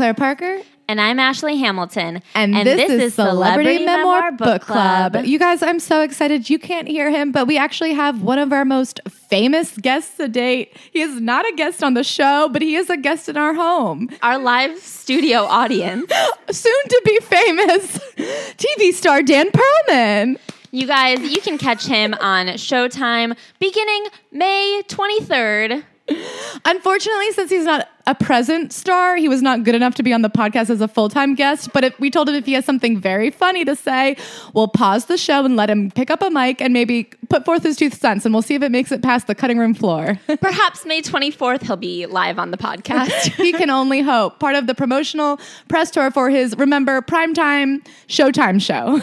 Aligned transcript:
I'm 0.00 0.14
Claire 0.14 0.14
Parker. 0.14 0.62
And 0.88 0.98
I'm 0.98 1.18
Ashley 1.20 1.58
Hamilton. 1.58 2.22
And, 2.34 2.54
this, 2.54 2.90
is 2.90 3.14
Celebrity, 3.16 3.84
Memoir 3.84 4.32
Book 4.32 4.62
Club. 4.62 5.14
You 5.26 5.38
guys, 5.38 5.62
I'm 5.62 5.78
so 5.78 6.00
excited. 6.00 6.48
You 6.48 6.58
can't 6.58 6.88
hear 6.88 7.10
him, 7.10 7.32
but 7.32 7.46
we 7.46 7.58
actually 7.58 7.92
have 7.92 8.22
one 8.22 8.38
of 8.38 8.50
our 8.50 8.64
most 8.64 9.00
famous 9.10 9.76
guests 9.76 10.16
to 10.16 10.26
date. 10.26 10.74
He 10.90 11.02
is 11.02 11.20
not 11.20 11.46
a 11.46 11.54
guest 11.54 11.84
on 11.84 11.92
the 11.92 12.02
show, 12.02 12.48
but 12.50 12.62
he 12.62 12.76
is 12.76 12.88
a 12.88 12.96
guest 12.96 13.28
in 13.28 13.36
our 13.36 13.52
home. 13.52 14.08
Our 14.22 14.38
live 14.38 14.78
studio 14.78 15.40
audience. 15.40 16.10
Soon 16.50 16.84
to 16.88 17.02
be 17.04 17.18
famous 17.20 17.98
TV 18.56 18.94
star 18.94 19.20
Dan 19.20 19.50
Perlman. 19.50 20.38
You 20.70 20.86
guys, 20.86 21.20
you 21.20 21.42
can 21.42 21.58
catch 21.58 21.84
him 21.84 22.14
on 22.14 22.46
Showtime 22.46 23.36
beginning 23.58 24.06
May 24.32 24.80
23rd. 24.88 25.84
Unfortunately, 26.64 27.32
since 27.32 27.50
he's 27.50 27.64
not 27.64 27.86
a 28.10 28.14
present 28.16 28.72
star, 28.72 29.14
he 29.14 29.28
was 29.28 29.40
not 29.40 29.62
good 29.62 29.76
enough 29.76 29.94
to 29.94 30.02
be 30.02 30.12
on 30.12 30.22
the 30.22 30.28
podcast 30.28 30.68
as 30.68 30.80
a 30.80 30.88
full 30.88 31.08
time 31.08 31.36
guest. 31.36 31.72
But 31.72 31.84
if 31.84 31.98
we 32.00 32.10
told 32.10 32.28
him 32.28 32.34
if 32.34 32.44
he 32.44 32.54
has 32.54 32.64
something 32.64 32.98
very 33.00 33.30
funny 33.30 33.64
to 33.64 33.76
say, 33.76 34.16
we'll 34.52 34.66
pause 34.68 35.04
the 35.06 35.16
show 35.16 35.44
and 35.44 35.54
let 35.54 35.70
him 35.70 35.92
pick 35.92 36.10
up 36.10 36.20
a 36.20 36.28
mic 36.28 36.60
and 36.60 36.72
maybe 36.72 37.04
put 37.28 37.44
forth 37.44 37.62
his 37.62 37.76
two 37.76 37.88
cents, 37.88 38.24
and 38.24 38.34
we'll 38.34 38.42
see 38.42 38.56
if 38.56 38.62
it 38.62 38.72
makes 38.72 38.90
it 38.90 39.00
past 39.00 39.28
the 39.28 39.34
cutting 39.34 39.58
room 39.58 39.74
floor. 39.74 40.18
Perhaps 40.40 40.84
May 40.84 41.02
24th, 41.02 41.62
he'll 41.62 41.76
be 41.76 42.06
live 42.06 42.38
on 42.40 42.50
the 42.50 42.58
podcast. 42.58 43.32
he 43.36 43.52
can 43.52 43.70
only 43.70 44.00
hope. 44.00 44.40
Part 44.40 44.56
of 44.56 44.66
the 44.66 44.74
promotional 44.74 45.38
press 45.68 45.92
tour 45.92 46.10
for 46.10 46.30
his 46.30 46.56
Remember 46.58 47.00
Primetime 47.02 47.86
Showtime 48.08 48.60
show 48.60 49.00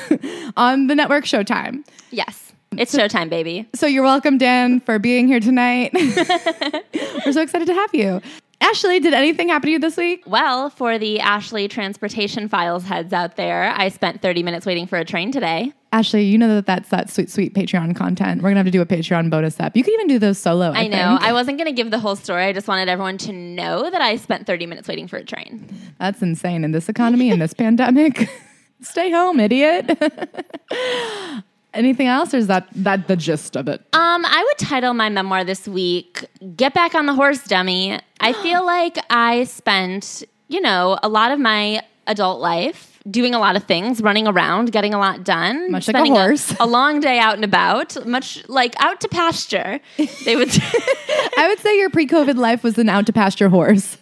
on 0.58 0.88
the 0.88 0.96
network 0.96 1.24
Showtime. 1.24 1.86
yes. 2.12 2.44
It's 2.78 2.94
Showtime, 2.94 3.30
baby. 3.30 3.66
So 3.74 3.88
you're 3.88 4.04
welcome, 4.04 4.38
Dan, 4.38 4.82
for 4.82 5.00
being 5.00 5.26
here 5.28 5.40
tonight. 5.40 5.92
We're 5.94 7.32
so 7.32 7.42
excited 7.42 7.66
to 7.66 7.74
have 7.74 7.96
you. 7.96 8.22
Ashley, 8.60 9.00
did 9.00 9.14
anything 9.14 9.50
happen 9.50 9.68
to 9.68 9.72
you 9.72 9.80
this 9.80 9.96
week? 9.98 10.24
Well, 10.26 10.70
for 10.70 10.98
the 10.98 11.20
Ashley 11.20 11.68
Transportation 11.68 12.50
Files 12.50 12.84
heads 12.84 13.14
out 13.14 13.36
there, 13.36 13.72
I 13.76 13.90
spent 13.90 14.22
30 14.22 14.44
minutes 14.44 14.66
waiting 14.66 14.88
for 14.88 14.98
a 14.98 15.06
train 15.06 15.32
today. 15.32 15.74
Ashley, 15.94 16.24
you 16.26 16.38
know 16.38 16.54
that 16.56 16.66
that's 16.66 16.90
that 16.90 17.10
sweet, 17.10 17.30
sweet 17.30 17.54
Patreon 17.54 17.96
content. 17.96 18.42
We're 18.42 18.50
gonna 18.50 18.60
have 18.60 18.66
to 18.66 18.72
do 18.72 18.82
a 18.82 18.86
Patreon 18.86 19.30
bonus 19.30 19.60
up. 19.60 19.78
You 19.78 19.84
can 19.84 19.94
even 19.94 20.08
do 20.08 20.20
those 20.20 20.38
solo. 20.38 20.72
I, 20.72 20.82
I 20.82 20.88
know. 20.88 21.18
I 21.22 21.32
wasn't 21.34 21.58
going 21.58 21.68
to 21.68 21.72
give 21.74 21.92
the 21.92 22.00
whole 22.00 22.16
story. 22.16 22.44
I 22.44 22.54
just 22.54 22.68
wanted 22.68 22.90
everyone 22.90 23.18
to 23.20 23.32
know 23.32 23.90
that 23.90 24.02
I 24.02 24.18
spent 24.18 24.46
30 24.48 24.66
minutes 24.66 24.88
waiting 24.88 25.08
for 25.08 25.18
a 25.18 25.24
train. 25.24 25.68
That's 26.00 26.22
insane 26.22 26.64
in 26.64 26.72
this 26.72 26.90
economy, 26.90 27.30
in 27.30 27.40
this 27.40 27.54
pandemic. 27.56 28.30
Stay 28.82 29.12
home, 29.12 29.40
idiot. 29.40 29.98
Anything 31.78 32.08
else, 32.08 32.34
or 32.34 32.38
is 32.38 32.48
that 32.48 32.68
that 32.74 33.08
the 33.08 33.16
gist 33.16 33.56
of 33.56 33.68
it? 33.68 33.82
Um, 33.94 34.26
I 34.26 34.44
would 34.44 34.58
title 34.58 34.96
my 34.96 35.10
memoir 35.10 35.44
this 35.44 35.68
week 35.68 36.26
"Get 36.56 36.74
Back 36.74 36.96
on 36.96 37.06
the 37.06 37.14
Horse, 37.14 37.44
Dummy." 37.44 38.00
I 38.20 38.34
feel 38.44 38.66
like 38.66 38.98
I 39.12 39.44
spent, 39.44 40.24
you 40.48 40.60
know, 40.60 40.98
a 41.04 41.08
lot 41.08 41.32
of 41.32 41.40
my 41.40 41.84
adult 42.08 42.42
life 42.42 42.98
doing 43.10 43.36
a 43.36 43.40
lot 43.40 43.56
of 43.56 43.64
things, 43.64 44.02
running 44.02 44.28
around, 44.28 44.72
getting 44.72 44.94
a 44.94 45.00
lot 45.00 45.24
done, 45.24 45.72
Much 45.72 45.88
like 45.88 45.96
a 45.96 46.10
horse. 46.10 46.56
a, 46.60 46.66
long 46.66 47.00
day 47.00 47.20
out 47.20 47.36
and 47.36 47.46
about, 47.46 48.06
much 48.06 48.48
like 48.50 48.76
out 48.82 49.00
to 49.02 49.08
pasture. 49.08 49.80
They 50.26 50.36
would 50.36 50.50
I 51.38 51.48
would 51.48 51.60
say 51.60 51.78
your 51.78 51.90
pre-COVID 51.90 52.36
life 52.36 52.64
was 52.64 52.78
an 52.78 52.90
out 52.90 53.06
to 53.06 53.14
pasture 53.14 53.50
horse. 53.50 53.98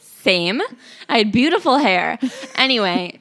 same. 0.00 0.60
I 1.08 1.18
had 1.18 1.32
beautiful 1.32 1.78
hair. 1.78 2.18
Anyway, 2.56 3.20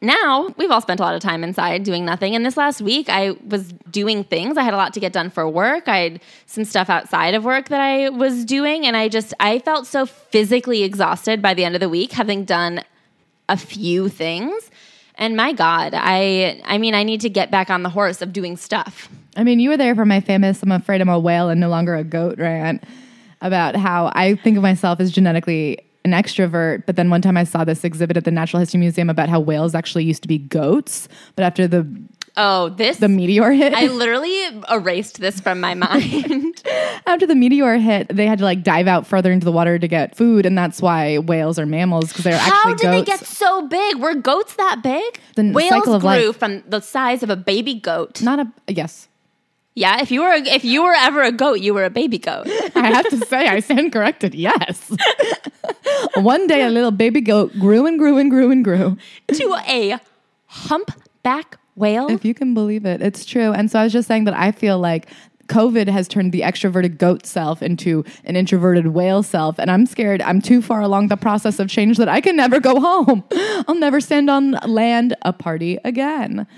now 0.00 0.54
we've 0.56 0.70
all 0.70 0.80
spent 0.80 1.00
a 1.00 1.02
lot 1.02 1.14
of 1.14 1.20
time 1.20 1.42
inside 1.42 1.82
doing 1.82 2.04
nothing. 2.04 2.36
And 2.36 2.46
this 2.46 2.56
last 2.56 2.80
week, 2.80 3.08
I 3.08 3.32
was 3.46 3.72
doing 3.90 4.22
things. 4.22 4.56
I 4.56 4.62
had 4.62 4.74
a 4.74 4.76
lot 4.76 4.94
to 4.94 5.00
get 5.00 5.12
done 5.12 5.30
for 5.30 5.48
work. 5.48 5.88
I 5.88 5.98
had 5.98 6.20
some 6.46 6.64
stuff 6.64 6.88
outside 6.88 7.34
of 7.34 7.44
work 7.44 7.68
that 7.68 7.80
I 7.80 8.08
was 8.10 8.44
doing. 8.44 8.86
And 8.86 8.96
I 8.96 9.08
just, 9.08 9.34
I 9.40 9.58
felt 9.58 9.86
so 9.86 10.06
physically 10.06 10.84
exhausted 10.84 11.42
by 11.42 11.54
the 11.54 11.64
end 11.64 11.74
of 11.74 11.80
the 11.80 11.88
week, 11.88 12.12
having 12.12 12.44
done 12.44 12.82
a 13.48 13.56
few 13.56 14.08
things. 14.08 14.70
And 15.16 15.36
my 15.36 15.52
God, 15.52 15.94
I, 15.96 16.62
I 16.64 16.78
mean, 16.78 16.94
I 16.94 17.02
need 17.02 17.22
to 17.22 17.28
get 17.28 17.50
back 17.50 17.70
on 17.70 17.82
the 17.82 17.90
horse 17.90 18.22
of 18.22 18.32
doing 18.32 18.56
stuff. 18.56 19.08
I 19.36 19.42
mean, 19.42 19.58
you 19.58 19.70
were 19.70 19.76
there 19.76 19.96
for 19.96 20.04
my 20.04 20.20
famous 20.20 20.62
"I'm 20.62 20.70
afraid 20.70 21.00
I'm 21.00 21.08
a 21.08 21.18
whale 21.18 21.48
and 21.48 21.60
no 21.60 21.68
longer 21.68 21.96
a 21.96 22.04
goat" 22.04 22.38
rant 22.38 22.84
about 23.40 23.74
how 23.74 24.12
I 24.14 24.36
think 24.36 24.56
of 24.56 24.62
myself 24.62 25.00
as 25.00 25.10
genetically 25.10 25.78
an 26.12 26.20
extrovert. 26.22 26.84
But 26.86 26.96
then 26.96 27.10
one 27.10 27.22
time 27.22 27.36
I 27.36 27.44
saw 27.44 27.64
this 27.64 27.84
exhibit 27.84 28.16
at 28.16 28.24
the 28.24 28.30
Natural 28.30 28.60
History 28.60 28.80
Museum 28.80 29.10
about 29.10 29.28
how 29.28 29.40
whales 29.40 29.74
actually 29.74 30.04
used 30.04 30.22
to 30.22 30.28
be 30.28 30.38
goats, 30.38 31.08
but 31.36 31.44
after 31.44 31.66
the 31.68 31.86
Oh, 32.40 32.68
this. 32.68 32.98
the 32.98 33.08
meteor 33.08 33.50
hit, 33.50 33.74
I 33.74 33.86
literally 33.86 34.40
erased 34.70 35.18
this 35.18 35.40
from 35.40 35.60
my 35.60 35.74
mind. 35.84 36.62
after 37.04 37.26
the 37.26 37.34
meteor 37.34 37.78
hit, 37.78 38.06
they 38.14 38.26
had 38.26 38.38
to 38.38 38.44
like 38.44 38.62
dive 38.62 38.86
out 38.86 39.08
further 39.08 39.32
into 39.32 39.44
the 39.44 39.50
water 39.50 39.76
to 39.76 39.88
get 39.88 40.14
food, 40.16 40.46
and 40.46 40.56
that's 40.56 40.80
why 40.80 41.18
whales 41.18 41.58
are 41.58 41.66
mammals 41.66 42.08
because 42.10 42.22
they're 42.24 42.38
How 42.38 42.46
actually 42.70 42.86
How 42.86 42.92
did 42.94 43.06
they 43.06 43.10
get 43.10 43.26
so 43.26 43.66
big? 43.66 43.96
Were 43.98 44.14
goats 44.14 44.54
that 44.54 44.82
big? 44.84 45.18
The 45.34 45.50
Whales 45.50 45.68
cycle 45.70 45.94
of 45.94 46.02
grew 46.02 46.08
life. 46.28 46.36
from 46.36 46.62
the 46.68 46.80
size 46.80 47.24
of 47.24 47.30
a 47.30 47.36
baby 47.36 47.74
goat. 47.74 48.22
Not 48.22 48.38
a 48.38 48.46
yes. 48.72 49.08
Yeah, 49.78 50.00
if 50.02 50.10
you 50.10 50.22
were 50.22 50.32
if 50.32 50.64
you 50.64 50.82
were 50.82 50.92
ever 50.92 51.22
a 51.22 51.30
goat, 51.30 51.60
you 51.60 51.72
were 51.72 51.84
a 51.84 51.90
baby 51.90 52.18
goat. 52.18 52.48
I 52.74 52.88
have 52.88 53.08
to 53.10 53.18
say, 53.26 53.46
I 53.46 53.60
stand 53.60 53.92
corrected. 53.92 54.34
Yes. 54.34 54.90
One 56.16 56.48
day, 56.48 56.62
a 56.64 56.68
little 56.68 56.90
baby 56.90 57.20
goat 57.20 57.52
grew 57.60 57.86
and 57.86 57.96
grew 57.96 58.18
and 58.18 58.28
grew 58.28 58.50
and 58.50 58.64
grew. 58.64 58.96
to 59.32 59.54
a 59.68 60.00
humpback 60.46 61.58
whale. 61.76 62.08
If 62.10 62.24
you 62.24 62.34
can 62.34 62.54
believe 62.54 62.84
it, 62.86 63.00
it's 63.00 63.24
true. 63.24 63.52
And 63.52 63.70
so 63.70 63.78
I 63.78 63.84
was 63.84 63.92
just 63.92 64.08
saying 64.08 64.24
that 64.24 64.34
I 64.34 64.50
feel 64.50 64.80
like 64.80 65.08
COVID 65.46 65.86
has 65.86 66.08
turned 66.08 66.32
the 66.32 66.40
extroverted 66.40 66.98
goat 66.98 67.24
self 67.24 67.62
into 67.62 68.04
an 68.24 68.34
introverted 68.34 68.88
whale 68.88 69.22
self. 69.22 69.60
And 69.60 69.70
I'm 69.70 69.86
scared 69.86 70.20
I'm 70.22 70.42
too 70.42 70.60
far 70.60 70.80
along 70.80 71.06
the 71.06 71.16
process 71.16 71.60
of 71.60 71.68
change 71.68 71.98
that 71.98 72.08
I 72.08 72.20
can 72.20 72.34
never 72.34 72.58
go 72.58 72.80
home. 72.80 73.22
I'll 73.68 73.76
never 73.76 74.00
stand 74.00 74.28
on 74.28 74.52
land 74.66 75.14
a 75.22 75.32
party 75.32 75.78
again. 75.84 76.48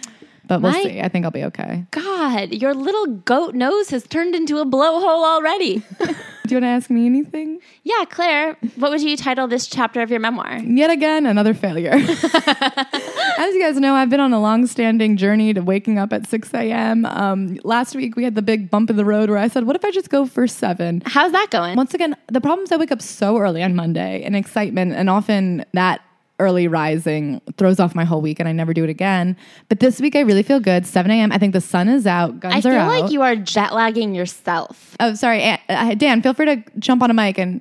But 0.50 0.62
we'll 0.62 0.72
My- 0.72 0.82
see. 0.82 1.00
I 1.00 1.06
think 1.06 1.24
I'll 1.24 1.30
be 1.30 1.44
okay. 1.44 1.84
God, 1.92 2.52
your 2.52 2.74
little 2.74 3.06
goat 3.06 3.54
nose 3.54 3.90
has 3.90 4.02
turned 4.02 4.34
into 4.34 4.58
a 4.58 4.66
blowhole 4.66 5.22
already. 5.24 5.76
Do 6.00 6.56
you 6.56 6.56
want 6.56 6.64
to 6.64 6.66
ask 6.66 6.90
me 6.90 7.06
anything? 7.06 7.60
yeah, 7.84 8.04
Claire, 8.10 8.56
what 8.74 8.90
would 8.90 9.00
you 9.00 9.16
title 9.16 9.46
this 9.46 9.68
chapter 9.68 10.02
of 10.02 10.10
your 10.10 10.18
memoir? 10.18 10.58
Yet 10.58 10.90
again, 10.90 11.24
another 11.24 11.54
failure. 11.54 11.92
As 11.94 13.54
you 13.54 13.60
guys 13.62 13.76
know, 13.78 13.94
I've 13.94 14.10
been 14.10 14.18
on 14.18 14.32
a 14.32 14.40
long 14.40 14.66
standing 14.66 15.16
journey 15.16 15.54
to 15.54 15.60
waking 15.60 15.98
up 16.00 16.12
at 16.12 16.26
6 16.26 16.52
a.m. 16.54 17.04
Um, 17.06 17.60
last 17.62 17.94
week, 17.94 18.16
we 18.16 18.24
had 18.24 18.34
the 18.34 18.42
big 18.42 18.70
bump 18.70 18.90
in 18.90 18.96
the 18.96 19.04
road 19.04 19.30
where 19.30 19.38
I 19.38 19.46
said, 19.46 19.68
What 19.68 19.76
if 19.76 19.84
I 19.84 19.92
just 19.92 20.10
go 20.10 20.26
for 20.26 20.48
seven? 20.48 21.00
How's 21.06 21.30
that 21.30 21.50
going? 21.50 21.76
Once 21.76 21.94
again, 21.94 22.16
the 22.26 22.40
problem 22.40 22.64
is 22.64 22.72
I 22.72 22.76
wake 22.76 22.90
up 22.90 23.00
so 23.02 23.38
early 23.38 23.62
on 23.62 23.76
Monday 23.76 24.24
and 24.24 24.34
excitement, 24.34 24.94
and 24.94 25.08
often 25.08 25.64
that 25.74 26.00
early 26.40 26.66
rising 26.66 27.40
throws 27.56 27.78
off 27.78 27.94
my 27.94 28.04
whole 28.04 28.20
week 28.20 28.40
and 28.40 28.48
I 28.48 28.52
never 28.52 28.74
do 28.74 28.82
it 28.82 28.90
again. 28.90 29.36
But 29.68 29.78
this 29.80 30.00
week 30.00 30.16
I 30.16 30.20
really 30.20 30.42
feel 30.42 30.58
good. 30.58 30.86
7 30.86 31.10
a.m. 31.10 31.30
I 31.30 31.38
think 31.38 31.52
the 31.52 31.60
sun 31.60 31.88
is 31.88 32.06
out. 32.06 32.40
Guns 32.40 32.54
I 32.54 32.58
are 32.58 32.72
feel 32.72 32.80
out. 32.80 33.00
like 33.02 33.12
you 33.12 33.22
are 33.22 33.36
jet 33.36 33.72
lagging 33.74 34.14
yourself. 34.14 34.96
oh, 34.98 35.14
sorry. 35.14 35.58
Dan, 35.68 36.22
feel 36.22 36.34
free 36.34 36.46
to 36.46 36.64
jump 36.80 37.02
on 37.02 37.10
a 37.10 37.14
mic 37.14 37.38
and 37.38 37.60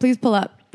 please 0.00 0.18
pull 0.18 0.34
up. 0.34 0.60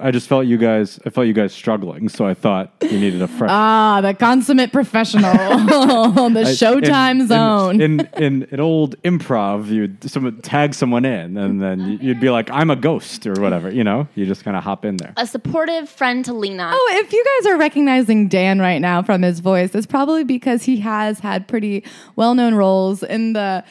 I 0.00 0.10
just 0.10 0.28
felt 0.28 0.46
you 0.46 0.56
guys. 0.58 0.98
I 1.04 1.10
felt 1.10 1.26
you 1.26 1.32
guys 1.32 1.52
struggling, 1.52 2.08
so 2.08 2.26
I 2.26 2.34
thought 2.34 2.72
you 2.82 2.98
needed 2.98 3.22
a 3.22 3.28
fresh. 3.28 3.50
ah, 3.52 4.00
the 4.00 4.14
consummate 4.14 4.72
professional. 4.72 5.24
On 5.26 5.66
the 6.34 6.40
I- 6.40 6.44
Showtime 6.44 7.10
in- 7.12 7.20
in- 7.22 7.26
zone. 7.28 7.80
In, 7.80 8.00
in 8.16 8.48
an 8.50 8.60
old 8.60 9.00
improv, 9.02 9.66
you'd 9.68 10.02
someone 10.10 10.40
tag 10.42 10.74
someone 10.74 11.04
in, 11.04 11.36
and 11.36 11.60
then 11.62 11.80
you- 11.80 11.98
you'd 12.00 12.20
be 12.20 12.30
like, 12.30 12.50
"I'm 12.50 12.70
a 12.70 12.76
ghost" 12.76 13.26
or 13.26 13.34
whatever. 13.40 13.70
You 13.70 13.84
know, 13.84 14.08
you 14.14 14.26
just 14.26 14.44
kind 14.44 14.56
of 14.56 14.62
hop 14.64 14.84
in 14.84 14.96
there. 14.96 15.12
A 15.16 15.26
supportive 15.26 15.88
friend 15.88 16.24
to 16.24 16.32
lean 16.32 16.58
on. 16.60 16.72
Oh, 16.74 17.00
if 17.04 17.12
you 17.12 17.24
guys 17.42 17.52
are 17.52 17.58
recognizing 17.58 18.28
Dan 18.28 18.58
right 18.60 18.78
now 18.80 19.02
from 19.02 19.22
his 19.22 19.40
voice, 19.40 19.74
it's 19.74 19.86
probably 19.86 20.24
because 20.24 20.62
he 20.62 20.78
has 20.80 21.20
had 21.20 21.46
pretty 21.48 21.84
well 22.16 22.34
known 22.34 22.54
roles 22.54 23.02
in 23.02 23.32
the 23.34 23.64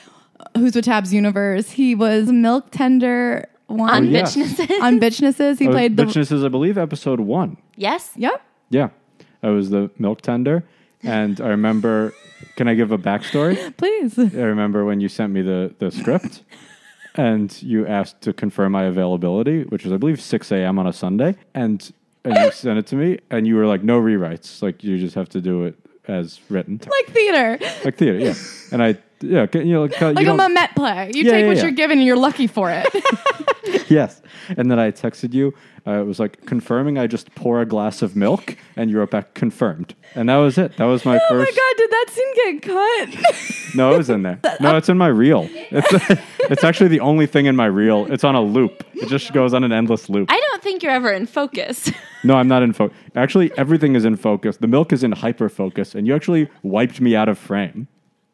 Who's 0.58 0.74
with 0.74 0.86
Tabs 0.86 1.14
universe. 1.14 1.72
He 1.72 1.96
was 1.96 2.32
Milk 2.32 2.72
Tender 2.72 3.48
one 3.70 3.90
on 3.90 4.08
yeah. 4.10 4.22
bitchnesses. 4.24 4.82
on 4.82 5.00
Bitchnesses. 5.00 5.60
He 5.60 5.68
Oh, 5.68 5.72
played 5.72 5.96
the. 5.98 6.04
Bitchnesses, 6.04 6.32
is, 6.34 6.44
I 6.44 6.48
believe, 6.50 6.78
episode 6.78 7.20
one. 7.22 7.58
yes. 7.76 8.12
Yep. 8.16 8.42
Yeah, 8.70 8.90
I 9.42 9.50
was 9.50 9.70
the 9.70 9.90
milk 9.98 10.22
tender, 10.22 10.64
and 11.04 11.40
I 11.42 11.48
remember. 11.50 12.14
Can 12.56 12.68
I 12.68 12.74
give 12.74 12.92
a 12.92 12.98
backstory? 12.98 13.56
Please. 13.78 14.18
I 14.18 14.24
remember 14.44 14.86
when 14.86 15.00
you 15.02 15.10
sent 15.10 15.34
me 15.34 15.42
the 15.42 15.74
the 15.80 15.92
script, 15.92 16.44
and 17.16 17.62
you 17.64 17.86
asked 17.88 18.22
to 18.22 18.34
confirm 18.34 18.72
my 18.74 18.84
availability, 18.84 19.64
which 19.64 19.84
was 19.84 19.94
I 19.94 19.98
believe 19.98 20.22
six 20.22 20.52
a.m. 20.52 20.78
on 20.80 20.88
a 20.88 20.94
Sunday, 20.94 21.36
and 21.54 21.92
and 22.24 22.36
you 22.38 22.52
sent 22.52 22.78
it 22.80 22.88
to 22.88 22.96
me, 22.96 23.20
and 23.30 23.48
you 23.48 23.56
were 23.56 23.66
like, 23.66 23.84
"No 23.84 24.00
rewrites. 24.00 24.62
Like 24.62 24.84
you 24.84 24.98
just 24.98 25.16
have 25.16 25.30
to 25.30 25.42
do 25.42 25.64
it 25.66 25.76
as 26.08 26.40
written, 26.50 26.80
Like 26.90 27.14
theater. 27.14 27.58
like 27.86 27.98
theater." 27.98 28.20
Yeah, 28.20 28.34
and 28.72 28.84
I 28.84 28.98
yeah, 29.22 29.46
you 29.54 29.66
know, 29.66 29.82
like, 29.84 30.00
Like 30.02 30.20
you 30.26 30.32
a 30.32 30.38
Mamet 30.38 30.76
play. 30.76 31.12
You 31.14 31.24
Yeah, 31.24 31.32
take 31.32 31.42
yeah, 31.42 31.48
what 31.48 31.58
yeah. 31.58 31.64
you're 31.64 31.72
given 31.72 31.98
and 32.00 32.08
you're 32.08 32.18
lucky 32.18 32.48
for 32.48 32.72
it. 32.72 32.88
yes. 33.90 34.22
And 34.58 34.72
then 34.72 34.80
I 34.80 34.92
texted 34.92 35.34
you. 35.34 35.54
Uh, 35.86 36.02
it 36.02 36.06
was 36.06 36.20
like 36.20 36.46
confirming 36.46 36.98
I 36.98 37.08
just 37.08 37.34
pour 37.36 37.62
a 37.62 37.66
glass 37.66 38.02
of 38.02 38.16
milk, 38.16 38.58
and 38.76 38.90
you 38.90 39.00
wrote 39.00 39.12
back 39.12 39.34
confirmed. 39.34 39.96
And 40.16 40.30
that 40.30 40.38
was 40.38 40.58
it. 40.58 40.78
That 40.78 40.86
was 40.86 41.06
my 41.06 41.20
Oh 41.30 41.38
my 41.38 41.46
god, 41.46 41.78
did 41.78 41.92
that 41.92 42.06
scene 42.10 42.36
get 42.36 42.62
cut? 42.64 43.46
No, 43.76 43.94
it 43.94 43.98
was 43.98 44.10
in 44.10 44.24
there. 44.24 44.40
No, 44.60 44.76
it's 44.78 44.90
in 44.90 44.98
my 44.98 45.08
reel. 45.08 45.48
It's, 45.52 46.20
it's 46.50 46.64
actually 46.64 46.88
the 46.88 47.02
only 47.02 47.28
thing 47.28 47.46
in 47.46 47.56
my 47.56 47.68
reel. 47.68 48.12
It's 48.12 48.24
on 48.24 48.34
a 48.34 48.42
loop. 48.42 48.84
It 48.96 49.10
just 49.10 49.32
goes 49.32 49.54
on 49.54 49.64
an 49.64 49.72
endless 49.72 50.10
loop. 50.10 50.28
I 50.32 50.40
don't 50.40 50.64
think 50.64 50.82
you're 50.82 50.92
ever 50.92 51.12
in 51.12 51.28
focus. 51.28 51.92
No, 52.24 52.36
I'm 52.36 52.48
not 52.48 52.64
in 52.64 52.74
focus. 52.74 52.98
Actually, 53.16 53.52
everything 53.58 53.96
is 53.96 54.06
in 54.06 54.16
focus. 54.16 54.58
The 54.58 54.68
milk 54.68 54.92
is 54.92 55.04
in 55.04 55.12
hyper 55.12 55.50
focus, 55.50 55.94
and 55.94 56.08
you 56.08 56.16
actually 56.16 56.50
wiped 56.64 57.00
me 57.00 57.16
out 57.16 57.30
of 57.30 57.38
frame. 57.38 57.88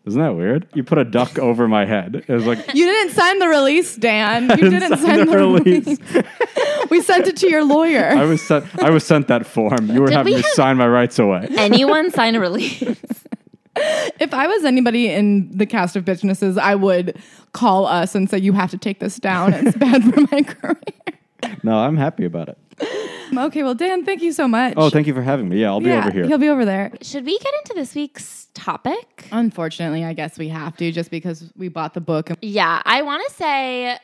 Isn't 0.06 0.22
that 0.22 0.36
weird? 0.36 0.68
You 0.74 0.84
put 0.84 0.98
a 0.98 1.04
duck 1.06 1.40
over 1.50 1.68
my 1.68 1.86
head. 1.86 2.24
It 2.28 2.34
was 2.34 2.46
like 2.46 2.60
you 2.74 2.86
didn't 2.86 3.14
sign 3.14 3.40
the 3.40 3.48
release, 3.48 3.96
Dan. 3.96 4.44
You 4.44 4.56
didn't 4.56 4.72
didn't, 4.72 4.98
sign 5.00 5.18
sign, 5.18 5.20
the 5.20 5.26
the 5.26 5.38
release. 5.38 5.86
release. 5.88 6.90
we 6.90 7.02
sent 7.02 7.28
it 7.28 7.38
to 7.38 7.50
your 7.50 7.64
lawyer. 7.64 8.10
I 8.10 8.26
was 8.26 8.42
sent. 8.42 8.66
I 8.84 8.90
was 8.90 9.06
sent 9.06 9.28
that 9.30 9.46
form. 9.46 9.88
You 9.90 10.02
were 10.02 10.08
Did 10.08 10.18
having 10.18 10.34
we 10.34 10.38
me 10.42 10.44
sign 10.54 10.78
my 10.78 10.88
rights 10.88 11.18
away. 11.20 11.48
Anyone 11.58 12.12
sign 12.12 12.36
a 12.36 12.40
release? 12.40 12.82
if 13.78 14.34
I 14.34 14.48
was 14.48 14.64
anybody 14.64 15.10
in 15.10 15.50
the 15.58 15.66
cast 15.66 15.96
of 15.96 16.06
Bitchnesses, 16.06 16.58
I 16.58 16.76
would 16.76 17.18
call 17.52 17.86
us 17.88 18.16
and 18.16 18.30
say, 18.30 18.38
You 18.38 18.54
have 18.54 18.72
to 18.72 18.78
take 18.78 19.00
this 19.00 19.18
down. 19.18 19.54
It's 19.54 19.76
bad 19.78 20.04
for 20.04 20.22
my 20.32 20.44
career. 20.44 20.78
No, 21.64 21.78
I'm 21.80 21.98
happy 21.98 22.26
about 22.26 22.50
it. 22.50 22.58
Okay, 23.38 23.64
well, 23.64 23.74
Dan, 23.74 24.06
thank 24.06 24.22
you 24.22 24.32
so 24.32 24.48
much. 24.48 24.76
Oh, 24.78 24.90
thank 24.90 25.08
you 25.08 25.14
for 25.14 25.22
having 25.22 25.50
me. 25.50 25.60
Yeah, 25.60 25.70
I'll 25.70 25.80
be 25.80 25.88
yeah, 25.88 26.06
over 26.06 26.12
here. 26.12 26.26
He'll 26.26 26.38
be 26.38 26.48
over 26.48 26.64
there. 26.64 26.94
Should 27.02 27.26
we 27.26 27.38
get 27.40 27.54
into 27.56 27.74
this 27.74 27.94
week's 27.96 28.48
topic? 28.54 29.28
Unfortunately, 29.32 30.06
I 30.06 30.14
guess 30.14 30.38
we 30.38 30.48
have 30.50 30.78
to 30.78 30.92
just 30.92 31.12
because 31.12 31.52
we 31.58 31.68
bought 31.68 31.96
the 31.96 32.02
book. 32.02 32.30
Yeah, 32.42 32.82
I 32.86 33.02
want 33.02 33.28
to 33.28 33.34
say 33.34 33.98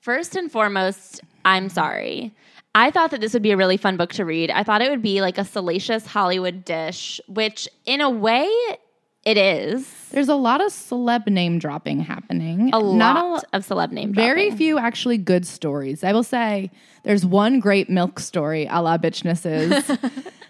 first 0.00 0.36
and 0.36 0.50
foremost, 0.50 1.20
I'm 1.44 1.68
sorry. 1.68 2.34
I 2.74 2.90
thought 2.90 3.10
that 3.10 3.20
this 3.20 3.32
would 3.32 3.42
be 3.42 3.50
a 3.50 3.56
really 3.56 3.76
fun 3.76 3.96
book 3.96 4.12
to 4.14 4.24
read. 4.24 4.50
I 4.50 4.62
thought 4.62 4.80
it 4.82 4.90
would 4.90 5.02
be 5.02 5.20
like 5.20 5.38
a 5.38 5.44
salacious 5.44 6.06
Hollywood 6.06 6.64
dish, 6.64 7.20
which 7.26 7.68
in 7.84 8.00
a 8.00 8.08
way 8.08 8.48
it 9.28 9.36
is. 9.36 9.86
There's 10.10 10.30
a 10.30 10.34
lot 10.34 10.62
of 10.62 10.72
celeb 10.72 11.28
name 11.28 11.58
dropping 11.58 12.00
happening. 12.00 12.70
A 12.72 12.78
lot 12.78 13.44
of 13.52 13.66
celeb 13.66 13.92
name 13.92 14.12
dropping. 14.12 14.26
Very 14.26 14.44
dropping. 14.44 14.56
few 14.56 14.78
actually 14.78 15.18
good 15.18 15.46
stories. 15.46 16.02
I 16.02 16.14
will 16.14 16.22
say 16.22 16.70
there's 17.02 17.26
one 17.26 17.60
great 17.60 17.90
milk 17.90 18.20
story 18.20 18.66
a 18.70 18.80
la 18.80 18.96
bitchnesses. 18.96 19.98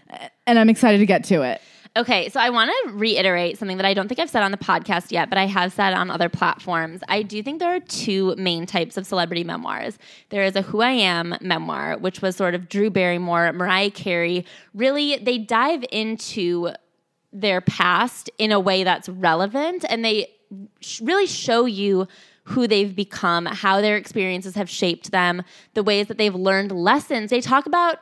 and 0.46 0.60
I'm 0.60 0.68
excited 0.68 0.98
to 0.98 1.06
get 1.06 1.24
to 1.24 1.42
it. 1.42 1.60
Okay, 1.96 2.28
so 2.28 2.38
I 2.38 2.50
want 2.50 2.70
to 2.70 2.92
reiterate 2.92 3.58
something 3.58 3.78
that 3.78 3.86
I 3.86 3.94
don't 3.94 4.06
think 4.06 4.20
I've 4.20 4.30
said 4.30 4.44
on 4.44 4.52
the 4.52 4.58
podcast 4.58 5.10
yet, 5.10 5.28
but 5.28 5.38
I 5.38 5.46
have 5.46 5.72
said 5.72 5.92
on 5.92 6.08
other 6.08 6.28
platforms. 6.28 7.00
I 7.08 7.22
do 7.22 7.42
think 7.42 7.58
there 7.58 7.74
are 7.74 7.80
two 7.80 8.36
main 8.36 8.64
types 8.64 8.96
of 8.96 9.08
celebrity 9.08 9.42
memoirs. 9.42 9.98
There 10.28 10.44
is 10.44 10.54
a 10.54 10.62
Who 10.62 10.82
I 10.82 10.92
Am 10.92 11.34
memoir, 11.40 11.98
which 11.98 12.22
was 12.22 12.36
sort 12.36 12.54
of 12.54 12.68
Drew 12.68 12.90
Barrymore, 12.90 13.52
Mariah 13.52 13.90
Carey. 13.90 14.46
Really, 14.72 15.16
they 15.16 15.38
dive 15.38 15.84
into 15.90 16.70
their 17.32 17.60
past 17.60 18.30
in 18.38 18.52
a 18.52 18.60
way 18.60 18.84
that's 18.84 19.08
relevant 19.08 19.84
and 19.88 20.04
they 20.04 20.30
really 21.00 21.26
show 21.26 21.66
you 21.66 22.06
who 22.44 22.66
they've 22.66 22.96
become, 22.96 23.44
how 23.44 23.80
their 23.80 23.96
experiences 23.96 24.54
have 24.54 24.70
shaped 24.70 25.10
them, 25.10 25.42
the 25.74 25.82
ways 25.82 26.06
that 26.06 26.16
they've 26.16 26.34
learned 26.34 26.72
lessons. 26.72 27.30
They 27.30 27.42
talk 27.42 27.66
about 27.66 27.98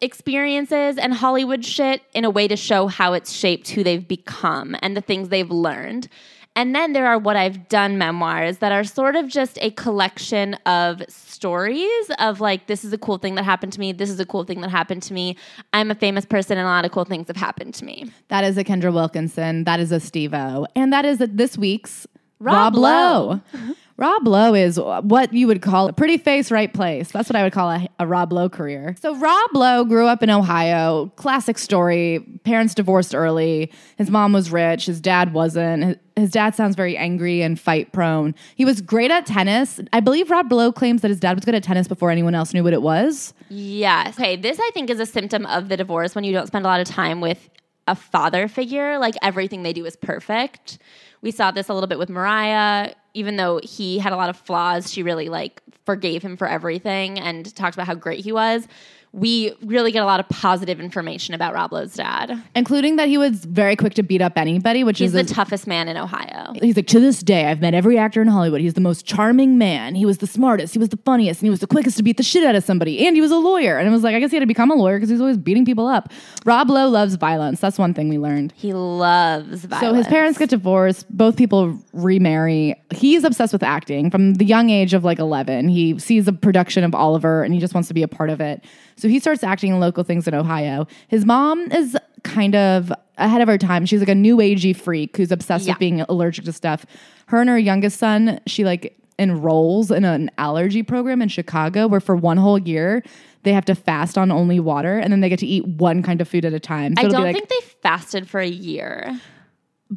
experiences 0.00 0.96
and 0.96 1.12
Hollywood 1.12 1.64
shit 1.64 2.02
in 2.14 2.24
a 2.24 2.30
way 2.30 2.48
to 2.48 2.56
show 2.56 2.86
how 2.86 3.12
it's 3.12 3.32
shaped 3.32 3.70
who 3.70 3.84
they've 3.84 4.06
become 4.06 4.74
and 4.80 4.96
the 4.96 5.02
things 5.02 5.28
they've 5.28 5.50
learned. 5.50 6.08
And 6.54 6.74
then 6.74 6.92
there 6.92 7.06
are 7.06 7.18
what 7.18 7.36
I've 7.36 7.68
done 7.68 7.96
memoirs 7.96 8.58
that 8.58 8.72
are 8.72 8.84
sort 8.84 9.16
of 9.16 9.28
just 9.28 9.58
a 9.62 9.70
collection 9.70 10.54
of 10.66 11.02
stories 11.08 12.10
of 12.18 12.40
like, 12.40 12.66
this 12.66 12.84
is 12.84 12.92
a 12.92 12.98
cool 12.98 13.18
thing 13.18 13.36
that 13.36 13.44
happened 13.44 13.72
to 13.72 13.80
me. 13.80 13.92
This 13.92 14.10
is 14.10 14.20
a 14.20 14.26
cool 14.26 14.44
thing 14.44 14.60
that 14.60 14.70
happened 14.70 15.02
to 15.04 15.14
me. 15.14 15.36
I'm 15.72 15.90
a 15.90 15.94
famous 15.94 16.26
person 16.26 16.58
and 16.58 16.66
a 16.66 16.70
lot 16.70 16.84
of 16.84 16.92
cool 16.92 17.06
things 17.06 17.28
have 17.28 17.36
happened 17.36 17.74
to 17.74 17.84
me. 17.84 18.10
That 18.28 18.44
is 18.44 18.58
a 18.58 18.64
Kendra 18.64 18.92
Wilkinson. 18.92 19.64
That 19.64 19.80
is 19.80 19.92
a 19.92 20.00
Steve 20.00 20.34
O. 20.34 20.66
And 20.76 20.92
that 20.92 21.06
is 21.06 21.20
a, 21.20 21.26
this 21.26 21.56
week's 21.56 22.06
Rob 22.38 22.74
Rob, 22.74 22.76
Lowe. 22.76 23.40
Rob 24.02 24.26
Lowe 24.26 24.52
is 24.52 24.80
uh, 24.80 25.00
what 25.02 25.32
you 25.32 25.46
would 25.46 25.62
call 25.62 25.86
a 25.86 25.92
pretty 25.92 26.18
face, 26.18 26.50
right 26.50 26.74
place. 26.74 27.12
That's 27.12 27.28
what 27.28 27.36
I 27.36 27.44
would 27.44 27.52
call 27.52 27.70
a, 27.70 27.88
a 28.00 28.06
Rob 28.06 28.32
Lowe 28.32 28.48
career. 28.48 28.96
So 29.00 29.14
Rob 29.14 29.50
Lowe 29.54 29.84
grew 29.84 30.08
up 30.08 30.24
in 30.24 30.28
Ohio. 30.28 31.12
Classic 31.14 31.56
story. 31.56 32.18
Parents 32.42 32.74
divorced 32.74 33.14
early. 33.14 33.70
His 33.98 34.10
mom 34.10 34.32
was 34.32 34.50
rich. 34.50 34.86
His 34.86 35.00
dad 35.00 35.32
wasn't. 35.32 35.84
His, 35.84 35.96
his 36.16 36.30
dad 36.32 36.56
sounds 36.56 36.74
very 36.74 36.96
angry 36.96 37.42
and 37.42 37.60
fight 37.60 37.92
prone. 37.92 38.34
He 38.56 38.64
was 38.64 38.80
great 38.80 39.12
at 39.12 39.24
tennis. 39.24 39.78
I 39.92 40.00
believe 40.00 40.32
Rob 40.32 40.50
Lowe 40.50 40.72
claims 40.72 41.02
that 41.02 41.08
his 41.08 41.20
dad 41.20 41.36
was 41.36 41.44
good 41.44 41.54
at 41.54 41.62
tennis 41.62 41.86
before 41.86 42.10
anyone 42.10 42.34
else 42.34 42.52
knew 42.52 42.64
what 42.64 42.72
it 42.72 42.82
was. 42.82 43.34
Yes. 43.50 44.18
Okay, 44.18 44.34
this 44.34 44.58
I 44.58 44.70
think 44.74 44.90
is 44.90 44.98
a 44.98 45.06
symptom 45.06 45.46
of 45.46 45.68
the 45.68 45.76
divorce 45.76 46.16
when 46.16 46.24
you 46.24 46.32
don't 46.32 46.48
spend 46.48 46.64
a 46.64 46.68
lot 46.68 46.80
of 46.80 46.88
time 46.88 47.20
with 47.20 47.48
a 47.86 47.94
father 47.94 48.48
figure. 48.48 48.98
Like 48.98 49.14
everything 49.22 49.62
they 49.62 49.72
do 49.72 49.86
is 49.86 49.94
perfect. 49.94 50.78
We 51.22 51.30
saw 51.30 51.50
this 51.50 51.68
a 51.68 51.74
little 51.74 51.86
bit 51.86 51.98
with 51.98 52.10
Mariah. 52.10 52.94
Even 53.14 53.36
though 53.36 53.60
he 53.62 53.98
had 53.98 54.12
a 54.12 54.16
lot 54.16 54.28
of 54.28 54.36
flaws, 54.36 54.92
she 54.92 55.02
really 55.02 55.28
like 55.28 55.62
forgave 55.84 56.22
him 56.22 56.36
for 56.36 56.48
everything 56.48 57.18
and 57.18 57.54
talked 57.54 57.76
about 57.76 57.86
how 57.86 57.94
great 57.94 58.24
he 58.24 58.32
was. 58.32 58.66
We 59.14 59.52
really 59.62 59.92
get 59.92 60.02
a 60.02 60.06
lot 60.06 60.20
of 60.20 60.28
positive 60.30 60.80
information 60.80 61.34
about 61.34 61.52
Rob 61.52 61.70
Lowe's 61.72 61.92
dad. 61.92 62.42
Including 62.54 62.96
that 62.96 63.08
he 63.08 63.18
was 63.18 63.44
very 63.44 63.76
quick 63.76 63.92
to 63.94 64.02
beat 64.02 64.22
up 64.22 64.38
anybody, 64.38 64.84
which 64.84 65.00
He's 65.00 65.14
is 65.14 65.26
the 65.26 65.32
a- 65.32 65.34
toughest 65.34 65.66
man 65.66 65.86
in 65.88 65.98
Ohio. 65.98 66.54
He's 66.62 66.76
like, 66.76 66.86
to 66.86 66.98
this 67.00 67.22
day, 67.22 67.44
I've 67.46 67.60
met 67.60 67.74
every 67.74 67.98
actor 67.98 68.22
in 68.22 68.28
Hollywood. 68.28 68.62
He's 68.62 68.72
the 68.72 68.80
most 68.80 69.04
charming 69.04 69.58
man. 69.58 69.94
He 69.94 70.06
was 70.06 70.18
the 70.18 70.26
smartest. 70.26 70.72
He 70.72 70.78
was 70.78 70.88
the 70.88 70.96
funniest. 71.04 71.42
And 71.42 71.46
he 71.46 71.50
was 71.50 71.60
the 71.60 71.66
quickest 71.66 71.98
to 71.98 72.02
beat 72.02 72.16
the 72.16 72.22
shit 72.22 72.42
out 72.42 72.54
of 72.54 72.64
somebody. 72.64 73.06
And 73.06 73.14
he 73.14 73.20
was 73.20 73.30
a 73.30 73.36
lawyer. 73.36 73.78
And 73.78 73.86
it 73.86 73.90
was 73.90 74.02
like, 74.02 74.14
I 74.14 74.20
guess 74.20 74.30
he 74.30 74.36
had 74.36 74.40
to 74.40 74.46
become 74.46 74.70
a 74.70 74.74
lawyer 74.74 74.96
because 74.96 75.10
he 75.10 75.12
was 75.14 75.20
always 75.20 75.36
beating 75.36 75.66
people 75.66 75.86
up. 75.86 76.10
Rob 76.46 76.70
Lowe 76.70 76.88
loves 76.88 77.16
violence. 77.16 77.60
That's 77.60 77.78
one 77.78 77.92
thing 77.92 78.08
we 78.08 78.16
learned. 78.18 78.52
He 78.56 78.72
loves 78.72 79.66
violence. 79.66 79.86
So 79.86 79.92
his 79.94 80.06
parents 80.06 80.38
get 80.38 80.48
divorced. 80.48 81.04
Both 81.14 81.36
people 81.36 81.78
remarry. 81.92 82.76
He's 82.94 83.24
obsessed 83.24 83.52
with 83.52 83.62
acting 83.62 84.10
from 84.10 84.34
the 84.34 84.44
young 84.46 84.70
age 84.70 84.94
of 84.94 85.04
like 85.04 85.18
11. 85.18 85.68
He 85.68 85.98
sees 85.98 86.26
a 86.28 86.32
production 86.32 86.82
of 86.82 86.94
Oliver 86.94 87.42
and 87.42 87.52
he 87.52 87.60
just 87.60 87.74
wants 87.74 87.88
to 87.88 87.94
be 87.94 88.02
a 88.02 88.08
part 88.08 88.30
of 88.30 88.40
it. 88.40 88.64
So 88.96 89.08
he 89.08 89.18
starts 89.18 89.42
acting 89.42 89.72
in 89.72 89.80
local 89.80 90.04
things 90.04 90.26
in 90.28 90.34
Ohio. 90.34 90.86
His 91.08 91.24
mom 91.24 91.70
is 91.72 91.96
kind 92.22 92.54
of 92.54 92.92
ahead 93.18 93.40
of 93.42 93.48
her 93.48 93.58
time. 93.58 93.86
She's 93.86 94.00
like 94.00 94.08
a 94.08 94.14
new 94.14 94.36
agey 94.38 94.74
freak 94.74 95.16
who's 95.16 95.32
obsessed 95.32 95.66
Yeah. 95.66 95.72
with 95.74 95.78
being 95.80 96.00
allergic 96.02 96.44
to 96.46 96.52
stuff. 96.52 96.86
Her 97.26 97.40
and 97.40 97.50
her 97.50 97.58
youngest 97.58 97.98
son, 97.98 98.40
she 98.46 98.64
like 98.64 98.96
enrolls 99.18 99.90
in 99.90 100.04
an 100.04 100.30
allergy 100.38 100.82
program 100.82 101.20
in 101.22 101.28
Chicago 101.28 101.86
where 101.86 102.00
for 102.00 102.16
one 102.16 102.36
whole 102.38 102.58
year 102.58 103.02
they 103.42 103.52
have 103.52 103.64
to 103.66 103.74
fast 103.74 104.16
on 104.16 104.30
only 104.32 104.58
water 104.60 104.98
and 104.98 105.12
then 105.12 105.20
they 105.20 105.28
get 105.28 105.38
to 105.40 105.46
eat 105.46 105.66
one 105.66 106.02
kind 106.02 106.20
of 106.20 106.28
food 106.28 106.44
at 106.44 106.52
a 106.52 106.60
time. 106.60 106.94
So 106.96 107.06
I 107.06 107.08
don't 107.08 107.22
like, 107.22 107.34
think 107.36 107.48
they 107.48 107.60
fasted 107.82 108.28
for 108.28 108.40
a 108.40 108.46
year. 108.48 109.18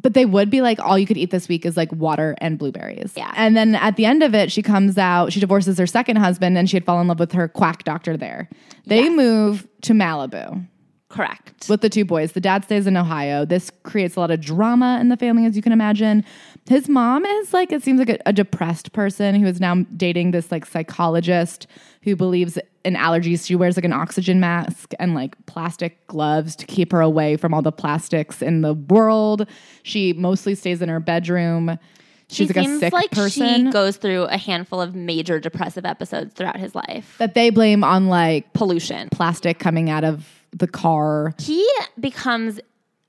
But 0.02 0.14
they 0.14 0.26
would 0.26 0.50
be 0.50 0.60
like, 0.60 0.78
all 0.78 0.98
you 0.98 1.06
could 1.06 1.16
eat 1.16 1.30
this 1.30 1.48
week 1.48 1.64
is 1.64 1.76
like 1.76 1.90
water 1.92 2.36
and 2.38 2.58
blueberries. 2.58 3.12
Yeah. 3.16 3.32
And 3.36 3.56
then 3.56 3.74
at 3.74 3.96
the 3.96 4.04
end 4.04 4.22
of 4.22 4.34
it, 4.34 4.52
she 4.52 4.62
comes 4.62 4.98
out, 4.98 5.32
she 5.32 5.40
divorces 5.40 5.78
her 5.78 5.86
second 5.86 6.16
husband, 6.16 6.58
and 6.58 6.68
she 6.68 6.76
had 6.76 6.84
fallen 6.84 7.02
in 7.02 7.08
love 7.08 7.18
with 7.18 7.32
her 7.32 7.48
quack 7.48 7.84
doctor 7.84 8.16
there. 8.16 8.48
They 8.86 9.04
Yes. 9.04 9.16
move 9.16 9.68
to 9.82 9.92
Malibu 9.94 10.66
Correct. 11.08 11.68
with 11.68 11.80
the 11.82 11.88
two 11.88 12.04
boys. 12.04 12.32
The 12.32 12.40
dad 12.40 12.64
stays 12.64 12.86
in 12.86 12.96
Ohio. 12.96 13.44
This 13.44 13.70
creates 13.84 14.16
a 14.16 14.20
lot 14.20 14.30
of 14.30 14.40
drama 14.40 14.98
in 15.00 15.08
the 15.08 15.16
family, 15.16 15.46
as 15.46 15.54
you 15.56 15.62
can 15.62 15.72
imagine. 15.72 16.24
His 16.68 16.88
mom 16.88 17.24
is 17.24 17.52
like, 17.54 17.70
it 17.72 17.82
seems 17.82 17.98
like 18.00 18.08
a, 18.08 18.18
a 18.26 18.32
depressed 18.32 18.92
person 18.92 19.34
who 19.36 19.46
is 19.46 19.60
now 19.60 19.76
dating 19.96 20.32
this 20.32 20.50
like 20.50 20.66
psychologist 20.66 21.66
who 22.02 22.16
believes 22.16 22.58
in 22.84 22.94
allergies. 22.94 23.46
She 23.46 23.54
wears 23.54 23.76
like 23.76 23.84
an 23.84 23.92
oxygen 23.92 24.40
mask 24.40 24.92
and 24.98 25.14
like 25.14 25.34
plastic 25.46 26.04
gloves 26.08 26.56
to 26.56 26.66
keep 26.66 26.90
her 26.92 27.00
away 27.00 27.36
from 27.36 27.54
all 27.54 27.62
the 27.62 27.72
plastics 27.72 28.42
in 28.42 28.62
the 28.62 28.74
world. 28.74 29.46
She 29.84 30.12
mostly 30.12 30.54
stays 30.56 30.82
in 30.82 30.88
her 30.88 31.00
bedroom. 31.00 31.78
She's 32.28 32.48
she 32.48 32.52
like 32.52 32.56
a 32.56 32.68
seems 32.68 32.80
sick 32.80 32.92
like 32.92 33.10
person 33.12 33.66
she 33.66 33.72
goes 33.72 33.96
through 33.98 34.24
a 34.24 34.36
handful 34.36 34.80
of 34.80 34.96
major 34.96 35.38
depressive 35.38 35.84
episodes 35.84 36.34
throughout 36.34 36.56
his 36.58 36.74
life. 36.74 37.14
that 37.18 37.34
they 37.34 37.50
blame 37.50 37.84
on 37.84 38.08
like 38.08 38.52
Pollution. 38.52 39.08
plastic 39.10 39.60
coming 39.60 39.88
out 39.90 40.02
of 40.02 40.35
the 40.52 40.66
car. 40.66 41.34
He 41.38 41.68
becomes 41.98 42.60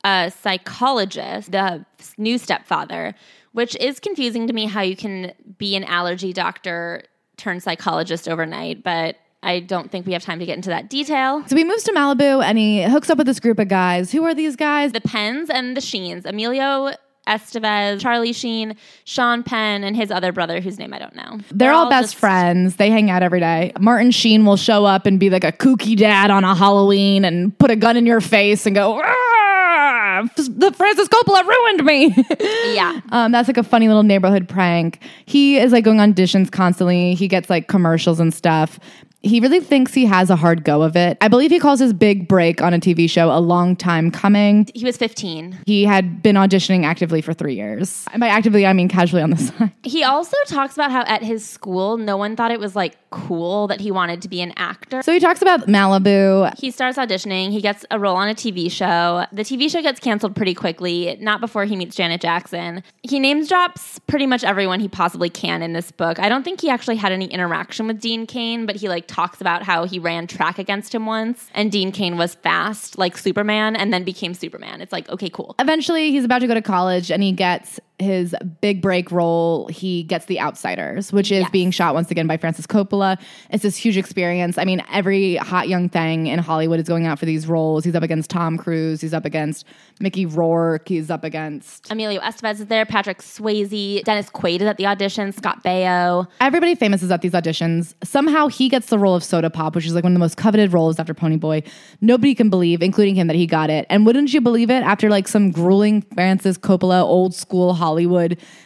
a 0.03 0.31
psychologist, 0.41 1.51
the 1.51 1.85
new 2.17 2.37
stepfather, 2.37 3.13
which 3.51 3.75
is 3.77 3.99
confusing 3.99 4.47
to 4.47 4.53
me 4.53 4.65
how 4.65 4.81
you 4.81 4.95
can 4.95 5.33
be 5.57 5.75
an 5.75 5.83
allergy 5.83 6.33
doctor 6.33 7.03
turn 7.37 7.59
psychologist 7.59 8.27
overnight, 8.27 8.83
but 8.83 9.15
I 9.43 9.59
don't 9.59 9.91
think 9.91 10.05
we 10.05 10.13
have 10.13 10.23
time 10.23 10.39
to 10.39 10.45
get 10.45 10.55
into 10.55 10.69
that 10.69 10.89
detail. 10.89 11.43
So 11.47 11.55
he 11.55 11.63
moves 11.63 11.83
to 11.83 11.91
Malibu 11.91 12.43
and 12.43 12.57
he 12.57 12.83
hooks 12.83 13.09
up 13.09 13.17
with 13.17 13.27
this 13.27 13.39
group 13.39 13.59
of 13.59 13.67
guys. 13.67 14.11
Who 14.11 14.23
are 14.23 14.33
these 14.33 14.55
guys? 14.55 14.91
The 14.91 15.01
Pens 15.01 15.49
and 15.49 15.77
the 15.77 15.81
Sheens, 15.81 16.25
Emilio 16.25 16.93
Estevez, 17.27 17.99
Charlie 17.99 18.33
Sheen, 18.33 18.75
Sean 19.03 19.43
Penn, 19.43 19.83
and 19.83 19.95
his 19.95 20.09
other 20.11 20.31
brother, 20.31 20.61
whose 20.61 20.79
name 20.79 20.93
I 20.93 20.99
don't 20.99 21.15
know. 21.15 21.39
They're, 21.51 21.71
all, 21.73 21.89
best 21.89 22.07
just- 22.09 22.15
friends. 22.15 22.77
They 22.77 22.89
hang 22.89 23.09
out 23.09 23.21
every 23.21 23.39
day. 23.39 23.71
Martin 23.79 24.11
Sheen 24.11 24.45
will 24.45 24.57
show 24.57 24.85
up 24.85 25.05
and 25.05 25.19
be 25.19 25.29
like 25.29 25.43
a 25.43 25.51
kooky 25.51 25.95
dad 25.95 26.31
on 26.31 26.43
a 26.43 26.55
Halloween 26.55 27.25
and 27.25 27.57
put 27.59 27.69
a 27.69 27.75
gun 27.75 27.97
in 27.97 28.05
your 28.05 28.21
face 28.21 28.65
and 28.65 28.75
go, 28.75 29.01
ah, 29.03 30.23
the 30.35 30.73
Francis 30.75 31.07
Coppola 31.07 31.45
ruined 31.45 31.85
me. 31.85 32.15
Yeah. 32.77 32.99
Um, 33.11 33.31
that's 33.31 33.47
like 33.47 33.57
a 33.57 33.63
funny 33.63 33.87
little 33.87 34.03
neighborhood 34.03 34.47
prank. 34.47 34.99
He 35.25 35.57
is 35.57 35.71
like 35.71 35.83
going 35.83 35.99
on 35.99 36.13
auditions 36.13 36.51
constantly. 36.51 37.15
He 37.15 37.27
gets 37.27 37.49
like 37.49 37.67
commercials 37.67 38.19
and 38.19 38.33
stuff. 38.33 38.79
He 39.21 39.39
really 39.39 39.59
thinks 39.59 39.93
he 39.93 40.05
has 40.05 40.29
a 40.29 40.35
hard 40.35 40.63
go 40.63 40.83
of 40.83 40.95
it. 40.95 41.17
I 41.21 41.27
believe 41.27 41.51
he 41.51 41.59
calls 41.59 41.79
his 41.79 41.91
big 41.91 42.27
break 42.27 42.61
on 42.61 42.73
a 42.73 42.79
TV 42.79 43.09
show 43.09 43.31
a 43.31 43.39
long 43.39 43.75
time 43.75 44.11
coming. 44.11 44.69
He 44.73 44.85
was 44.85 44.95
15. 44.95 45.59
He 45.65 45.85
had 45.85 46.21
been 46.21 46.35
auditioning 46.35 46.85
actively 46.85 47.21
for 47.21 47.33
three 47.33 47.55
years. 47.55 48.05
And 48.13 48.19
by 48.19 48.27
actively, 48.27 48.65
I 48.65 48.73
mean 48.73 48.87
casually 48.87 49.21
on 49.21 49.31
the 49.31 49.37
side. 49.37 49.71
He 49.83 50.03
also 50.03 50.37
talks 50.45 50.75
about 50.75 50.91
how 50.91 51.01
at 51.01 51.23
his 51.23 51.47
school, 51.47 51.97
no 51.97 52.15
one 52.15 52.35
thought 52.35 52.51
it 52.51 52.59
was 52.59 52.75
like 52.75 52.95
cool 53.09 53.67
that 53.67 53.79
he 53.79 53.89
wanted 53.89 54.21
to 54.21 54.29
be 54.29 54.41
an 54.41 54.53
actor. 54.57 55.01
So 55.01 55.13
he 55.13 55.19
talks 55.19 55.41
about 55.41 55.61
Malibu. 55.67 56.57
He 56.59 56.71
starts 56.71 56.97
auditioning. 56.97 57.51
He 57.51 57.61
gets 57.61 57.85
a 57.89 57.99
role 57.99 58.15
on 58.15 58.29
a 58.29 58.35
TV 58.35 58.71
show. 58.71 59.25
The 59.31 59.43
TV 59.43 59.69
show 59.69 59.81
gets 59.81 59.99
canceled 59.99 60.35
pretty 60.35 60.53
quickly, 60.53 61.17
not 61.19 61.41
before 61.41 61.65
he 61.65 61.75
meets 61.75 61.95
Janet 61.95 62.21
Jackson. 62.21 62.83
He 63.03 63.19
names 63.19 63.47
drops 63.47 63.99
pretty 64.07 64.27
much 64.27 64.43
everyone 64.43 64.79
he 64.79 64.87
possibly 64.87 65.29
can 65.29 65.61
in 65.61 65.73
this 65.73 65.91
book. 65.91 66.19
I 66.19 66.29
don't 66.29 66.43
think 66.43 66.61
he 66.61 66.69
actually 66.69 66.97
had 66.97 67.11
any 67.11 67.25
interaction 67.25 67.87
with 67.87 67.99
Dean 67.99 68.27
Cain, 68.27 68.65
but 68.65 68.75
he 68.75 68.89
like 68.89 69.06
talks 69.07 69.41
about 69.41 69.63
how 69.63 69.85
he 69.85 69.99
ran 69.99 70.27
track 70.27 70.59
against 70.59 70.93
him 70.93 71.05
once 71.05 71.49
and 71.53 71.71
Dean 71.71 71.91
Cain 71.91 72.17
was 72.17 72.35
fast 72.35 72.97
like 72.97 73.17
Superman 73.17 73.75
and 73.75 73.93
then 73.93 74.03
became 74.03 74.33
Superman. 74.33 74.81
It's 74.81 74.91
like, 74.91 75.09
okay, 75.09 75.29
cool. 75.29 75.55
Eventually, 75.59 76.11
he's 76.11 76.25
about 76.25 76.39
to 76.39 76.47
go 76.47 76.53
to 76.53 76.61
college 76.61 77.11
and 77.11 77.23
he 77.23 77.31
gets 77.31 77.79
his 77.99 78.35
big 78.61 78.81
break 78.81 79.11
role. 79.11 79.67
He 79.69 80.03
gets 80.03 80.25
The 80.25 80.39
Outsiders, 80.39 81.11
which 81.11 81.31
is 81.31 81.41
Yes. 81.41 81.49
being 81.51 81.71
shot 81.71 81.95
once 81.95 82.11
again 82.11 82.27
by 82.27 82.37
Francis 82.37 82.67
Coppola. 82.67 83.17
It's 83.49 83.63
this 83.63 83.75
huge 83.75 83.97
experience. 83.97 84.59
I 84.59 84.65
mean, 84.65 84.83
every 84.93 85.35
hot 85.37 85.67
young 85.67 85.89
thing 85.89 86.27
in 86.27 86.37
Hollywood 86.37 86.79
is 86.79 86.87
going 86.87 87.07
out 87.07 87.17
for 87.17 87.25
these 87.25 87.47
roles. 87.47 87.83
He's 87.83 87.95
up 87.95 88.03
against 88.03 88.29
Tom 88.29 88.55
Cruise, 88.57 89.01
he's 89.01 89.15
up 89.15 89.25
against 89.25 89.65
Mickey 89.99 90.27
Rourke, 90.27 90.87
he's 90.87 91.09
up 91.09 91.23
against 91.23 91.91
Emilio 91.91 92.21
Estevez 92.21 92.59
is 92.59 92.67
there, 92.67 92.85
Patrick 92.85 93.17
Swayze, 93.19 94.03
Dennis 94.03 94.29
Quaid 94.29 94.61
is 94.61 94.67
at 94.67 94.77
the 94.77 94.85
audition, 94.85 95.31
Scott 95.31 95.63
Baio. 95.63 96.27
Everybody 96.39 96.75
famous 96.75 97.01
is 97.01 97.09
at 97.09 97.21
these 97.21 97.31
auditions. 97.31 97.95
Somehow 98.03 98.47
he 98.47 98.69
gets 98.69 98.87
the 98.87 98.99
role 98.99 99.15
of 99.15 99.23
Soda 99.23 99.49
Pop, 99.49 99.73
which 99.75 99.87
is 99.87 99.95
like 99.95 100.03
one 100.03 100.11
of 100.13 100.15
the 100.15 100.19
most 100.19 100.37
coveted 100.37 100.71
roles 100.71 100.99
after 100.99 101.15
Ponyboy. 101.15 101.67
Nobody 102.01 102.35
can 102.35 102.51
believe, 102.51 102.83
including 102.83 103.15
him, 103.15 103.25
that 103.25 103.35
he 103.35 103.47
got 103.47 103.71
it. 103.71 103.87
And 103.89 104.05
wouldn't 104.05 104.33
you 104.33 104.41
believe 104.41 104.69
it? 104.69 104.83
After 104.83 105.09
like 105.09 105.27
some 105.27 105.49
grueling 105.49 106.03
Francis 106.13 106.59
Coppola, 106.59 107.01
old 107.01 107.33
school 107.33 107.73
Hollywood, 107.73 107.86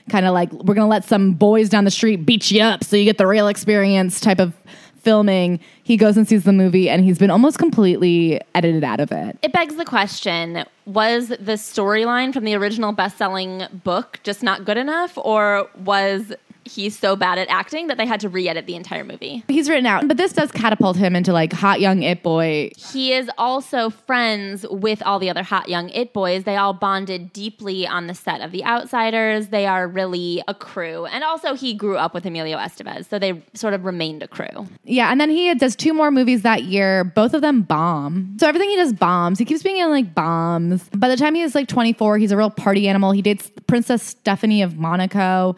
kind 0.09 0.25
of 0.25 0.33
like 0.33 0.51
we're 0.53 0.73
gonna 0.73 0.87
let 0.87 1.03
some 1.03 1.33
boys 1.33 1.69
down 1.69 1.83
the 1.83 1.91
street 1.91 2.25
beat 2.25 2.51
you 2.51 2.61
up 2.61 2.83
so 2.83 2.95
you 2.95 3.05
get 3.05 3.17
the 3.17 3.27
real 3.27 3.47
experience 3.47 4.19
type 4.19 4.39
of 4.39 4.53
filming. 5.01 5.59
He 5.83 5.97
goes 5.97 6.15
and 6.15 6.27
sees 6.27 6.43
the 6.43 6.53
movie, 6.53 6.89
and 6.89 7.03
he's 7.03 7.17
been 7.17 7.31
almost 7.31 7.57
completely 7.57 8.39
edited 8.53 8.83
out 8.83 8.99
of 8.99 9.11
it. 9.11 9.37
It 9.41 9.51
begs 9.51 9.75
the 9.75 9.85
question 9.85 10.63
was 10.85 11.29
the 11.29 11.57
storyline 11.57 12.33
from 12.33 12.43
the 12.43 12.55
original 12.55 12.91
best 12.91 13.17
selling 13.17 13.63
book 13.83 14.19
just 14.23 14.43
not 14.43 14.65
good 14.65 14.77
enough, 14.77 15.17
or 15.17 15.67
was 15.83 16.33
he 16.65 16.89
so 16.89 17.15
bad 17.15 17.37
at 17.37 17.49
acting 17.49 17.87
that 17.87 17.97
they 17.97 18.05
had 18.05 18.19
to 18.21 18.29
re 18.29 18.47
edit 18.47 18.65
the 18.65 18.75
entire 18.75 19.03
movie? 19.03 19.43
He's 19.47 19.69
written 19.69 19.85
out, 19.85 20.07
but 20.07 20.17
this 20.17 20.33
does 20.33 20.51
catapult 20.51 20.97
him 20.97 21.15
into 21.15 21.33
like 21.33 21.53
hot 21.53 21.79
young 21.81 22.03
it 22.03 22.23
boy. 22.23 22.71
He 22.77 23.13
is 23.13 23.29
also 23.37 23.89
friends 23.89 24.65
with 24.69 25.01
all 25.03 25.19
the 25.19 25.29
other 25.29 25.43
hot 25.43 25.69
young 25.69 25.89
it 25.89 26.13
boys. 26.13 26.43
They 26.43 26.55
all 26.55 26.73
bonded 26.73 27.33
deeply 27.33 27.87
on 27.87 28.07
the 28.07 28.13
set 28.13 28.41
of 28.41 28.51
The 28.51 28.63
Outsiders. 28.63 29.47
They 29.47 29.65
are 29.65 29.87
really 29.87 30.43
a 30.47 30.53
crew. 30.53 31.05
And 31.05 31.23
also, 31.23 31.53
he 31.55 31.73
grew 31.73 31.97
up 31.97 32.13
with 32.13 32.25
Emilio 32.25 32.57
Estevez, 32.57 33.09
so 33.09 33.19
they 33.19 33.43
sort 33.53 33.73
of 33.73 33.85
remained 33.85 34.23
a 34.23 34.27
crew. 34.27 34.67
Yeah, 34.83 35.11
and 35.11 35.19
then 35.19 35.29
he 35.29 35.53
does 35.55 35.75
two 35.75 35.93
more 35.93 36.11
movies 36.11 36.41
that 36.43 36.63
year. 36.63 37.03
Both 37.03 37.33
of 37.33 37.41
them 37.41 37.61
bomb. 37.61 38.37
So 38.39 38.47
everything 38.47 38.69
he 38.69 38.75
does 38.75 38.93
bombs. 38.93 39.39
He 39.39 39.45
keeps 39.45 39.63
being 39.63 39.77
in 39.77 39.89
like 39.89 40.13
bombs. 40.13 40.89
By 40.95 41.07
the 41.09 41.17
time 41.17 41.35
he 41.35 41.41
is 41.41 41.55
like 41.55 41.67
24, 41.67 42.17
he's 42.17 42.31
a 42.31 42.37
real 42.37 42.49
party 42.49 42.87
animal. 42.87 43.11
He 43.11 43.21
dates 43.21 43.51
Princess 43.67 44.03
Stephanie 44.03 44.61
of 44.61 44.77
Monaco. 44.77 45.55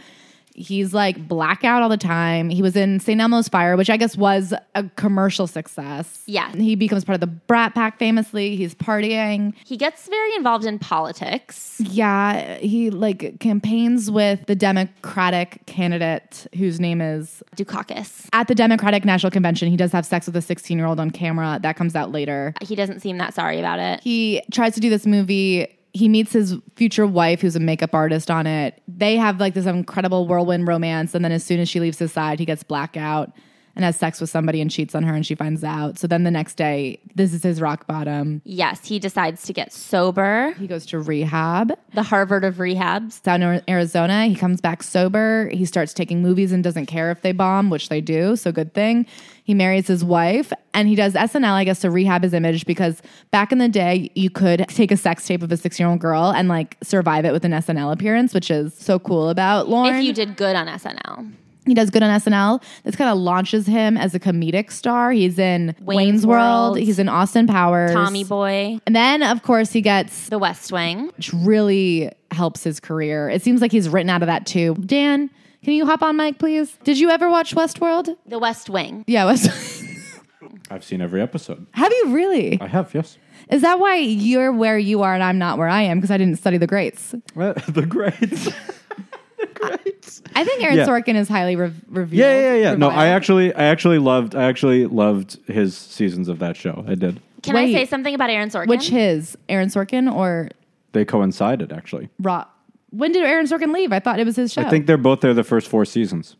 He's 0.55 0.93
like 0.93 1.27
blackout 1.27 1.81
all 1.81 1.89
the 1.89 1.97
time. 1.97 2.49
He 2.49 2.61
was 2.61 2.75
in 2.75 2.99
St. 2.99 3.19
Elmo's 3.19 3.47
Fire, 3.47 3.75
which 3.75 3.89
I 3.89 3.97
guess 3.97 4.15
was 4.15 4.53
a 4.75 4.83
commercial 4.95 5.47
success. 5.47 6.21
Yeah. 6.25 6.51
He 6.55 6.75
becomes 6.75 7.03
part 7.03 7.15
of 7.15 7.21
the 7.21 7.27
Brat 7.27 7.73
Pack 7.73 7.97
famously. 7.97 8.55
He's 8.55 8.75
partying. 8.75 9.53
He 9.65 9.77
gets 9.77 10.07
very 10.07 10.35
involved 10.35 10.65
in 10.65 10.77
politics. 10.79 11.79
Yeah, 11.79 12.57
he 12.57 12.89
like 12.91 13.39
campaigns 13.39 14.11
with 14.11 14.45
the 14.45 14.55
Democratic 14.55 15.65
candidate 15.65 16.47
whose 16.55 16.79
name 16.79 17.01
is 17.01 17.41
Dukakis. 17.55 18.27
at 18.33 18.47
the 18.47 18.55
Democratic 18.55 19.05
National 19.05 19.31
Convention. 19.31 19.69
He 19.69 19.77
does 19.77 19.91
have 19.91 20.05
sex 20.05 20.25
with 20.27 20.35
a 20.35 20.41
16 20.41 20.77
year 20.77 20.87
old 20.87 20.99
on 20.99 21.09
camera. 21.11 21.59
That 21.61 21.75
comes 21.75 21.95
out 21.95 22.11
later. 22.11 22.53
He 22.61 22.75
doesn't 22.75 22.99
seem 23.01 23.17
that 23.17 23.33
sorry 23.33 23.59
about 23.59 23.79
it. 23.79 24.01
He 24.03 24.41
tries 24.51 24.73
to 24.75 24.79
do 24.79 24.89
this 24.89 25.05
movie. 25.05 25.67
He 25.93 26.09
meets 26.09 26.33
his 26.33 26.55
future 26.75 27.05
wife, 27.05 27.41
who's 27.41 27.55
a 27.55 27.59
makeup 27.59 27.93
artist 27.93 28.31
on 28.31 28.47
it. 28.47 28.81
They 28.87 29.15
have 29.17 29.39
like 29.39 29.53
this 29.53 29.65
incredible 29.65 30.27
whirlwind 30.27 30.67
romance. 30.67 31.13
And 31.13 31.23
then 31.23 31.31
as 31.31 31.43
soon 31.43 31.59
as 31.59 31.69
she 31.69 31.79
leaves 31.79 31.99
his 31.99 32.11
side, 32.11 32.39
he 32.39 32.45
gets 32.45 32.63
blackout 32.63 33.31
and 33.75 33.83
has 33.83 33.95
sex 33.95 34.21
with 34.21 34.29
somebody 34.29 34.61
and 34.61 34.69
cheats 34.69 34.93
on 34.93 35.03
her 35.03 35.13
and 35.13 35.25
she 35.25 35.35
finds 35.35 35.63
out. 35.63 35.97
So 35.97 36.05
then 36.07 36.23
the 36.23 36.31
next 36.31 36.55
day, 36.55 36.99
this 37.15 37.33
is 37.33 37.41
his 37.41 37.59
rock 37.59 37.87
bottom. 37.87 38.41
Yes, 38.45 38.85
he 38.85 38.99
decides 38.99 39.43
to 39.43 39.53
get 39.53 39.73
sober. 39.73 40.53
He 40.59 40.67
goes 40.67 40.85
to 40.87 40.99
rehab. 40.99 41.73
The 41.93 42.03
Harvard 42.03 42.43
of 42.43 42.55
rehabs. 42.55 43.21
down 43.23 43.41
in 43.41 43.61
Arizona. 43.67 44.25
He 44.25 44.35
comes 44.35 44.61
back 44.61 44.83
sober. 44.83 45.49
He 45.51 45.65
starts 45.65 45.93
taking 45.93 46.21
movies 46.21 46.51
and 46.51 46.63
doesn't 46.63 46.85
care 46.85 47.09
if 47.09 47.21
they 47.21 47.31
bomb, 47.31 47.69
which 47.69 47.89
they 47.89 48.01
do. 48.01 48.35
So 48.35 48.51
good 48.51 48.73
thing. 48.73 49.07
He 49.43 49.53
marries 49.53 49.87
his 49.87 50.03
wife 50.05 50.53
and 50.73 50.87
he 50.87 50.95
does 50.95 51.13
SNL, 51.13 51.51
I 51.51 51.63
guess, 51.65 51.81
to 51.81 51.91
rehab 51.91 52.23
his 52.23 52.33
image 52.33 52.65
because 52.65 53.01
back 53.31 53.51
in 53.51 53.57
the 53.57 53.67
day, 53.67 54.09
you 54.15 54.29
could 54.29 54.65
take 54.69 54.91
a 54.91 54.97
sex 54.97 55.25
tape 55.27 55.43
of 55.43 55.51
a 55.51 55.57
six 55.57 55.79
year 55.79 55.89
old 55.89 55.99
girl 55.99 56.31
and 56.31 56.47
like 56.47 56.77
survive 56.81 57.25
it 57.25 57.33
with 57.33 57.43
an 57.43 57.51
SNL 57.51 57.91
appearance, 57.91 58.33
which 58.33 58.49
is 58.49 58.73
so 58.73 58.99
cool 58.99 59.29
about 59.29 59.67
Lorne. 59.69 59.95
If 59.95 60.03
you 60.03 60.13
did 60.13 60.37
good 60.37 60.55
on 60.55 60.67
SNL. 60.67 61.31
he 61.65 61.73
does 61.73 61.89
good 61.89 62.01
on 62.03 62.19
SNL. 62.21 62.63
This 62.83 62.95
kind 62.95 63.09
of 63.09 63.17
launches 63.17 63.65
him 63.67 63.97
as 63.97 64.15
a 64.15 64.19
comedic 64.19 64.71
star. 64.71 65.11
He's 65.11 65.37
in 65.37 65.75
Wayne's, 65.81 65.85
Wayne's 65.97 66.27
World. 66.27 66.75
World. 66.75 66.77
He's 66.79 66.99
in 66.99 67.09
Austin 67.09 67.45
Powers. 67.45 67.91
Tommy 67.91 68.23
Boy, 68.23 68.79
And 68.85 68.95
then, 68.95 69.23
of 69.23 69.43
course, 69.43 69.71
he 69.73 69.81
gets 69.81 70.29
The 70.29 70.39
West 70.39 70.71
Wing. 70.71 71.07
which 71.17 71.33
really 71.33 72.11
helps 72.31 72.63
his 72.63 72.79
career. 72.79 73.29
It 73.29 73.41
seems 73.41 73.59
like 73.61 73.71
he's 73.73 73.89
written 73.89 74.09
out 74.09 74.21
of 74.23 74.27
that 74.27 74.45
too. 74.45 74.75
Dan, 74.85 75.29
can 75.63 75.73
you 75.73 75.85
hop 75.85 76.01
on 76.01 76.15
mic, 76.17 76.37
please? 76.39 76.77
Did 76.83 76.99
you 76.99 77.09
ever 77.09 77.29
watch 77.29 77.55
Westworld? 77.55 78.15
The 78.25 78.39
West 78.39 78.69
Wing. 78.69 79.03
Yeah, 79.07 79.25
West. 79.25 79.49
I've 80.69 80.83
seen 80.83 81.01
every 81.01 81.21
episode. 81.21 81.65
Have 81.71 81.91
you 81.91 82.13
really? 82.13 82.59
I 82.61 82.67
have, 82.67 82.93
yes. 82.93 83.17
Is 83.49 83.61
that 83.61 83.79
why 83.79 83.95
you're 83.97 84.51
where 84.51 84.77
you 84.77 85.01
are 85.03 85.13
and 85.13 85.23
I'm 85.23 85.37
not 85.37 85.57
where 85.57 85.67
I 85.67 85.81
am? 85.83 85.97
Because 85.99 86.11
I 86.11 86.17
didn't 86.17 86.37
study 86.37 86.57
the 86.57 86.67
greats. 86.67 87.13
Uh, 87.35 87.53
the 87.67 87.85
greats. 87.85 88.45
the 89.37 89.47
greats. 89.53 90.21
I 90.35 90.43
think 90.43 90.63
Aaron 90.63 90.77
Yeah. 90.77 90.85
Sorkin 90.87 91.15
is 91.15 91.27
highly 91.27 91.55
rev- 91.55 91.79
revealed. 91.87 92.19
Yeah, 92.19 92.39
yeah, 92.39 92.55
yeah. 92.55 92.75
No, 92.75 92.87
I 92.87 93.03
reviled. 93.05 93.15
actually, 93.15 93.53
I 93.53 93.63
actually 93.65 93.99
loved, 93.99 94.35
I 94.35 94.43
actually 94.43 94.85
loved 94.87 95.37
his 95.47 95.77
seasons 95.77 96.27
of 96.29 96.39
that 96.39 96.55
show. 96.55 96.83
I 96.87 96.95
did. 96.95 97.21
Can 97.41 97.55
Wait. 97.55 97.69
I 97.69 97.73
say 97.73 97.85
something 97.85 98.15
about 98.15 98.29
Aaron 98.29 98.49
Sorkin? 98.49 98.67
Which 98.67 98.87
his 98.87 99.37
Aaron 99.49 99.69
Sorkin 99.69 100.13
or 100.13 100.49
They 100.93 101.03
coincided, 101.05 101.73
actually. 101.73 102.09
Rob? 102.19 102.47
When 102.95 103.11
did 103.11 103.23
Aaron 103.23 103.47
Sorkin 103.47 103.73
leave? 103.73 103.91
I 103.91 103.99
thought 103.99 104.19
it 104.19 104.25
was 104.25 104.35
his 104.35 104.53
show. 104.53 104.61
I 104.61 104.69
think 104.69 104.85
they're 104.85 104.97
both 104.97 105.21
there 105.21 105.33
the 105.33 105.43
first 105.43 105.67
four 105.67 105.83
seasons. 105.85 106.35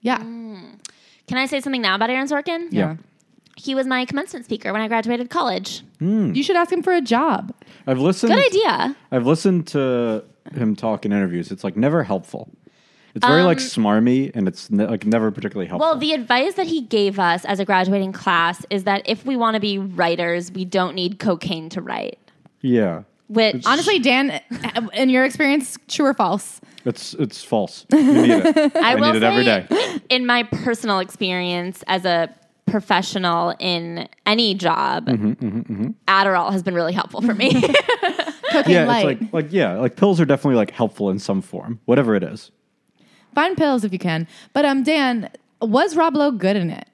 Yeah. 0.00 0.18
Can 0.18 1.38
I 1.38 1.46
say 1.46 1.60
something 1.60 1.82
now 1.82 1.94
about 1.96 2.10
Aaron 2.10 2.28
Sorkin? 2.28 2.68
Yeah. 2.70 2.96
He 3.56 3.74
was 3.74 3.86
my 3.86 4.04
commencement 4.04 4.44
speaker 4.44 4.72
when 4.72 4.80
I 4.82 4.88
graduated 4.88 5.30
college. 5.30 5.82
You 6.00 6.42
should 6.42 6.56
ask 6.56 6.72
him 6.72 6.82
for 6.82 6.92
a 6.94 7.00
job. 7.00 7.52
I've 7.86 7.98
listened. 7.98 8.32
Good 8.32 8.46
idea. 8.46 8.96
I've 9.12 9.26
listened 9.26 9.66
to 9.68 10.24
him 10.54 10.74
talk 10.76 11.04
in 11.04 11.12
interviews. 11.12 11.50
It's 11.50 11.62
like 11.64 11.76
never 11.76 12.02
helpful. 12.04 12.48
It's 13.14 13.26
very 13.26 13.42
like 13.42 13.58
smarmy, 13.58 14.30
and 14.34 14.46
it's 14.46 14.70
ne- 14.70 14.86
like 14.86 15.04
never 15.04 15.32
particularly 15.32 15.66
helpful. 15.68 15.84
Um, 15.84 15.90
Well, 15.94 16.00
the 16.00 16.12
advice 16.12 16.54
that 16.54 16.68
he 16.68 16.80
gave 16.82 17.18
us 17.18 17.44
as 17.44 17.58
a 17.58 17.64
graduating 17.64 18.12
class 18.12 18.64
is 18.70 18.84
that 18.84 19.02
if 19.04 19.26
we 19.26 19.36
want 19.36 19.56
to 19.56 19.60
be 19.60 19.78
writers, 19.78 20.52
we 20.52 20.64
don't 20.64 20.94
need 20.94 21.18
cocaine 21.18 21.68
to 21.70 21.80
write. 21.82 22.18
yeah, 22.62 23.02
Which 23.30 23.64
Honestly, 23.64 23.98
Dan, 24.00 24.40
in 24.92 25.08
your 25.08 25.24
experience, 25.24 25.78
true 25.88 26.06
or 26.06 26.14
false? 26.14 26.60
it's 26.84 27.14
it's 27.14 27.44
false. 27.44 27.86
You 27.92 28.02
need 28.02 28.30
it. 28.30 28.56
I, 28.76 28.92
I 28.92 28.94
will 28.96 29.12
need 29.12 29.18
it 29.18 29.22
every 29.22 29.44
day. 29.44 29.66
in 30.10 30.26
my 30.26 30.42
personal 30.42 30.98
experience 30.98 31.84
as 31.86 32.04
a 32.04 32.34
professional 32.66 33.54
in 33.60 34.08
any 34.26 34.54
job, 34.54 35.06
Mm-hmm, 35.06 35.90
Adderall 36.08 36.50
has 36.52 36.62
been 36.64 36.74
really 36.74 36.92
helpful 36.92 37.20
for 37.22 37.34
me. 37.34 37.52
Cocaine 38.50 38.74
Yeah, 38.74 38.84
light. 38.86 39.06
it's 39.06 39.22
like 39.32 39.32
like 39.32 39.52
yeah, 39.52 39.74
like 39.78 39.94
pills 39.96 40.20
are 40.20 40.24
definitely 40.24 40.56
like 40.56 40.72
helpful 40.72 41.08
in 41.10 41.18
some 41.20 41.40
form, 41.40 41.78
whatever 41.84 42.16
it 42.16 42.24
is. 42.24 42.50
Find 43.34 43.56
pills 43.56 43.84
if 43.84 43.92
you 43.92 43.98
can. 44.00 44.26
But 44.52 44.64
um, 44.64 44.82
Dan, 44.82 45.30
was 45.62 45.94
Rob 45.94 46.16
Lowe 46.16 46.32
good 46.32 46.56
in 46.56 46.68
it? 46.70 46.88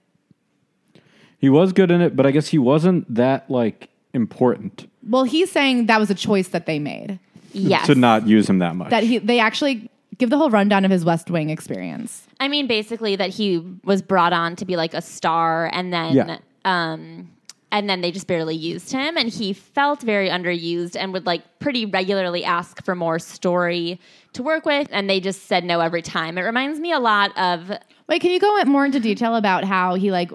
He 1.39 1.49
was 1.49 1.73
good 1.73 1.91
in 1.91 2.03
it, 2.03 2.15
but 2.17 2.27
I 2.27 2.31
guess 2.31 2.49
he 2.49 2.59
wasn't 2.59 3.13
that 3.15 3.51
like 3.51 3.89
important 4.13 4.91
Well, 5.09 5.25
he's 5.25 5.51
saying 5.51 5.87
that 5.87 6.01
was 6.01 6.11
a 6.11 6.15
choice 6.15 6.49
that 6.49 6.67
they 6.67 6.79
made. 6.79 7.19
yes. 7.53 7.87
to 7.87 7.95
not 7.95 8.27
use 8.27 8.49
him 8.49 8.59
that 8.59 8.77
much. 8.77 8.91
That 8.91 9.03
he 9.05 9.19
they 9.19 9.39
actually 9.39 9.89
give 10.19 10.31
the 10.31 10.37
whole 10.39 10.51
rundown 10.51 10.85
of 10.85 10.91
his 10.91 11.05
West 11.05 11.31
Wing 11.31 11.51
experience. 11.51 12.27
I 12.41 12.49
mean, 12.49 12.67
basically 12.67 13.17
that 13.17 13.31
he 13.31 13.59
was 13.85 14.03
brought 14.03 14.33
on 14.33 14.57
to 14.57 14.65
be 14.65 14.77
like 14.77 14.95
a 14.95 15.01
star, 15.03 15.71
and 15.73 15.93
then 15.93 16.15
Yeah. 16.15 16.39
um, 16.65 17.31
and 17.77 17.91
then 17.91 18.01
they 18.01 18.11
just 18.11 18.27
barely 18.27 18.57
used 18.57 18.91
him 18.91 19.19
and 19.19 19.29
he 19.29 19.53
felt 19.53 20.01
very 20.01 20.31
underused 20.31 20.97
and 20.97 21.13
would 21.13 21.27
like 21.27 21.43
pretty 21.59 21.85
regularly 21.85 22.43
ask 22.43 22.83
for 22.83 22.95
more 22.95 23.19
story 23.19 24.01
to 24.33 24.43
work 24.43 24.65
with 24.65 24.89
and 24.93 25.11
they 25.11 25.21
just 25.21 25.43
said 25.43 25.63
no 25.63 25.81
every 25.81 26.01
time 26.01 26.39
it 26.39 26.43
reminds 26.43 26.81
me 26.81 26.91
a 26.91 26.99
lot 26.99 27.37
of 27.37 27.71
Wait, 28.09 28.21
can 28.21 28.31
you 28.31 28.39
go 28.39 28.63
more 28.67 28.87
into 28.87 29.01
detail 29.01 29.35
about 29.35 29.65
how 29.65 29.97
he 29.97 30.13
like 30.13 30.31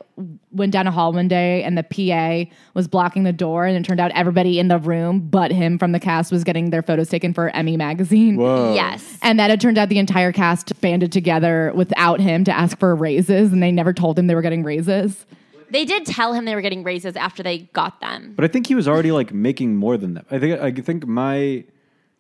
went 0.52 0.74
down 0.74 0.88
a 0.88 0.92
hall 0.92 1.14
one 1.14 1.30
day 1.30 1.64
and 1.64 1.78
the 1.78 1.84
PA 1.84 2.52
was 2.74 2.86
blocking 2.90 3.24
the 3.24 3.32
door, 3.32 3.66
and 3.66 3.78
it 3.78 3.88
turned 3.88 4.02
out 4.02 4.12
everybody 4.14 4.60
in 4.60 4.68
the 4.68 4.78
room 4.78 5.22
but 5.22 5.52
him 5.52 5.78
from 5.78 5.94
the 5.94 6.00
cast 6.00 6.34
was 6.34 6.44
getting 6.44 6.70
their 6.70 6.82
photos 6.82 7.08
taken 7.08 7.34
for 7.34 7.50
Emmy 7.52 7.78
magazine. 7.78 8.36
Whoa. 8.36 8.74
yes 8.74 9.18
And 9.22 9.40
that 9.40 9.52
it 9.52 9.62
turned 9.62 9.78
out 9.78 9.88
the 9.88 10.00
entire 10.00 10.34
cast 10.34 10.80
banded 10.82 11.14
together 11.14 11.72
without 11.74 12.20
him 12.20 12.44
to 12.44 12.52
ask 12.52 12.78
for 12.78 12.94
raises, 12.94 13.54
and 13.54 13.64
they 13.64 13.72
never 13.72 13.94
told 13.94 14.20
him 14.20 14.28
they 14.28 14.36
were 14.36 14.42
getting 14.42 14.64
raises. 14.64 15.26
They 15.72 15.86
did 15.86 16.06
tell 16.06 16.34
him 16.34 16.46
they 16.46 16.56
were 16.56 16.62
getting 16.62 16.84
raises 16.84 17.16
after 17.16 17.42
they 17.44 17.60
got 17.74 18.00
them 18.02 18.34
But 18.36 18.46
I 18.46 18.48
think 18.48 18.68
he 18.68 18.76
was 18.76 18.88
already 18.88 19.12
like 19.12 19.34
making 19.34 19.76
more 19.76 19.98
than 19.98 20.14
them. 20.14 20.26
I 20.30 20.38
think 20.40 20.60
I 20.60 20.72
think 20.72 21.08
my 21.08 21.64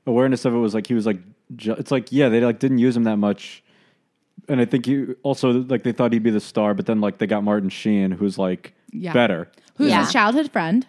awareness 0.07 0.45
of 0.45 0.53
it 0.53 0.57
was 0.57 0.73
like 0.73 0.87
he 0.87 0.93
was 0.93 1.05
like 1.05 1.19
ju- 1.55 1.75
it's 1.77 1.91
like 1.91 2.11
yeah 2.11 2.29
they 2.29 2.41
like 2.41 2.59
didn't 2.59 2.79
use 2.79 2.95
him 2.97 3.03
that 3.03 3.17
much, 3.17 3.63
and 4.47 4.59
I 4.61 4.65
think 4.65 4.85
he 4.85 5.07
also 5.23 5.51
like 5.51 5.83
they 5.83 5.91
thought 5.91 6.13
he'd 6.13 6.23
be 6.23 6.31
the 6.31 6.39
star, 6.39 6.73
but 6.73 6.85
then 6.85 7.01
like 7.01 7.17
they 7.19 7.27
got 7.27 7.43
Martin 7.43 7.69
Sheen 7.69 8.11
who's 8.11 8.37
like 8.37 8.73
Yeah. 8.91 9.13
better. 9.13 9.49
Who's 9.75 9.89
Yeah. 9.89 10.01
his 10.01 10.11
childhood 10.11 10.51
friend? 10.51 10.87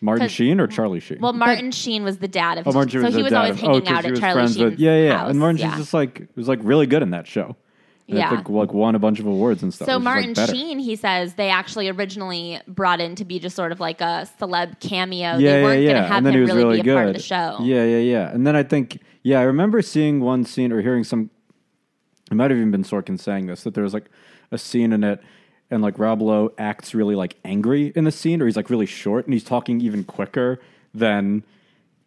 Martin 0.00 0.24
'Cause- 0.26 0.32
Sheen 0.32 0.60
or 0.60 0.66
Charlie 0.66 1.00
Sheen? 1.00 1.18
well 1.20 1.32
martin 1.32 1.72
sheen 1.72 2.04
was 2.04 2.18
the 2.18 2.28
dad 2.28 2.58
of 2.58 2.68
oh, 2.68 2.72
Martin 2.72 2.90
Sheen 2.90 3.00
so 3.00 3.06
was 3.06 3.14
he 3.14 3.20
the 3.20 3.24
was 3.24 3.30
dad 3.32 3.38
always 3.38 3.50
of- 3.52 3.60
hanging 3.60 3.76
oh, 3.76 3.80
'cause 3.80 3.88
out 3.96 4.02
he 4.02 4.08
at 4.08 4.10
was 4.10 4.20
charlie 4.20 4.34
friends 4.34 4.54
sheen's 4.56 4.70
with- 4.72 4.78
yeah, 4.78 4.96
yeah, 5.02 5.18
house. 5.18 5.30
and 5.30 5.38
Martin 5.40 5.56
yeah. 5.58 5.68
Sheen's 5.70 5.80
just 5.80 5.94
like 5.94 6.28
was 6.36 6.48
like 6.48 6.58
really 6.62 6.86
good 6.86 7.02
in 7.02 7.10
that 7.10 7.26
show. 7.26 7.56
Yeah. 8.08 8.30
Think 8.30 8.48
like 8.48 8.72
won 8.72 8.94
a 8.94 9.00
bunch 9.00 9.18
of 9.18 9.26
awards 9.26 9.62
and 9.64 9.74
stuff. 9.74 9.86
So 9.86 9.98
is, 9.98 10.04
like, 10.04 10.26
Martin. 10.26 10.46
Sheen, 10.46 10.78
he 10.78 10.94
says 10.94 11.34
they 11.34 11.50
actually 11.50 11.88
originally 11.88 12.60
brought 12.68 13.00
in 13.00 13.16
to 13.16 13.24
be 13.24 13.40
just 13.40 13.56
sort 13.56 13.72
of 13.72 13.80
like 13.80 14.00
a 14.00 14.28
celeb 14.40 14.78
cameo. 14.78 15.36
Yeah, 15.36 15.38
they 15.38 15.62
weren't 15.62 15.82
yeah, 15.82 15.90
yeah. 15.90 16.06
have 16.06 16.16
and 16.18 16.26
then 16.26 16.34
him 16.34 16.38
he 16.38 16.42
was 16.42 16.50
really, 16.50 16.64
really 16.64 16.76
be 16.76 16.80
a 16.80 16.84
good. 16.84 16.94
part 16.94 17.08
of 17.08 17.14
the 17.14 17.22
show. 17.22 17.58
Yeah, 17.62 17.84
yeah, 17.84 17.98
yeah. 17.98 18.30
And 18.30 18.46
then 18.46 18.54
I 18.54 18.62
think, 18.62 19.00
yeah, 19.24 19.40
I 19.40 19.42
remember 19.42 19.82
seeing 19.82 20.20
one 20.20 20.44
scene 20.44 20.70
or 20.70 20.82
hearing 20.82 21.02
some. 21.02 21.30
It 22.30 22.34
might 22.34 22.50
have 22.50 22.58
even 22.58 22.70
been 22.70 22.84
Sorkin 22.84 23.18
saying 23.18 23.46
this 23.46 23.64
that 23.64 23.74
there 23.74 23.84
was 23.84 23.94
like 23.94 24.08
a 24.52 24.58
scene 24.58 24.92
in 24.92 25.02
it, 25.02 25.20
and 25.70 25.82
like 25.82 25.98
Rob 25.98 26.22
Lowe 26.22 26.52
acts 26.58 26.94
really 26.94 27.16
like 27.16 27.36
angry 27.44 27.92
in 27.96 28.04
the 28.04 28.12
scene, 28.12 28.40
or 28.40 28.46
he's 28.46 28.56
like 28.56 28.70
really 28.70 28.86
short, 28.86 29.24
and 29.24 29.34
he's 29.34 29.44
talking 29.44 29.80
even 29.80 30.04
quicker 30.04 30.60
than. 30.94 31.42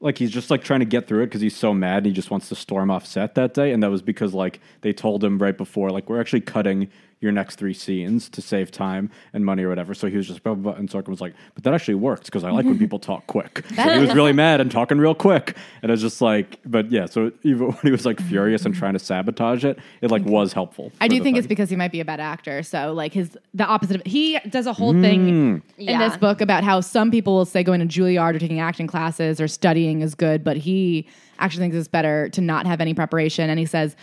Like 0.02 0.18
he's 0.18 0.32
just 0.32 0.50
like 0.50 0.64
trying 0.64 0.80
to 0.80 0.86
get 0.86 1.08
through 1.08 1.24
it 1.24 1.28
because 1.28 1.42
he's 1.42 1.56
so 1.56 1.74
mad 1.74 1.98
and 1.98 2.06
he 2.08 2.12
just 2.14 2.32
wants 2.32 2.48
to 2.50 2.56
storm 2.56 2.90
off 2.90 3.06
set 3.06 3.36
that 3.36 3.54
day, 3.54 3.72
and 3.72 3.84
that 3.84 3.90
was 3.90 4.02
because 4.02 4.34
like 4.34 4.60
they 4.82 4.94
told 4.94 5.24
him 5.24 5.40
right 5.40 5.58
before 5.58 5.92
like 5.92 6.10
we're 6.10 6.22
actually 6.22 6.42
cutting 6.42 6.90
your 7.22 7.32
next 7.32 7.58
three 7.58 7.74
scenes 7.74 8.30
to 8.30 8.42
save 8.42 8.72
time 8.72 9.10
and 9.34 9.46
money 9.46 9.64
or 9.64 9.70
whatever. 9.70 9.94
So 9.94 10.08
he 10.08 10.16
was 10.16 10.28
just 10.28 10.42
blah, 10.42 10.54
blah, 10.54 10.72
blah. 10.72 10.80
and 10.80 10.90
Sorkin 10.90 11.10
was 11.10 11.20
like, 11.20 11.34
but 11.54 11.64
that 11.66 11.74
actually 11.74 11.96
works 11.96 12.26
because 12.26 12.46
I 12.46 12.52
like 12.52 12.66
when 12.66 12.80
people 12.80 13.00
talk 13.00 13.28
quick. 13.28 13.66
So 13.80 13.94
he 13.94 14.00
was 14.00 14.14
really 14.14 14.34
mad 14.34 14.60
and 14.60 14.70
talking 14.70 14.98
real 14.98 15.16
quick, 15.16 15.56
and 15.82 15.90
it 15.90 15.94
was 15.94 16.02
just 16.02 16.22
like, 16.22 16.60
but 16.66 16.92
yeah. 16.92 17.06
So 17.06 17.32
even 17.44 17.68
when 17.72 17.78
he 17.82 17.92
was 17.92 18.06
like 18.06 18.20
furious 18.22 18.66
and 18.66 18.76
trying 18.76 18.94
to 18.94 19.00
sabotage 19.00 19.64
it, 19.64 19.80
it 20.02 20.12
like 20.12 20.24
was 20.26 20.52
helpful. 20.54 20.92
I 21.00 21.08
do 21.08 21.18
the 21.18 21.24
think 21.24 21.38
it's 21.38 21.48
because 21.48 21.70
he 21.70 21.76
might 21.76 21.92
be 21.92 22.02
a 22.02 22.06
bad 22.06 22.20
actor. 22.20 22.62
So 22.62 22.92
like 22.94 23.14
his 23.14 23.38
the 23.54 23.66
opposite 23.66 23.98
of 23.98 24.02
he 24.06 24.38
does 24.50 24.66
a 24.68 24.74
whole 24.74 24.94
thing 24.94 25.28
mm. 25.28 25.62
in 25.78 25.88
Yeah. 25.88 26.10
this 26.10 26.18
book 26.18 26.42
about 26.42 26.64
how 26.64 26.82
some 26.82 27.10
people 27.10 27.36
will 27.36 27.46
say 27.46 27.64
going 27.64 27.80
to 27.80 27.86
Juilliard 27.86 28.36
or 28.36 28.40
taking 28.40 28.60
acting 28.60 28.88
classes 28.88 29.40
or 29.40 29.48
studying 29.48 30.02
is 30.02 30.16
good, 30.16 30.44
but 30.44 30.58
he 30.58 31.08
actually 31.40 31.64
thinks 31.64 31.78
it's 31.78 31.88
better 31.88 32.30
to 32.30 32.42
not 32.42 32.66
have 32.68 32.82
any 32.82 32.94
preparation. 32.94 33.50
And 33.50 33.60
he 33.60 33.66
says 33.66 33.96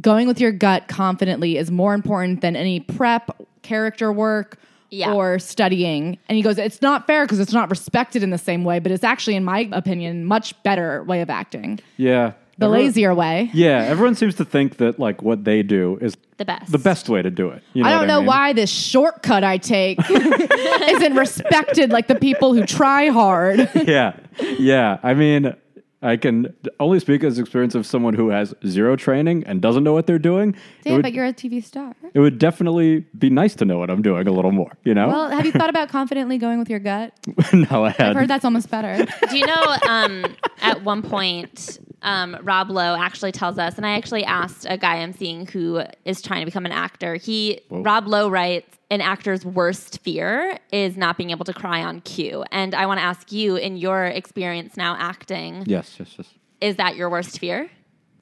going 0.00 0.26
with 0.26 0.40
your 0.40 0.52
gut 0.52 0.88
confidently 0.88 1.56
is 1.56 1.70
more 1.70 1.94
important 1.94 2.40
than 2.42 2.56
any 2.56 2.80
prep, 2.80 3.30
character 3.62 4.12
work. 4.12 4.58
Yeah. 4.92 5.12
Or 5.12 5.38
studying. 5.38 6.18
And 6.28 6.34
he 6.34 6.42
goes, 6.42 6.58
It's 6.58 6.82
not 6.82 7.06
fair 7.06 7.24
because 7.24 7.38
it's 7.38 7.52
not 7.52 7.70
respected 7.70 8.24
in 8.24 8.30
the 8.30 8.38
same 8.38 8.64
way, 8.64 8.80
but 8.80 8.90
it's 8.90 9.04
actually, 9.04 9.36
in 9.36 9.44
my 9.44 9.68
opinion, 9.70 10.24
much 10.24 10.60
better 10.64 11.04
way 11.04 11.20
of 11.20 11.30
acting. 11.30 11.78
yeah. 11.96 12.32
The 12.58 12.66
Everyone- 12.66 12.86
lazier 12.86 13.14
way. 13.14 13.50
Yeah, 13.54 13.84
everyone 13.84 14.16
seems 14.16 14.34
to 14.34 14.44
think 14.44 14.78
that 14.78 14.98
like 14.98 15.22
what 15.22 15.44
they 15.44 15.62
do 15.62 15.96
is 16.02 16.16
The 16.38 16.44
best. 16.44 16.72
the 16.72 16.78
best 16.78 17.08
way 17.08 17.22
to 17.22 17.30
do 17.30 17.48
it. 17.50 17.62
You 17.72 17.84
know 17.84 17.88
I 17.88 17.92
don't 17.92 18.08
know 18.08 18.18
mean? 18.18 18.26
why 18.26 18.52
this 18.52 18.68
shortcut 18.68 19.44
I 19.44 19.56
take 19.58 19.98
isn't 20.10 21.14
respected 21.14 21.90
like 21.90 22.08
the 22.08 22.16
people 22.16 22.52
who 22.52 22.66
try 22.66 23.06
hard. 23.10 23.70
yeah, 23.86 24.14
yeah. 24.58 24.98
I 25.04 25.14
mean, 25.14 25.54
I 26.02 26.16
can 26.16 26.54
only 26.78 26.98
speak 26.98 27.22
as 27.24 27.38
experience 27.38 27.74
of 27.74 27.84
someone 27.84 28.14
who 28.14 28.30
has 28.30 28.54
zero 28.66 28.96
training 28.96 29.44
and 29.46 29.60
doesn't 29.60 29.84
know 29.84 29.92
what 29.92 30.06
they're 30.06 30.18
doing. 30.18 30.56
it, 30.84 30.92
would, 30.92 31.14
you're 31.14 31.26
a 31.26 31.32
TV 31.32 31.62
star. 31.62 31.94
it 32.14 32.20
would 32.20 32.38
definitely 32.38 33.00
be 33.18 33.28
nice 33.28 33.54
to 33.56 33.66
know 33.66 33.78
what 33.78 33.90
I'm 33.90 34.00
doing 34.00 34.26
a 34.26 34.32
little 34.32 34.52
more. 34.52 34.72
You 34.84 34.94
know? 34.94 35.08
Well, 35.08 35.30
have 35.30 35.44
you 35.44 35.52
thought 35.52 35.68
about 35.68 35.90
confidently 35.90 36.38
going 36.38 36.58
with 36.58 36.70
your 36.70 36.78
gut? 36.78 37.12
no, 37.52 37.84
I 37.84 37.94
I've 37.98 38.16
heard 38.16 38.28
that's 38.28 38.46
almost 38.46 38.70
better. 38.70 39.06
Do 39.28 39.38
you 39.38 39.46
know 39.46 39.76
um, 39.86 40.36
at 40.62 40.82
one 40.82 41.02
point, 41.02 41.78
um, 42.02 42.36
Rob 42.42 42.70
Lowe 42.70 42.96
actually 42.96 43.32
tells 43.32 43.58
us, 43.58 43.76
and 43.76 43.86
I 43.86 43.90
actually 43.96 44.24
asked 44.24 44.66
a 44.68 44.76
guy 44.78 44.96
I'm 44.96 45.12
seeing 45.12 45.46
who 45.46 45.82
is 46.04 46.22
trying 46.22 46.40
to 46.40 46.44
become 46.46 46.64
an 46.66 46.72
actor. 46.72 47.14
He, 47.16 47.60
Rob 47.70 48.06
Lowe 48.06 48.28
writes, 48.28 48.76
an 48.90 49.00
actor's 49.00 49.44
worst 49.44 50.00
fear 50.02 50.58
is 50.72 50.96
not 50.96 51.16
being 51.16 51.30
able 51.30 51.44
to 51.44 51.52
cry 51.52 51.82
on 51.82 52.00
cue. 52.00 52.44
And 52.50 52.74
I 52.74 52.86
want 52.86 52.98
to 52.98 53.04
ask 53.04 53.30
you, 53.30 53.56
in 53.56 53.76
your 53.76 54.06
experience 54.06 54.76
now 54.76 54.96
acting, 54.98 55.62
Yes, 55.66 55.96
yes, 55.98 56.14
yes. 56.18 56.26
is 56.60 56.76
that 56.76 56.96
your 56.96 57.08
worst 57.08 57.38
fear? 57.38 57.70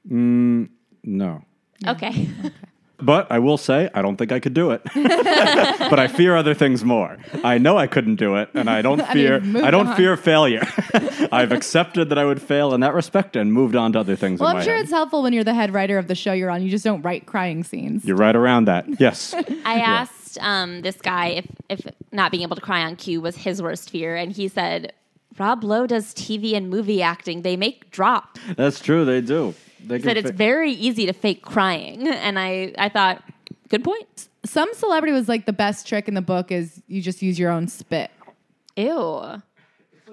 No. 0.05 0.67
Okay. 1.87 2.27
But 3.01 3.31
I 3.31 3.39
will 3.39 3.57
say, 3.57 3.89
I 3.93 4.01
don't 4.01 4.17
think 4.17 4.31
I 4.31 4.39
could 4.39 4.53
do 4.53 4.71
it. 4.71 4.81
but 4.93 5.99
I 5.99 6.07
fear 6.07 6.35
other 6.35 6.53
things 6.53 6.83
more. 6.83 7.17
I 7.43 7.57
know 7.57 7.77
I 7.77 7.87
couldn't 7.87 8.15
do 8.15 8.35
it, 8.35 8.49
and 8.53 8.69
I 8.69 8.81
don't 8.81 8.97
mean, 8.99 9.07
fear. 9.07 9.39
moved 9.39 9.65
I 9.65 9.71
don't 9.71 9.87
on. 9.87 9.95
fear 9.97 10.17
failure. 10.17 10.63
I've 11.31 11.51
accepted 11.51 12.09
that 12.09 12.17
I 12.17 12.25
would 12.25 12.41
fail 12.41 12.73
in 12.73 12.81
that 12.81 12.93
respect 12.93 13.35
and 13.35 13.53
moved 13.53 13.75
on 13.75 13.93
to 13.93 13.99
other 13.99 14.15
things. 14.15 14.39
Well, 14.39 14.49
in 14.49 14.55
I'm 14.57 14.59
my 14.59 14.65
sure 14.65 14.75
head. 14.75 14.83
it's 14.83 14.91
helpful 14.91 15.23
when 15.23 15.33
you're 15.33 15.43
the 15.43 15.53
head 15.53 15.73
writer 15.73 15.97
of 15.97 16.07
the 16.07 16.15
show 16.15 16.33
you're 16.33 16.49
on. 16.49 16.61
You 16.61 16.69
just 16.69 16.83
don't 16.83 17.01
write 17.01 17.25
crying 17.25 17.63
scenes. 17.63 18.05
You're 18.05 18.17
right 18.17 18.35
around 18.35 18.65
that. 18.65 18.85
Yes. 18.99 19.33
I 19.65 19.79
asked 19.79 20.37
um, 20.41 20.81
this 20.81 20.97
guy 20.97 21.27
if, 21.27 21.45
if 21.69 21.81
not 22.11 22.31
being 22.31 22.43
able 22.43 22.55
to 22.55 22.61
cry 22.61 22.81
on 22.83 22.95
cue 22.95 23.21
was 23.21 23.35
his 23.37 23.61
worst 23.61 23.89
fear, 23.89 24.15
and 24.15 24.31
he 24.31 24.47
said, 24.47 24.93
Rob 25.37 25.63
Lowe 25.63 25.87
does 25.87 26.13
TV 26.13 26.53
and 26.55 26.69
movie 26.69 27.01
acting. 27.01 27.43
They 27.43 27.55
make 27.55 27.91
drops. 27.91 28.41
That's 28.57 28.79
true. 28.81 29.05
They 29.05 29.21
do. 29.21 29.55
They 29.85 29.99
said 30.01 30.17
it's 30.17 30.29
fi- 30.29 30.35
very 30.35 30.71
easy 30.71 31.05
to 31.05 31.13
fake 31.13 31.41
crying. 31.41 32.07
And 32.19 32.37
I, 32.37 32.73
I 32.77 32.89
thought, 32.89 33.23
good 33.69 33.83
point. 33.83 34.27
Some 34.45 34.73
celebrity 34.73 35.13
was 35.13 35.27
like 35.29 35.45
the 35.45 35.53
best 35.53 35.87
trick 35.87 36.07
in 36.07 36.13
the 36.13 36.21
book 36.21 36.51
is 36.51 36.81
you 36.87 37.01
just 37.01 37.21
use 37.21 37.39
your 37.39 37.51
own 37.51 37.67
spit. 37.67 38.11
Ew. 38.75 39.41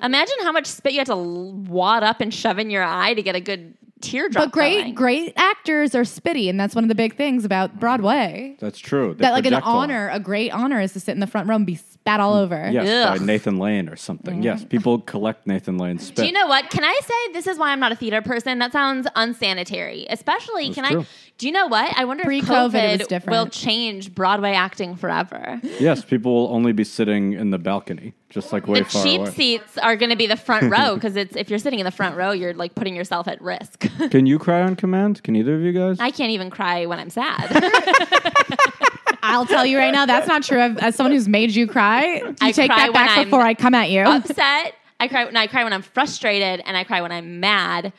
Imagine 0.02 0.36
how 0.42 0.52
much 0.52 0.66
spit 0.66 0.92
you 0.92 0.98
have 0.98 1.08
to 1.08 1.16
wad 1.16 2.02
up 2.02 2.20
and 2.20 2.32
shove 2.32 2.58
in 2.58 2.70
your 2.70 2.82
eye 2.82 3.14
to 3.14 3.22
get 3.22 3.34
a 3.34 3.40
good 3.40 3.74
teardrop. 4.00 4.46
But 4.46 4.52
great, 4.52 4.82
going. 4.82 4.94
great 4.94 5.32
actors 5.36 5.94
are 5.94 6.02
spitty, 6.02 6.48
and 6.48 6.58
that's 6.58 6.74
one 6.74 6.84
of 6.84 6.88
the 6.88 6.94
big 6.94 7.16
things 7.16 7.44
about 7.44 7.78
Broadway. 7.78 8.56
That's 8.58 8.78
true. 8.78 9.14
They 9.14 9.22
That 9.22 9.32
like 9.32 9.46
an 9.46 9.52
project 9.52 9.66
a 9.66 9.70
lot. 9.70 9.82
honor, 9.82 10.08
a 10.12 10.20
great 10.20 10.50
honor 10.50 10.80
is 10.80 10.92
to 10.94 11.00
sit 11.00 11.12
in 11.12 11.20
the 11.20 11.26
front 11.26 11.48
row 11.48 11.56
and 11.56 11.66
be 11.66 11.76
spat 12.06 12.20
all 12.20 12.34
mm. 12.34 12.42
over. 12.42 12.70
Yes, 12.70 12.88
Ugh. 12.88 13.18
by 13.18 13.24
Nathan 13.24 13.58
Lane 13.58 13.88
or 13.88 13.96
something. 13.96 14.42
Yes, 14.42 14.64
people 14.64 15.00
collect 15.00 15.46
Nathan 15.46 15.78
Lane's 15.78 16.06
spit. 16.06 16.16
Do 16.16 16.26
you 16.26 16.32
know 16.32 16.46
what? 16.46 16.70
Can 16.70 16.84
I 16.84 16.98
say 17.02 17.32
this 17.32 17.46
is 17.46 17.58
why 17.58 17.70
I'm 17.70 17.80
not 17.80 17.92
a 17.92 17.96
theater 17.96 18.22
person? 18.22 18.58
That 18.58 18.72
sounds 18.72 19.06
unsanitary. 19.16 20.06
Especially, 20.08 20.72
can 20.72 20.84
true. 20.84 21.00
I? 21.00 21.06
Do 21.38 21.46
you 21.46 21.52
know 21.52 21.66
what? 21.66 21.92
I 21.96 22.06
wonder 22.06 22.22
if 22.22 22.26
Pre-COVID, 22.26 22.74
it 22.74 22.98
was 23.00 23.08
COVID 23.08 23.30
will 23.30 23.46
change 23.48 24.14
Broadway 24.14 24.52
acting 24.52 24.96
forever. 24.96 25.60
yes, 25.78 26.02
people 26.02 26.34
will 26.34 26.54
only 26.54 26.72
be 26.72 26.84
sitting 26.84 27.34
in 27.34 27.50
the 27.50 27.58
balcony, 27.58 28.14
just 28.30 28.54
like 28.54 28.66
way 28.66 28.80
the 28.80 28.86
far 28.86 29.02
cheap 29.02 29.20
away. 29.20 29.30
seats 29.32 29.76
are 29.78 29.96
going 29.96 30.08
to 30.10 30.16
be 30.16 30.26
the 30.26 30.36
front 30.36 30.70
row 30.70 30.94
because 30.94 31.14
it's 31.14 31.36
if 31.36 31.50
you're 31.50 31.58
sitting 31.58 31.78
in 31.78 31.84
the 31.84 31.90
front 31.90 32.16
row, 32.16 32.30
you're 32.32 32.54
like 32.54 32.74
putting 32.74 32.96
yourself 32.96 33.28
at 33.28 33.40
risk. 33.42 33.85
Can 34.10 34.26
you 34.26 34.38
cry 34.38 34.62
on 34.62 34.76
command? 34.76 35.22
Can 35.22 35.36
either 35.36 35.54
of 35.54 35.62
you 35.62 35.72
guys? 35.72 35.98
I 36.00 36.10
can't 36.10 36.30
even 36.30 36.50
cry 36.50 36.86
when 36.86 36.98
I'm 36.98 37.10
sad. 37.10 37.50
I'll 39.22 39.46
tell 39.46 39.66
you 39.66 39.76
right 39.78 39.90
now, 39.92 40.06
that's 40.06 40.28
not 40.28 40.42
true. 40.44 40.58
As 40.60 40.94
someone 40.94 41.12
who's 41.12 41.28
made 41.28 41.50
you 41.54 41.66
cry, 41.66 42.16
you 42.18 42.36
I 42.40 42.52
take 42.52 42.70
cry 42.70 42.86
that 42.86 42.92
back 42.92 43.08
when 43.08 43.18
I'm 43.18 43.24
before 43.24 43.40
I 43.42 43.54
come 43.54 43.74
at 43.74 43.90
you. 43.90 44.02
Upset. 44.02 44.74
I 45.00 45.08
cry. 45.08 45.24
No, 45.30 45.40
I 45.40 45.46
cry 45.48 45.64
when 45.64 45.72
I'm 45.72 45.82
frustrated, 45.82 46.62
and 46.64 46.76
I 46.76 46.84
cry 46.84 47.00
when 47.02 47.12
I'm 47.12 47.40
mad. 47.40 47.92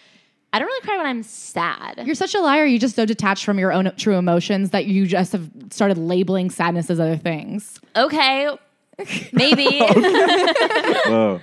I 0.54 0.60
don't 0.60 0.65
really 0.67 0.82
cry 0.86 0.97
when 0.97 1.06
I'm 1.06 1.23
sad. 1.23 2.02
You're 2.06 2.15
such 2.15 2.34
a 2.34 2.39
liar. 2.39 2.65
You're 2.65 2.80
just 2.80 2.95
so 2.95 3.06
detached 3.06 3.43
from 3.43 3.60
your 3.60 3.73
own 3.73 3.91
true 3.97 4.15
emotions 4.15 4.69
that 4.71 4.86
you 4.86 5.06
just 5.06 5.34
have 5.34 5.50
started 5.69 5.97
labeling 5.97 6.50
sadness 6.50 6.89
as 6.89 7.00
other 7.00 7.17
things. 7.17 7.80
okay, 7.95 8.50
maybe. 9.34 9.80
Whoa, 9.80 11.39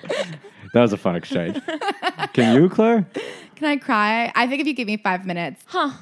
that 0.73 0.81
was 0.81 0.93
a 0.93 0.97
fun 0.97 1.15
exchange. 1.17 1.61
Can 2.33 2.61
you, 2.61 2.69
Claire? 2.71 3.07
Can 3.57 3.67
I 3.67 3.77
cry? 3.77 4.33
I 4.35 4.47
think 4.47 4.61
if 4.61 4.67
you 4.67 4.75
give 4.75 4.87
me 4.87 4.97
five 4.97 5.27
minutes, 5.27 5.63
huh? 5.67 5.93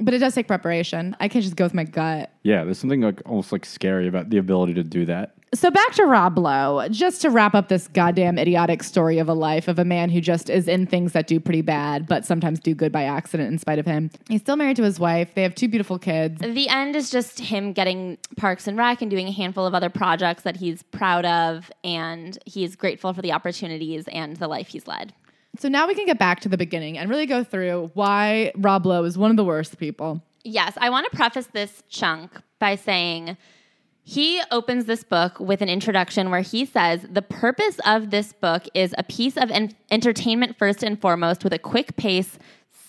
but 0.00 0.14
it 0.14 0.18
does 0.18 0.34
take 0.34 0.46
preparation. 0.46 1.16
I 1.20 1.28
can't 1.28 1.42
just 1.42 1.56
go 1.56 1.64
with 1.64 1.74
my 1.74 1.84
gut. 1.84 2.32
Yeah, 2.42 2.64
there's 2.64 2.78
something 2.78 3.00
like 3.00 3.22
almost 3.26 3.52
like 3.52 3.64
scary 3.64 4.08
about 4.08 4.30
the 4.30 4.38
ability 4.38 4.74
to 4.74 4.82
do 4.82 5.04
that. 5.06 5.34
So 5.54 5.70
back 5.70 5.92
to 5.94 6.04
Rob 6.04 6.36
Lowe, 6.36 6.86
just 6.90 7.22
to 7.22 7.30
wrap 7.30 7.54
up 7.54 7.68
this 7.68 7.88
goddamn 7.88 8.38
idiotic 8.38 8.82
story 8.82 9.18
of 9.18 9.30
a 9.30 9.32
life 9.32 9.66
of 9.66 9.78
a 9.78 9.84
man 9.84 10.10
who 10.10 10.20
just 10.20 10.50
is 10.50 10.68
in 10.68 10.84
things 10.84 11.12
that 11.12 11.26
do 11.26 11.40
pretty 11.40 11.62
bad, 11.62 12.06
but 12.06 12.26
sometimes 12.26 12.60
do 12.60 12.74
good 12.74 12.92
by 12.92 13.04
accident 13.04 13.50
in 13.50 13.58
spite 13.58 13.78
of 13.78 13.86
him. 13.86 14.10
He's 14.28 14.42
still 14.42 14.56
married 14.56 14.76
to 14.76 14.82
his 14.82 15.00
wife. 15.00 15.34
They 15.34 15.42
have 15.42 15.54
two 15.54 15.66
beautiful 15.66 15.98
kids. 15.98 16.38
The 16.42 16.68
end 16.68 16.96
is 16.96 17.08
just 17.08 17.40
him 17.40 17.72
getting 17.72 18.18
Parks 18.36 18.66
and 18.66 18.76
Rec 18.76 19.00
and 19.00 19.10
doing 19.10 19.26
a 19.26 19.32
handful 19.32 19.64
of 19.64 19.74
other 19.74 19.88
projects 19.88 20.42
that 20.42 20.56
he's 20.56 20.82
proud 20.82 21.24
of, 21.24 21.72
and 21.82 22.38
he's 22.44 22.76
grateful 22.76 23.14
for 23.14 23.22
the 23.22 23.32
opportunities 23.32 24.06
and 24.08 24.36
the 24.36 24.48
life 24.48 24.68
he's 24.68 24.86
led. 24.86 25.14
So 25.58 25.68
now 25.68 25.88
we 25.88 25.94
can 25.94 26.06
get 26.06 26.18
back 26.18 26.40
to 26.40 26.48
the 26.48 26.56
beginning 26.56 26.98
and 26.98 27.10
really 27.10 27.26
go 27.26 27.42
through 27.42 27.90
why 27.94 28.52
Rob 28.56 28.86
Lowe 28.86 29.02
is 29.02 29.18
one 29.18 29.30
of 29.30 29.36
the 29.36 29.44
worst 29.44 29.78
people. 29.78 30.22
Yes, 30.44 30.74
I 30.80 30.88
want 30.88 31.10
to 31.10 31.16
preface 31.16 31.48
this 31.48 31.82
chunk 31.88 32.30
by 32.60 32.76
saying 32.76 33.36
he 34.04 34.40
opens 34.52 34.84
this 34.84 35.02
book 35.02 35.38
with 35.40 35.60
an 35.60 35.68
introduction 35.68 36.30
where 36.30 36.40
he 36.40 36.64
says 36.64 37.04
the 37.10 37.22
purpose 37.22 37.78
of 37.84 38.10
this 38.10 38.32
book 38.32 38.66
is 38.72 38.94
a 38.96 39.02
piece 39.02 39.36
of 39.36 39.50
en- 39.50 39.74
entertainment 39.90 40.56
first 40.56 40.82
and 40.82 40.98
foremost 40.98 41.42
with 41.42 41.52
a 41.52 41.58
quick 41.58 41.96
pace, 41.96 42.38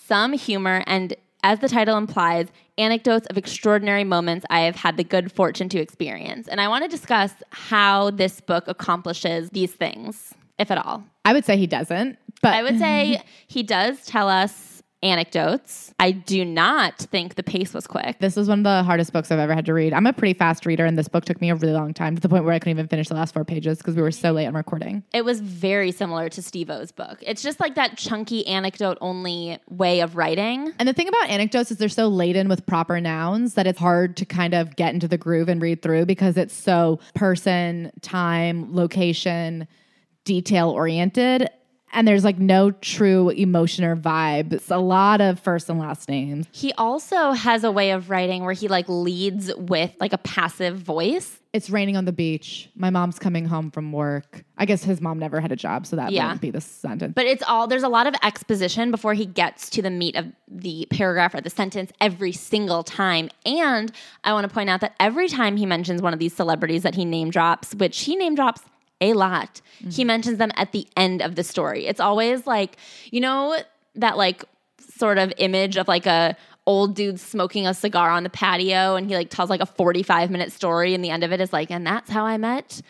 some 0.06 0.32
humor, 0.32 0.84
and 0.86 1.14
as 1.42 1.58
the 1.58 1.68
title 1.68 1.98
implies, 1.98 2.48
anecdotes 2.78 3.26
of 3.26 3.36
extraordinary 3.36 4.04
moments 4.04 4.46
I 4.48 4.60
have 4.60 4.76
had 4.76 4.96
the 4.96 5.04
good 5.04 5.32
fortune 5.32 5.68
to 5.70 5.78
experience. 5.78 6.46
And 6.48 6.60
I 6.60 6.68
want 6.68 6.84
to 6.84 6.88
discuss 6.88 7.32
how 7.50 8.10
this 8.10 8.40
book 8.40 8.68
accomplishes 8.68 9.50
these 9.50 9.72
things, 9.72 10.32
if 10.58 10.70
at 10.70 10.78
all. 10.78 11.04
I 11.24 11.32
would 11.32 11.44
say 11.44 11.56
he 11.56 11.66
doesn't, 11.66 12.18
but 12.42 12.54
I 12.54 12.62
would 12.62 12.78
say 12.78 13.22
he 13.46 13.62
does 13.62 14.04
tell 14.06 14.28
us 14.28 14.70
anecdotes. 15.02 15.94
I 15.98 16.10
do 16.12 16.44
not 16.44 16.98
think 16.98 17.36
the 17.36 17.42
pace 17.42 17.72
was 17.72 17.86
quick. 17.86 18.18
this 18.18 18.36
was 18.36 18.48
one 18.48 18.60
of 18.60 18.64
the 18.64 18.82
hardest 18.82 19.12
books 19.12 19.30
I've 19.30 19.38
ever 19.38 19.54
had 19.54 19.64
to 19.66 19.74
read. 19.74 19.92
I'm 19.92 20.06
a 20.06 20.12
pretty 20.12 20.38
fast 20.38 20.66
reader, 20.66 20.84
and 20.84 20.98
this 20.98 21.08
book 21.08 21.24
took 21.24 21.40
me 21.40 21.50
a 21.50 21.54
really 21.54 21.72
long 21.72 21.94
time 21.94 22.14
to 22.14 22.20
the 22.20 22.28
point 22.28 22.44
where 22.44 22.52
I 22.52 22.58
couldn't 22.58 22.72
even 22.72 22.88
finish 22.88 23.08
the 23.08 23.14
last 23.14 23.32
four 23.32 23.44
pages 23.44 23.78
because 23.78 23.96
we 23.96 24.02
were 24.02 24.10
so 24.10 24.32
late 24.32 24.46
on 24.46 24.54
recording. 24.54 25.02
It 25.12 25.24
was 25.24 25.40
very 25.40 25.90
similar 25.90 26.28
to 26.30 26.42
Steve 26.42 26.70
O's 26.70 26.92
book. 26.92 27.18
It's 27.22 27.42
just 27.42 27.60
like 27.60 27.76
that 27.76 27.96
chunky 27.96 28.46
anecdote 28.46 28.98
only 29.00 29.58
way 29.68 30.00
of 30.00 30.16
writing. 30.16 30.72
And 30.78 30.88
the 30.88 30.92
thing 30.92 31.08
about 31.08 31.30
anecdotes 31.30 31.70
is 31.70 31.78
they're 31.78 31.88
so 31.88 32.08
laden 32.08 32.48
with 32.48 32.66
proper 32.66 33.00
nouns 33.00 33.54
that 33.54 33.66
it's 33.66 33.78
hard 33.78 34.16
to 34.18 34.26
kind 34.26 34.54
of 34.54 34.76
get 34.76 34.92
into 34.92 35.08
the 35.08 35.18
groove 35.18 35.48
and 35.48 35.62
read 35.62 35.82
through 35.82 36.06
because 36.06 36.36
it's 36.36 36.54
so 36.54 37.00
person, 37.14 37.90
time, 38.02 38.74
location, 38.74 39.66
detail 40.24 40.68
oriented. 40.70 41.48
And 41.92 42.06
there's 42.06 42.24
like 42.24 42.38
no 42.38 42.70
true 42.70 43.30
emotion 43.30 43.84
or 43.84 43.96
vibe. 43.96 44.52
It's 44.52 44.70
a 44.70 44.78
lot 44.78 45.20
of 45.20 45.40
first 45.40 45.68
and 45.68 45.78
last 45.78 46.08
names. 46.08 46.46
He 46.52 46.72
also 46.74 47.32
has 47.32 47.64
a 47.64 47.70
way 47.72 47.90
of 47.90 48.10
writing 48.10 48.44
where 48.44 48.52
he 48.52 48.68
like 48.68 48.88
leads 48.88 49.52
with 49.56 49.92
like 50.00 50.12
a 50.12 50.18
passive 50.18 50.78
voice. 50.78 51.36
It's 51.52 51.68
raining 51.68 51.96
on 51.96 52.04
the 52.04 52.12
beach. 52.12 52.70
My 52.76 52.90
mom's 52.90 53.18
coming 53.18 53.44
home 53.44 53.72
from 53.72 53.90
work. 53.90 54.44
I 54.56 54.66
guess 54.66 54.84
his 54.84 55.00
mom 55.00 55.18
never 55.18 55.40
had 55.40 55.50
a 55.50 55.56
job, 55.56 55.84
so 55.84 55.96
that 55.96 56.12
Yeah. 56.12 56.26
wouldn't 56.26 56.40
be 56.42 56.52
the 56.52 56.60
sentence. 56.60 57.12
But 57.16 57.26
it's 57.26 57.42
all 57.42 57.66
there's 57.66 57.82
a 57.82 57.88
lot 57.88 58.06
of 58.06 58.14
exposition 58.22 58.92
before 58.92 59.14
he 59.14 59.26
gets 59.26 59.68
to 59.70 59.82
the 59.82 59.90
meat 59.90 60.14
of 60.14 60.26
the 60.46 60.86
paragraph 60.90 61.34
or 61.34 61.40
the 61.40 61.50
sentence 61.50 61.90
every 62.00 62.30
single 62.30 62.84
time. 62.84 63.30
And 63.44 63.90
I 64.22 64.32
want 64.32 64.48
to 64.48 64.54
point 64.54 64.70
out 64.70 64.80
that 64.82 64.94
every 65.00 65.28
time 65.28 65.56
he 65.56 65.66
mentions 65.66 66.00
one 66.00 66.12
of 66.12 66.20
these 66.20 66.34
celebrities 66.36 66.84
that 66.84 66.94
he 66.94 67.04
name 67.04 67.30
drops, 67.30 67.74
which 67.74 67.98
he 68.02 68.14
name 68.14 68.36
drops 68.36 68.62
a 69.00 69.12
lot, 69.14 69.60
he 69.78 69.86
mm-hmm. 69.86 70.06
mentions 70.06 70.38
them 70.38 70.50
at 70.56 70.72
the 70.72 70.86
end 70.96 71.22
of 71.22 71.34
the 71.34 71.42
story. 71.42 71.86
It's 71.86 72.00
always 72.00 72.46
like, 72.46 72.76
you 73.10 73.20
know, 73.20 73.56
that 73.94 74.16
like 74.16 74.44
sort 74.78 75.18
of 75.18 75.32
image 75.38 75.76
of 75.76 75.88
like 75.88 76.06
a 76.06 76.36
old 76.66 76.94
dude 76.94 77.18
smoking 77.18 77.66
a 77.66 77.74
cigar 77.74 78.10
on 78.10 78.22
the 78.22 78.30
patio 78.30 78.94
and 78.94 79.08
he 79.08 79.16
like 79.16 79.30
tells 79.30 79.50
like 79.50 79.60
a 79.60 79.66
45 79.66 80.30
minute 80.30 80.52
story 80.52 80.94
and 80.94 81.02
the 81.02 81.10
end 81.10 81.24
of 81.24 81.32
it 81.32 81.40
is 81.40 81.52
like 81.52 81.70
and 81.70 81.86
that's 81.86 82.10
how 82.10 82.24
I 82.24 82.36
met 82.36 82.82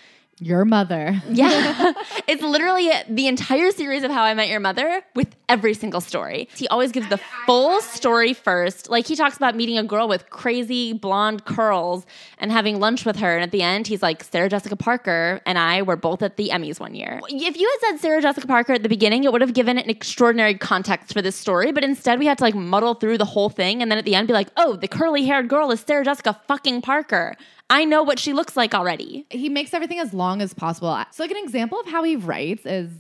Your 0.43 0.65
mother. 0.65 1.23
yeah. 1.29 1.93
it's 2.27 2.43
literally 2.43 2.91
the 3.09 3.27
entire 3.27 3.71
series 3.73 4.03
of 4.05 4.11
How 4.11 4.23
I 4.23 4.33
Met 4.33 4.49
Your 4.49 4.59
Mother 4.59 5.03
with 5.15 5.29
every 5.51 5.75
single 5.75 6.01
story. 6.01 6.49
He 6.57 6.67
always 6.69 6.93
gives 6.93 7.09
the 7.11 7.21
full 7.45 7.83
story 7.83 8.33
first. 8.33 8.89
Like 8.89 9.07
he 9.07 9.17
talks 9.17 9.37
about 9.37 9.55
meeting 9.55 9.77
a 9.77 9.85
girl 9.85 10.09
with 10.09 10.31
crazy 10.31 10.95
blonde 10.95 11.45
curls 11.45 12.07
and 12.39 12.51
having 12.51 12.81
lunch 12.81 13.05
with 13.05 13.17
her. 13.17 13.35
And 13.35 13.43
at 13.43 13.51
the 13.51 13.61
end, 13.61 13.87
he's 13.87 14.03
like, 14.03 14.25
Sarah 14.25 14.49
Jessica 14.49 14.77
Parker 14.77 15.43
and 15.45 15.59
I 15.59 15.83
were 15.83 15.97
both 15.97 16.23
at 16.23 16.39
the 16.39 16.49
Emmys 16.49 16.81
one 16.81 16.95
year. 16.95 17.21
If 17.29 17.59
you 17.59 17.79
had 17.83 17.91
said 17.91 18.01
Sarah 18.01 18.23
Jessica 18.23 18.47
Parker 18.47 18.73
at 18.73 18.83
the 18.83 18.89
beginning, 18.89 19.25
it 19.25 19.33
would 19.33 19.43
have 19.43 19.53
given 19.53 19.77
an 19.77 19.91
extraordinary 19.91 20.55
context 20.55 21.13
for 21.13 21.21
this 21.21 21.37
story. 21.37 21.71
But 21.71 21.85
instead, 21.85 22.19
we 22.19 22.25
had 22.25 22.39
to 22.39 22.45
like 22.45 22.55
muddle 22.55 22.95
through 22.95 23.19
the 23.19 23.27
whole 23.27 23.51
thing. 23.51 23.83
And 23.83 23.91
then 23.91 23.99
at 23.99 24.07
the 24.07 24.15
end, 24.15 24.27
be 24.27 24.33
like, 24.33 24.49
oh, 24.57 24.77
the 24.77 24.89
curly 24.89 25.27
haired 25.27 25.49
girl 25.49 25.71
is 25.71 25.81
Sarah 25.81 26.05
Jessica 26.05 26.41
fucking 26.49 26.81
Parker. 26.81 27.37
I 27.71 27.85
know 27.85 28.03
what 28.03 28.19
she 28.19 28.33
looks 28.33 28.57
like 28.57 28.75
already. 28.75 29.27
he 29.31 29.49
makes 29.49 29.73
everything 29.73 30.01
as 30.01 30.13
long 30.13 30.43
as 30.43 30.53
possible. 30.53 31.03
So, 31.13 31.23
like 31.23 31.31
an 31.31 31.37
example 31.39 31.79
of 31.81 31.87
how 31.87 32.03
he 32.03 32.17
writes 32.17 32.67
is 32.67 32.91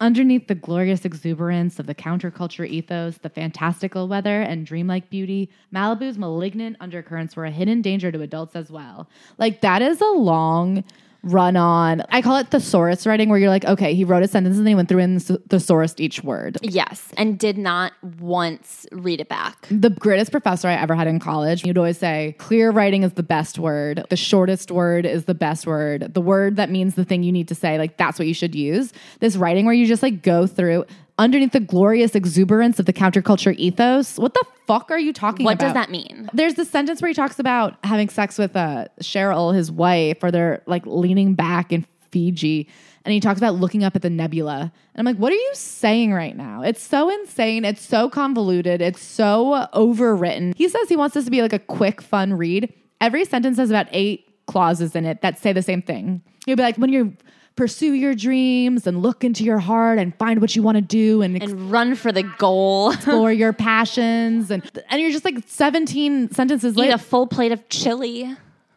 underneath 0.00 0.48
the 0.48 0.54
glorious 0.54 1.04
exuberance 1.04 1.78
of 1.78 1.86
the 1.86 1.94
counterculture 1.94 2.66
ethos, 2.68 3.18
the 3.18 3.30
fantastical 3.30 4.08
weather 4.08 4.42
and 4.42 4.66
dreamlike 4.66 5.08
beauty, 5.08 5.50
Malibu's 5.72 6.18
malignant 6.18 6.76
undercurrents 6.80 7.36
were 7.36 7.44
a 7.44 7.50
hidden 7.50 7.82
danger 7.82 8.10
to 8.10 8.20
adults 8.20 8.56
as 8.56 8.70
well. 8.70 9.08
Like 9.38 9.60
that 9.60 9.82
is 9.82 10.00
a 10.00 10.06
long 10.06 10.84
run 11.22 11.56
on. 11.56 12.02
I 12.10 12.22
call 12.22 12.36
it 12.36 12.48
thesaurus 12.48 13.06
writing, 13.06 13.28
where 13.28 13.38
you're 13.38 13.50
like, 13.50 13.64
okay, 13.64 13.94
he 13.94 14.04
wrote 14.04 14.22
a 14.22 14.28
sentence 14.28 14.56
and 14.56 14.66
then 14.66 14.70
he 14.70 14.74
went 14.74 14.88
through 14.88 15.00
and 15.00 15.26
th- 15.26 15.40
thesaurused 15.48 16.00
each 16.00 16.22
word. 16.22 16.58
Yes, 16.62 17.08
and 17.16 17.38
did 17.38 17.58
not 17.58 17.92
once 18.20 18.86
read 18.92 19.20
it 19.20 19.28
back. 19.28 19.66
The 19.70 19.90
greatest 19.90 20.30
professor 20.30 20.68
I 20.68 20.74
ever 20.74 20.94
had 20.94 21.06
in 21.06 21.18
college, 21.18 21.64
you'd 21.64 21.78
always 21.78 21.98
say, 21.98 22.36
clear 22.38 22.70
writing 22.70 23.02
is 23.02 23.14
the 23.14 23.22
best 23.22 23.58
word. 23.58 24.04
The 24.10 24.16
shortest 24.16 24.70
word 24.70 25.06
is 25.06 25.24
the 25.24 25.34
best 25.34 25.66
word. 25.66 26.14
The 26.14 26.20
word 26.20 26.56
that 26.56 26.70
means 26.70 26.94
the 26.94 27.04
thing 27.04 27.22
you 27.22 27.32
need 27.32 27.48
to 27.48 27.54
say, 27.54 27.78
like 27.78 27.96
that's 27.96 28.18
what 28.18 28.28
you 28.28 28.34
should 28.34 28.54
use. 28.54 28.92
This 29.20 29.36
writing 29.36 29.64
where 29.64 29.74
you 29.74 29.86
just 29.86 30.02
like 30.02 30.22
go 30.22 30.46
through 30.46 30.84
underneath 31.18 31.52
the 31.52 31.60
glorious 31.60 32.14
exuberance 32.14 32.78
of 32.78 32.86
the 32.86 32.92
counterculture 32.92 33.54
ethos. 33.56 34.18
What 34.18 34.34
the 34.34 34.44
fuck 34.66 34.90
are 34.90 34.98
you 34.98 35.12
talking 35.12 35.44
What 35.44 35.54
about? 35.54 35.66
does 35.66 35.74
that 35.74 35.90
mean? 35.90 36.28
There's 36.32 36.54
this 36.54 36.70
sentence 36.70 37.00
where 37.00 37.08
he 37.08 37.14
talks 37.14 37.38
about 37.38 37.76
having 37.84 38.08
sex 38.08 38.38
with 38.38 38.54
uh, 38.56 38.86
Sheryl, 39.00 39.54
his 39.54 39.70
wife, 39.70 40.22
or 40.22 40.30
they're 40.30 40.62
like 40.66 40.84
leaning 40.86 41.34
back 41.34 41.72
in 41.72 41.86
Fiji. 42.10 42.68
And 43.04 43.12
he 43.12 43.20
talks 43.20 43.38
about 43.38 43.54
looking 43.54 43.84
up 43.84 43.94
at 43.94 44.02
the 44.02 44.10
nebula. 44.10 44.60
And 44.60 44.70
I'm 44.96 45.04
like, 45.04 45.16
what 45.20 45.32
are 45.32 45.36
you 45.36 45.50
saying 45.54 46.12
right 46.12 46.36
now? 46.36 46.62
It's 46.62 46.82
so 46.82 47.08
insane. 47.08 47.64
It's 47.64 47.80
so 47.82 48.10
convoluted. 48.10 48.82
It's 48.82 49.00
so 49.00 49.68
overwritten. 49.72 50.54
He 50.56 50.68
says 50.68 50.88
he 50.88 50.96
wants 50.96 51.14
this 51.14 51.24
to 51.24 51.30
be 51.30 51.40
like 51.40 51.52
a 51.52 51.60
quick, 51.60 52.02
fun 52.02 52.34
read. 52.34 52.72
Every 53.00 53.24
sentence 53.24 53.58
has 53.58 53.70
about 53.70 53.86
eight 53.92 54.28
clauses 54.46 54.96
in 54.96 55.04
it 55.04 55.22
that 55.22 55.38
say 55.38 55.52
the 55.52 55.62
same 55.62 55.82
thing. 55.82 56.20
You'll 56.46 56.56
be 56.56 56.62
like, 56.62 56.76
when 56.76 56.92
you 56.92 57.16
pursue 57.56 57.94
your 57.94 58.14
dreams 58.14 58.86
and 58.86 59.02
look 59.02 59.24
into 59.24 59.42
your 59.42 59.58
heart 59.58 59.98
and 59.98 60.14
find 60.16 60.40
what 60.40 60.54
you 60.54 60.62
want 60.62 60.76
to 60.76 60.82
do 60.82 61.22
and, 61.22 61.42
And 61.42 61.72
run 61.72 61.94
for 61.94 62.12
the 62.12 62.22
goal. 62.22 62.90
explore 62.92 63.32
your 63.32 63.52
passions. 63.52 64.50
And, 64.50 64.62
and 64.90 65.00
you're 65.00 65.10
just 65.10 65.24
like 65.24 65.38
17 65.46 66.30
sentences 66.32 66.74
Eat 66.74 66.80
later. 66.80 66.94
a 66.94 66.98
full 66.98 67.26
plate 67.26 67.52
of 67.52 67.66
chili. 67.68 68.24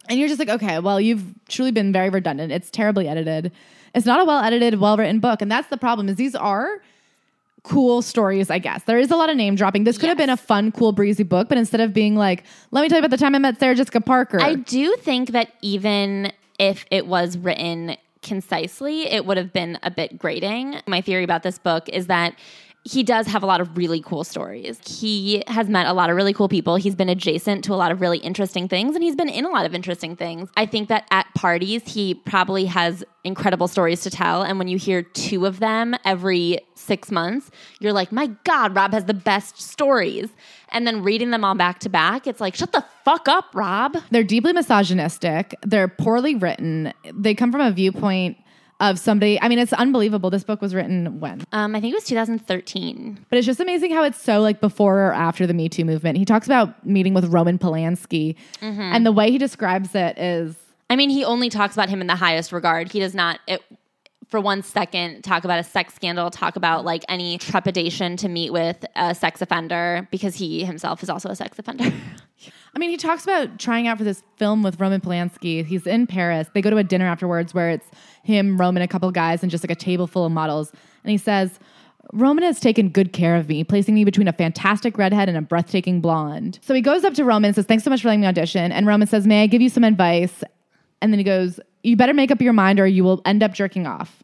And 0.07 0.17
you're 0.17 0.29
just 0.29 0.39
like, 0.39 0.49
okay, 0.49 0.79
well, 0.79 0.99
you've 0.99 1.23
truly 1.49 1.71
been 1.71 1.93
very 1.93 2.09
redundant. 2.09 2.51
It's 2.51 2.71
terribly 2.71 3.07
edited. 3.07 3.51
It's 3.93 4.05
not 4.05 4.21
a 4.21 4.25
well 4.25 4.41
edited, 4.41 4.79
well 4.79 4.97
written 4.97 5.19
book. 5.19 5.41
And 5.41 5.51
that's 5.51 5.67
the 5.67 5.77
problem 5.77 6.09
is 6.09 6.15
these 6.15 6.35
are 6.35 6.81
cool 7.63 8.01
stories, 8.01 8.49
I 8.49 8.59
guess. 8.59 8.83
There 8.83 8.97
is 8.97 9.11
a 9.11 9.15
lot 9.17 9.29
of 9.29 9.35
name 9.35 9.55
dropping. 9.55 9.83
This 9.83 9.97
could 9.97 10.09
have 10.09 10.17
been 10.17 10.29
a 10.29 10.37
fun, 10.37 10.71
cool, 10.71 10.93
breezy 10.93 11.23
book, 11.23 11.49
but 11.49 11.57
instead 11.57 11.81
of 11.81 11.93
being 11.93 12.15
like, 12.15 12.43
let 12.71 12.81
me 12.81 12.87
tell 12.89 12.97
you 12.97 13.05
about 13.05 13.11
the 13.11 13.17
time 13.17 13.35
I 13.35 13.39
met 13.39 13.59
Sarah 13.59 13.75
Jessica 13.75 13.99
Parker. 13.99 14.41
I 14.41 14.55
do 14.55 14.95
think 14.95 15.31
that 15.31 15.53
even 15.61 16.31
if 16.57 16.85
it 16.89 17.05
was 17.05 17.37
written 17.37 17.97
concisely, 18.29 19.07
it 19.07 19.25
would 19.25 19.37
have 19.37 19.51
been 19.51 19.79
a 19.81 19.89
bit 19.89 20.19
grating. 20.19 20.79
My 20.87 21.01
theory 21.01 21.23
about 21.23 21.41
this 21.41 21.57
book 21.57 21.89
is 21.89 22.05
that 22.07 22.35
he 22.83 23.03
does 23.03 23.27
have 23.27 23.43
a 23.43 23.45
lot 23.45 23.59
of 23.59 23.77
really 23.77 24.01
cool 24.01 24.23
stories. 24.23 24.79
He 24.85 25.43
has 25.47 25.67
met 25.67 25.85
a 25.85 25.93
lot 25.93 26.09
of 26.09 26.15
really 26.15 26.33
cool 26.33 26.47
people. 26.47 26.77
He's 26.77 26.95
been 26.95 27.09
adjacent 27.09 27.63
to 27.65 27.73
a 27.73 27.75
lot 27.75 27.91
of 27.91 27.99
really 27.99 28.19
interesting 28.19 28.67
things, 28.67 28.95
and 28.95 29.03
he's 29.03 29.15
been 29.15 29.29
in 29.29 29.45
a 29.45 29.49
lot 29.49 29.65
of 29.65 29.75
interesting 29.75 30.15
things. 30.15 30.49
I 30.55 30.65
think 30.65 30.87
that 30.89 31.05
at 31.11 31.27
parties, 31.35 31.83
he 31.85 32.13
probably 32.13 32.65
has 32.65 33.03
incredible 33.23 33.67
stories 33.67 34.01
to 34.01 34.09
tell. 34.09 34.43
And 34.43 34.57
when 34.57 34.69
you 34.69 34.77
hear 34.77 35.03
two 35.03 35.45
of 35.45 35.59
them 35.59 35.93
every 36.05 36.59
six 36.75 37.11
months, 37.11 37.51
you're 37.79 37.93
like, 37.93 38.11
my 38.11 38.27
God, 38.45 38.73
Rob 38.75 38.93
has 38.93 39.05
the 39.05 39.13
best 39.13 39.61
stories. 39.61 40.29
And 40.69 40.87
then 40.87 41.03
reading 41.03 41.31
them 41.31 41.43
all 41.43 41.55
back 41.55 41.79
to 41.79 41.89
back, 41.89 42.27
it's 42.27 42.39
like, 42.39 42.55
shut 42.55 42.71
the 42.71 42.85
fuck 43.03 43.27
up, 43.27 43.45
Rob. 43.53 43.97
They're 44.09 44.23
deeply 44.23 44.53
misogynistic. 44.53 45.53
They're 45.63 45.89
poorly 45.89 46.35
written. 46.35 46.93
They 47.13 47.35
come 47.35 47.51
from 47.51 47.61
a 47.61 47.71
viewpoint 47.71 48.37
of 48.79 48.99
somebody. 48.99 49.41
I 49.41 49.49
mean, 49.49 49.59
it's 49.59 49.73
unbelievable. 49.73 50.29
This 50.29 50.43
book 50.43 50.61
was 50.61 50.73
written 50.73 51.19
when? 51.19 51.43
Um, 51.51 51.75
I 51.75 51.81
think 51.81 51.93
it 51.93 51.97
was 51.97 52.05
2013. 52.05 53.25
But 53.29 53.37
it's 53.37 53.45
just 53.45 53.59
amazing 53.59 53.91
how 53.91 54.03
it's 54.03 54.21
so 54.21 54.41
like 54.41 54.61
before 54.61 54.99
or 54.99 55.13
after 55.13 55.45
the 55.45 55.53
Me 55.53 55.69
Too 55.69 55.85
movement. 55.85 56.17
He 56.17 56.25
talks 56.25 56.47
about 56.47 56.85
meeting 56.85 57.13
with 57.13 57.25
Roman 57.25 57.59
Polanski, 57.59 58.35
and 58.61 59.05
the 59.05 59.11
way 59.11 59.31
he 59.31 59.37
describes 59.37 59.95
it 59.95 60.17
is 60.17 60.55
I 60.89 60.95
mean, 60.95 61.09
he 61.09 61.23
only 61.23 61.49
talks 61.49 61.75
about 61.75 61.89
him 61.89 62.01
in 62.01 62.07
the 62.07 62.15
highest 62.15 62.51
regard. 62.51 62.91
He 62.91 62.99
does 62.99 63.13
not, 63.13 63.39
it, 63.47 63.61
for 64.27 64.39
one 64.39 64.63
second, 64.63 65.23
talk 65.23 65.43
about 65.43 65.59
a 65.59 65.63
sex 65.63 65.93
scandal, 65.93 66.31
talk 66.31 66.55
about 66.55 66.83
like 66.83 67.03
any 67.07 67.37
trepidation 67.37 68.17
to 68.17 68.27
meet 68.27 68.51
with 68.51 68.83
a 68.95 69.13
sex 69.13 69.41
offender 69.41 70.07
because 70.09 70.35
he 70.35 70.63
himself 70.65 71.03
is 71.03 71.09
also 71.09 71.29
a 71.29 71.35
sex 71.35 71.59
offender. 71.59 71.91
I 72.73 72.79
mean, 72.79 72.89
he 72.89 72.97
talks 72.97 73.23
about 73.23 73.59
trying 73.59 73.87
out 73.87 73.97
for 73.97 74.03
this 74.03 74.23
film 74.37 74.63
with 74.63 74.79
Roman 74.79 75.01
Polanski. 75.01 75.65
He's 75.65 75.85
in 75.87 76.07
Paris. 76.07 76.47
They 76.53 76.61
go 76.61 76.69
to 76.69 76.77
a 76.77 76.83
dinner 76.83 77.05
afterwards 77.05 77.53
where 77.53 77.69
it's 77.69 77.87
him, 78.23 78.59
Roman, 78.59 78.83
a 78.83 78.87
couple 78.87 79.11
guys, 79.11 79.41
and 79.41 79.51
just 79.51 79.63
like 79.63 79.71
a 79.71 79.75
table 79.75 80.07
full 80.07 80.25
of 80.25 80.31
models. 80.31 80.71
And 81.03 81.11
he 81.11 81.17
says, 81.17 81.59
Roman 82.13 82.43
has 82.43 82.59
taken 82.59 82.89
good 82.89 83.13
care 83.13 83.35
of 83.35 83.47
me, 83.47 83.63
placing 83.63 83.93
me 83.93 84.03
between 84.03 84.27
a 84.27 84.33
fantastic 84.33 84.97
redhead 84.97 85.29
and 85.29 85.37
a 85.37 85.41
breathtaking 85.41 86.01
blonde. 86.01 86.59
So 86.61 86.73
he 86.73 86.81
goes 86.81 87.03
up 87.03 87.13
to 87.15 87.23
Roman 87.23 87.49
and 87.49 87.55
says, 87.55 87.65
Thanks 87.65 87.83
so 87.83 87.89
much 87.89 88.01
for 88.01 88.07
letting 88.07 88.21
me 88.21 88.27
audition. 88.27 88.71
And 88.71 88.87
Roman 88.87 89.07
says, 89.07 89.27
May 89.27 89.43
I 89.43 89.47
give 89.47 89.61
you 89.61 89.69
some 89.69 89.83
advice? 89.83 90.43
And 91.01 91.13
then 91.13 91.19
he 91.19 91.23
goes, 91.23 91.59
You 91.83 91.95
better 91.95 92.13
make 92.13 92.31
up 92.31 92.41
your 92.41 92.53
mind 92.53 92.79
or 92.79 92.87
you 92.87 93.03
will 93.03 93.21
end 93.25 93.43
up 93.43 93.53
jerking 93.53 93.85
off. 93.85 94.23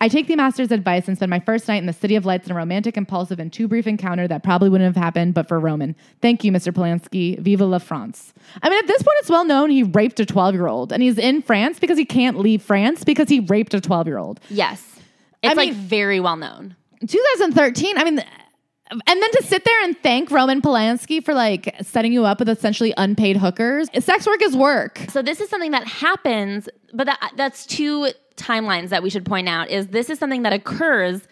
I 0.00 0.06
take 0.06 0.28
the 0.28 0.36
master's 0.36 0.70
advice 0.70 1.08
and 1.08 1.16
spend 1.16 1.30
my 1.30 1.40
first 1.40 1.66
night 1.66 1.78
in 1.78 1.86
the 1.86 1.92
City 1.92 2.14
of 2.14 2.24
Lights 2.24 2.46
in 2.46 2.52
a 2.52 2.54
romantic, 2.54 2.96
impulsive, 2.96 3.40
and 3.40 3.52
too 3.52 3.66
brief 3.66 3.84
encounter 3.86 4.28
that 4.28 4.44
probably 4.44 4.68
wouldn't 4.68 4.94
have 4.94 5.02
happened 5.02 5.34
but 5.34 5.48
for 5.48 5.58
Roman. 5.58 5.96
Thank 6.22 6.44
you, 6.44 6.52
Mr. 6.52 6.72
Polanski. 6.72 7.36
Viva 7.40 7.64
la 7.64 7.78
France. 7.78 8.32
I 8.62 8.68
mean, 8.70 8.78
at 8.78 8.86
this 8.86 9.02
point, 9.02 9.16
it's 9.20 9.28
well 9.30 9.44
known 9.44 9.70
he 9.70 9.82
raped 9.82 10.20
a 10.20 10.26
12 10.26 10.54
year 10.54 10.68
old, 10.68 10.92
and 10.92 11.02
he's 11.02 11.18
in 11.18 11.42
France 11.42 11.80
because 11.80 11.98
he 11.98 12.04
can't 12.04 12.38
leave 12.38 12.62
France 12.62 13.02
because 13.02 13.28
he 13.28 13.40
raped 13.40 13.74
a 13.74 13.80
12 13.80 14.06
year 14.06 14.18
old. 14.18 14.38
Yes. 14.50 14.84
It's 15.42 15.50
I 15.52 15.54
like 15.54 15.70
mean- 15.70 15.74
very 15.80 16.20
well 16.20 16.36
known. 16.36 16.76
2013, 17.06 17.96
I 17.98 18.04
mean, 18.04 18.18
and 18.90 19.02
then 19.06 19.30
to 19.32 19.42
sit 19.44 19.64
there 19.64 19.82
and 19.84 19.96
thank 20.02 20.30
Roman 20.30 20.62
Polanski 20.62 21.24
for 21.24 21.34
like 21.34 21.74
setting 21.82 22.12
you 22.12 22.24
up 22.24 22.38
with 22.38 22.48
essentially 22.48 22.94
unpaid 22.96 23.36
hookers. 23.36 23.88
Sex 24.04 24.26
work 24.26 24.42
is 24.42 24.56
work. 24.56 25.00
So 25.10 25.22
this 25.22 25.40
is 25.40 25.48
something 25.50 25.72
that 25.72 25.86
happens, 25.86 26.68
but 26.94 27.06
that, 27.06 27.32
that's 27.36 27.66
two 27.66 28.10
timelines 28.38 28.88
that 28.90 29.02
we 29.02 29.10
should 29.10 29.26
point 29.26 29.48
out. 29.48 29.68
Is 29.68 29.88
this 29.88 30.08
is 30.08 30.18
something 30.18 30.42
that 30.42 30.52
occurs 30.52 31.26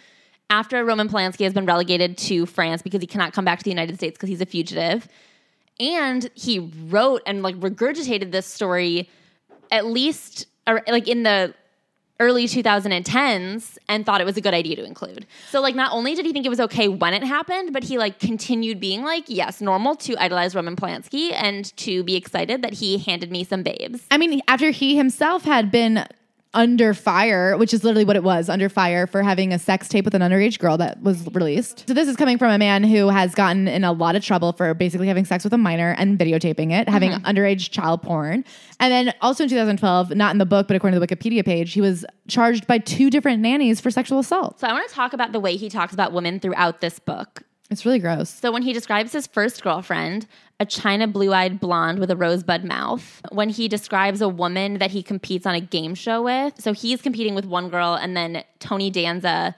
after 0.51 0.85
Roman 0.85 1.09
Polanski 1.09 1.45
has 1.45 1.55
been 1.55 1.67
relegated 1.67 2.19
to 2.19 2.47
France 2.47 2.83
because 2.83 3.01
he 3.01 3.07
cannot 3.07 3.33
come 3.33 3.45
back 3.45 3.59
to 3.59 3.65
the 3.65 3.71
United 3.71 3.97
States 3.97 4.17
because 4.17 4.29
he's 4.29 4.41
a 4.41 4.47
fugitive, 4.47 5.09
and 5.81 6.31
he 6.35 6.71
wrote 6.89 7.23
and 7.27 7.43
like 7.43 7.57
regurgitated 7.57 8.31
this 8.33 8.47
story 8.47 9.09
at 9.71 9.87
least 9.87 10.47
or, 10.67 10.83
like 10.87 11.09
in 11.09 11.23
the 11.23 11.55
early 12.19 12.47
2010s 12.47 13.77
and 13.89 14.07
thought 14.07 14.21
it 14.21 14.25
was 14.25 14.37
a 14.37 14.41
good 14.41 14.55
idea 14.55 14.77
to 14.77 14.85
include. 14.85 15.27
So 15.51 15.61
like 15.61 15.75
not 15.75 15.93
only 15.93 16.15
did 16.15 16.25
he 16.25 16.33
think 16.33 16.47
it 16.47 16.49
was 16.49 16.61
okay 16.61 16.89
when 16.89 17.13
it 17.13 17.23
happened, 17.23 17.73
but 17.73 17.85
he 17.85 17.99
like 17.99 18.19
continued 18.19 18.81
being 18.81 19.03
like, 19.03 19.25
yes, 19.27 19.61
normal 19.61 19.97
to 19.97 20.17
idolize 20.17 20.55
Roman 20.55 20.77
Polanski 20.77 21.33
and 21.35 21.77
to 21.77 22.03
be 22.05 22.17
excited 22.17 22.63
that 22.63 22.75
he 22.75 22.99
handed 22.99 23.31
me 23.31 23.45
some 23.45 23.63
babes. 23.63 24.07
I 24.11 24.17
mean, 24.17 24.41
after 24.49 24.71
he 24.71 24.97
himself 24.97 25.45
had 25.45 25.71
been 25.71 26.07
under 26.57 26.95
fire, 26.95 27.57
which 27.59 27.73
is 27.75 27.85
literally 27.85 28.05
what 28.05 28.17
it 28.17 28.25
was, 28.25 28.49
under 28.49 28.69
fire 28.69 29.07
for 29.07 29.23
having 29.23 29.53
a 29.53 29.59
sex 29.59 29.89
tape 29.89 30.07
with 30.07 30.15
an 30.15 30.23
underage 30.23 30.59
girl 30.59 30.79
that 30.79 31.01
was 31.03 31.29
released. 31.33 31.87
So 31.87 31.95
this 31.95 32.09
is 32.09 32.17
coming 32.17 32.39
from 32.39 32.51
a 32.51 32.59
man 32.59 32.83
who 32.83 33.09
has 33.09 33.35
gotten 33.35 33.69
in 33.69 33.85
a 33.85 33.93
lot 33.93 34.17
of 34.17 34.25
trouble 34.25 34.53
for 34.53 34.73
basically 34.73 35.07
having 35.07 35.27
sex 35.27 35.45
with 35.45 35.53
a 35.53 35.59
minor 35.59 35.95
and 35.99 36.19
videotaping 36.19 36.73
it, 36.73 36.89
having 36.89 37.11
mm-hmm. 37.11 37.27
underage 37.27 37.71
child 37.71 38.03
porn. 38.03 38.45
And 38.81 38.91
then 38.91 39.15
also 39.21 39.45
in 39.45 39.51
2012, 39.51 40.17
not 40.17 40.33
in 40.33 40.39
the 40.39 40.47
book, 40.47 40.67
but 40.67 40.77
according 40.77 40.99
to 40.99 41.07
the 41.07 41.07
Wikipedia 41.07 41.45
page, 41.45 41.75
he 41.75 41.83
was 41.83 42.07
charged 42.27 42.67
by 42.67 42.79
two 42.79 43.11
different 43.11 43.43
nannies 43.43 43.81
for 43.81 43.91
sexual 43.91 44.19
assault. 44.19 44.59
So 44.59 44.67
I 44.67 44.73
want 44.73 44.89
to 44.89 44.95
talk 44.95 45.13
about 45.13 45.33
the 45.33 45.41
way 45.41 45.57
he 45.57 45.69
talks 45.69 45.93
about 45.93 46.13
women 46.13 46.41
throughout 46.41 46.81
this 46.81 46.99
book. 46.99 47.43
It's 47.71 47.85
really 47.85 47.99
gross. 47.99 48.31
So 48.31 48.53
when 48.53 48.63
he 48.63 48.73
describes 48.73 49.13
his 49.13 49.27
first 49.27 49.63
girlfriend, 49.63 50.27
a 50.61 50.67
china 50.67 51.07
blue-eyed 51.09 51.59
blonde 51.59 51.99
with 51.99 52.11
a 52.11 52.17
rosebud 52.17 52.65
mouth, 52.65 53.21
when 53.33 53.49
he 53.49 53.67
describes 53.69 54.21
a 54.21 54.29
woman 54.29 54.79
that 54.79 54.93
he 54.93 55.03
competes 55.03 55.47
on 55.47 55.55
a 55.55 55.61
game 55.61 55.95
show 55.95 56.23
with, 56.23 56.61
so 56.61 56.73
he's 56.73 57.03
competing 57.03 57.35
with 57.35 57.45
one 57.45 57.69
girl 57.69 57.95
and 57.95 58.17
then 58.17 58.45
Tony 58.61 58.91
Danza 58.91 59.55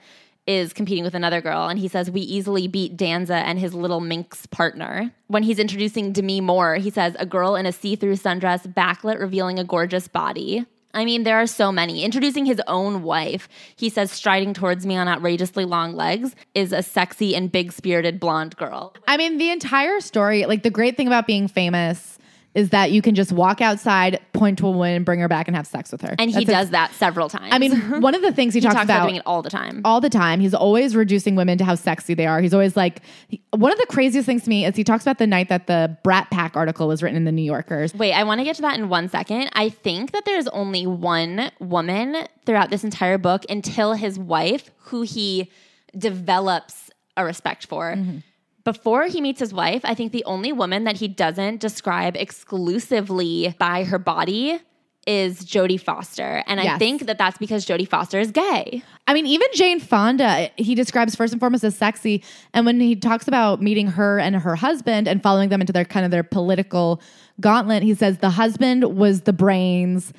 is 0.47 0.73
competing 0.73 1.03
with 1.03 1.13
another 1.13 1.41
girl 1.41 1.67
and 1.67 1.77
he 1.77 1.87
says 1.87 2.09
we 2.09 2.21
easily 2.21 2.67
beat 2.67 2.97
Danza 2.97 3.35
and 3.35 3.59
his 3.59 3.75
little 3.75 3.99
minx 3.99 4.47
partner. 4.47 5.13
When 5.27 5.43
he's 5.43 5.59
introducing 5.59 6.11
Demi 6.11 6.41
Moore, 6.41 6.77
he 6.77 6.89
says 6.89 7.15
a 7.19 7.25
girl 7.27 7.55
in 7.55 7.67
a 7.67 7.71
see-through 7.71 8.15
sundress 8.15 8.65
backlit 8.73 9.19
revealing 9.19 9.59
a 9.59 9.63
gorgeous 9.63 10.07
body. 10.07 10.65
I 10.93 11.05
mean, 11.05 11.23
there 11.23 11.37
are 11.37 11.47
so 11.47 11.71
many. 11.71 12.03
Introducing 12.03 12.45
his 12.45 12.61
own 12.67 13.03
wife, 13.03 13.47
he 13.75 13.89
says, 13.89 14.11
striding 14.11 14.53
towards 14.53 14.85
me 14.85 14.95
on 14.95 15.07
outrageously 15.07 15.65
long 15.65 15.95
legs, 15.95 16.35
is 16.55 16.71
a 16.71 16.83
sexy 16.83 17.35
and 17.35 17.51
big 17.51 17.71
spirited 17.71 18.19
blonde 18.19 18.55
girl. 18.57 18.95
I 19.07 19.17
mean, 19.17 19.37
the 19.37 19.51
entire 19.51 19.99
story, 20.01 20.45
like 20.45 20.63
the 20.63 20.69
great 20.69 20.97
thing 20.97 21.07
about 21.07 21.27
being 21.27 21.47
famous 21.47 22.18
is 22.55 22.71
that 22.71 22.91
you 22.91 23.01
can 23.01 23.13
just 23.13 23.31
walk 23.31 23.61
outside, 23.61 24.19
point 24.33 24.57
to 24.57 24.65
a 24.67 24.71
woman, 24.71 25.03
bring 25.03 25.19
her 25.19 25.27
back 25.27 25.47
and 25.47 25.55
have 25.55 25.67
sex 25.67 25.91
with 25.91 26.01
her. 26.01 26.15
And 26.17 26.31
he 26.31 26.45
That's 26.45 26.49
it. 26.49 26.51
does 26.51 26.69
that 26.71 26.93
several 26.93 27.29
times. 27.29 27.49
I 27.51 27.59
mean, 27.59 27.71
one 28.01 28.15
of 28.15 28.21
the 28.23 28.31
things 28.33 28.53
he, 28.55 28.59
he 28.59 28.61
talks, 28.63 28.73
talks 28.73 28.85
about 28.85 28.95
about 28.97 29.05
doing 29.05 29.15
it 29.17 29.23
all 29.25 29.41
the 29.43 29.51
time. 29.51 29.81
all 29.85 30.01
the 30.01 30.09
time. 30.09 30.39
He's 30.39 30.55
always 30.55 30.95
reducing 30.95 31.35
women 31.35 31.57
to 31.59 31.65
how 31.65 31.75
sexy 31.75 32.15
they 32.15 32.25
are. 32.25 32.41
He's 32.41 32.53
always 32.53 32.75
like, 32.75 33.01
he- 33.27 33.41
one 33.55 33.71
of 33.71 33.77
the 33.77 33.85
craziest 33.85 34.25
things 34.25 34.43
to 34.43 34.49
me 34.49 34.65
is 34.65 34.75
he 34.75 34.83
talks 34.83 35.03
about 35.03 35.19
the 35.19 35.27
night 35.27 35.49
that 35.49 35.67
the 35.67 35.95
Brat 36.03 36.31
Pack 36.31 36.57
article 36.57 36.87
was 36.87 37.03
written 37.03 37.17
in 37.17 37.25
the 37.25 37.31
New 37.31 37.43
Yorkers. 37.43 37.93
Wait, 37.93 38.13
I 38.13 38.23
want 38.23 38.39
to 38.39 38.45
get 38.45 38.55
to 38.55 38.61
that 38.63 38.77
in 38.79 38.89
one 38.89 39.09
second. 39.09 39.49
I 39.53 39.69
think 39.69 40.11
that 40.11 40.25
there's 40.25 40.47
only 40.47 40.87
one 40.87 41.51
woman 41.59 42.25
throughout 42.45 42.71
this 42.71 42.83
entire 42.83 43.19
book 43.19 43.45
until 43.47 43.93
his 43.93 44.17
wife, 44.17 44.71
who 44.77 45.03
he 45.03 45.51
develops 45.97 46.89
a 47.15 47.23
respect 47.25 47.67
for. 47.67 47.93
Mm-hmm. 47.95 48.17
Before 48.63 49.05
he 49.05 49.21
meets 49.21 49.39
his 49.39 49.53
wife, 49.53 49.81
I 49.83 49.93
think 49.95 50.11
the 50.11 50.23
only 50.25 50.51
woman 50.51 50.83
that 50.83 50.97
he 50.97 51.07
doesn't 51.07 51.59
describe 51.59 52.15
exclusively 52.15 53.55
by 53.57 53.83
her 53.83 53.99
body 53.99 54.59
is 55.07 55.39
Jodie 55.43 55.79
Foster. 55.79 56.43
And 56.45 56.59
I 56.59 56.77
think 56.77 57.07
that 57.07 57.17
that's 57.17 57.37
because 57.37 57.65
Jodie 57.65 57.87
Foster 57.87 58.19
is 58.19 58.31
gay. 58.31 58.83
I 59.07 59.13
mean, 59.13 59.25
even 59.25 59.47
Jane 59.55 59.79
Fonda, 59.79 60.51
he 60.55 60.75
describes 60.75 61.15
first 61.15 61.33
and 61.33 61.39
foremost 61.39 61.63
as 61.63 61.75
sexy. 61.75 62.23
And 62.53 62.65
when 62.65 62.79
he 62.79 62.95
talks 62.95 63.27
about 63.27 63.61
meeting 63.61 63.87
her 63.87 64.19
and 64.19 64.35
her 64.35 64.55
husband 64.55 65.07
and 65.07 65.23
following 65.23 65.49
them 65.49 65.61
into 65.61 65.73
their 65.73 65.85
kind 65.85 66.05
of 66.05 66.11
their 66.11 66.21
political 66.21 67.01
gauntlet, 67.39 67.81
he 67.81 67.95
says 67.95 68.19
the 68.19 68.29
husband 68.29 68.97
was 68.97 69.21
the 69.21 69.33
brains 69.33 70.13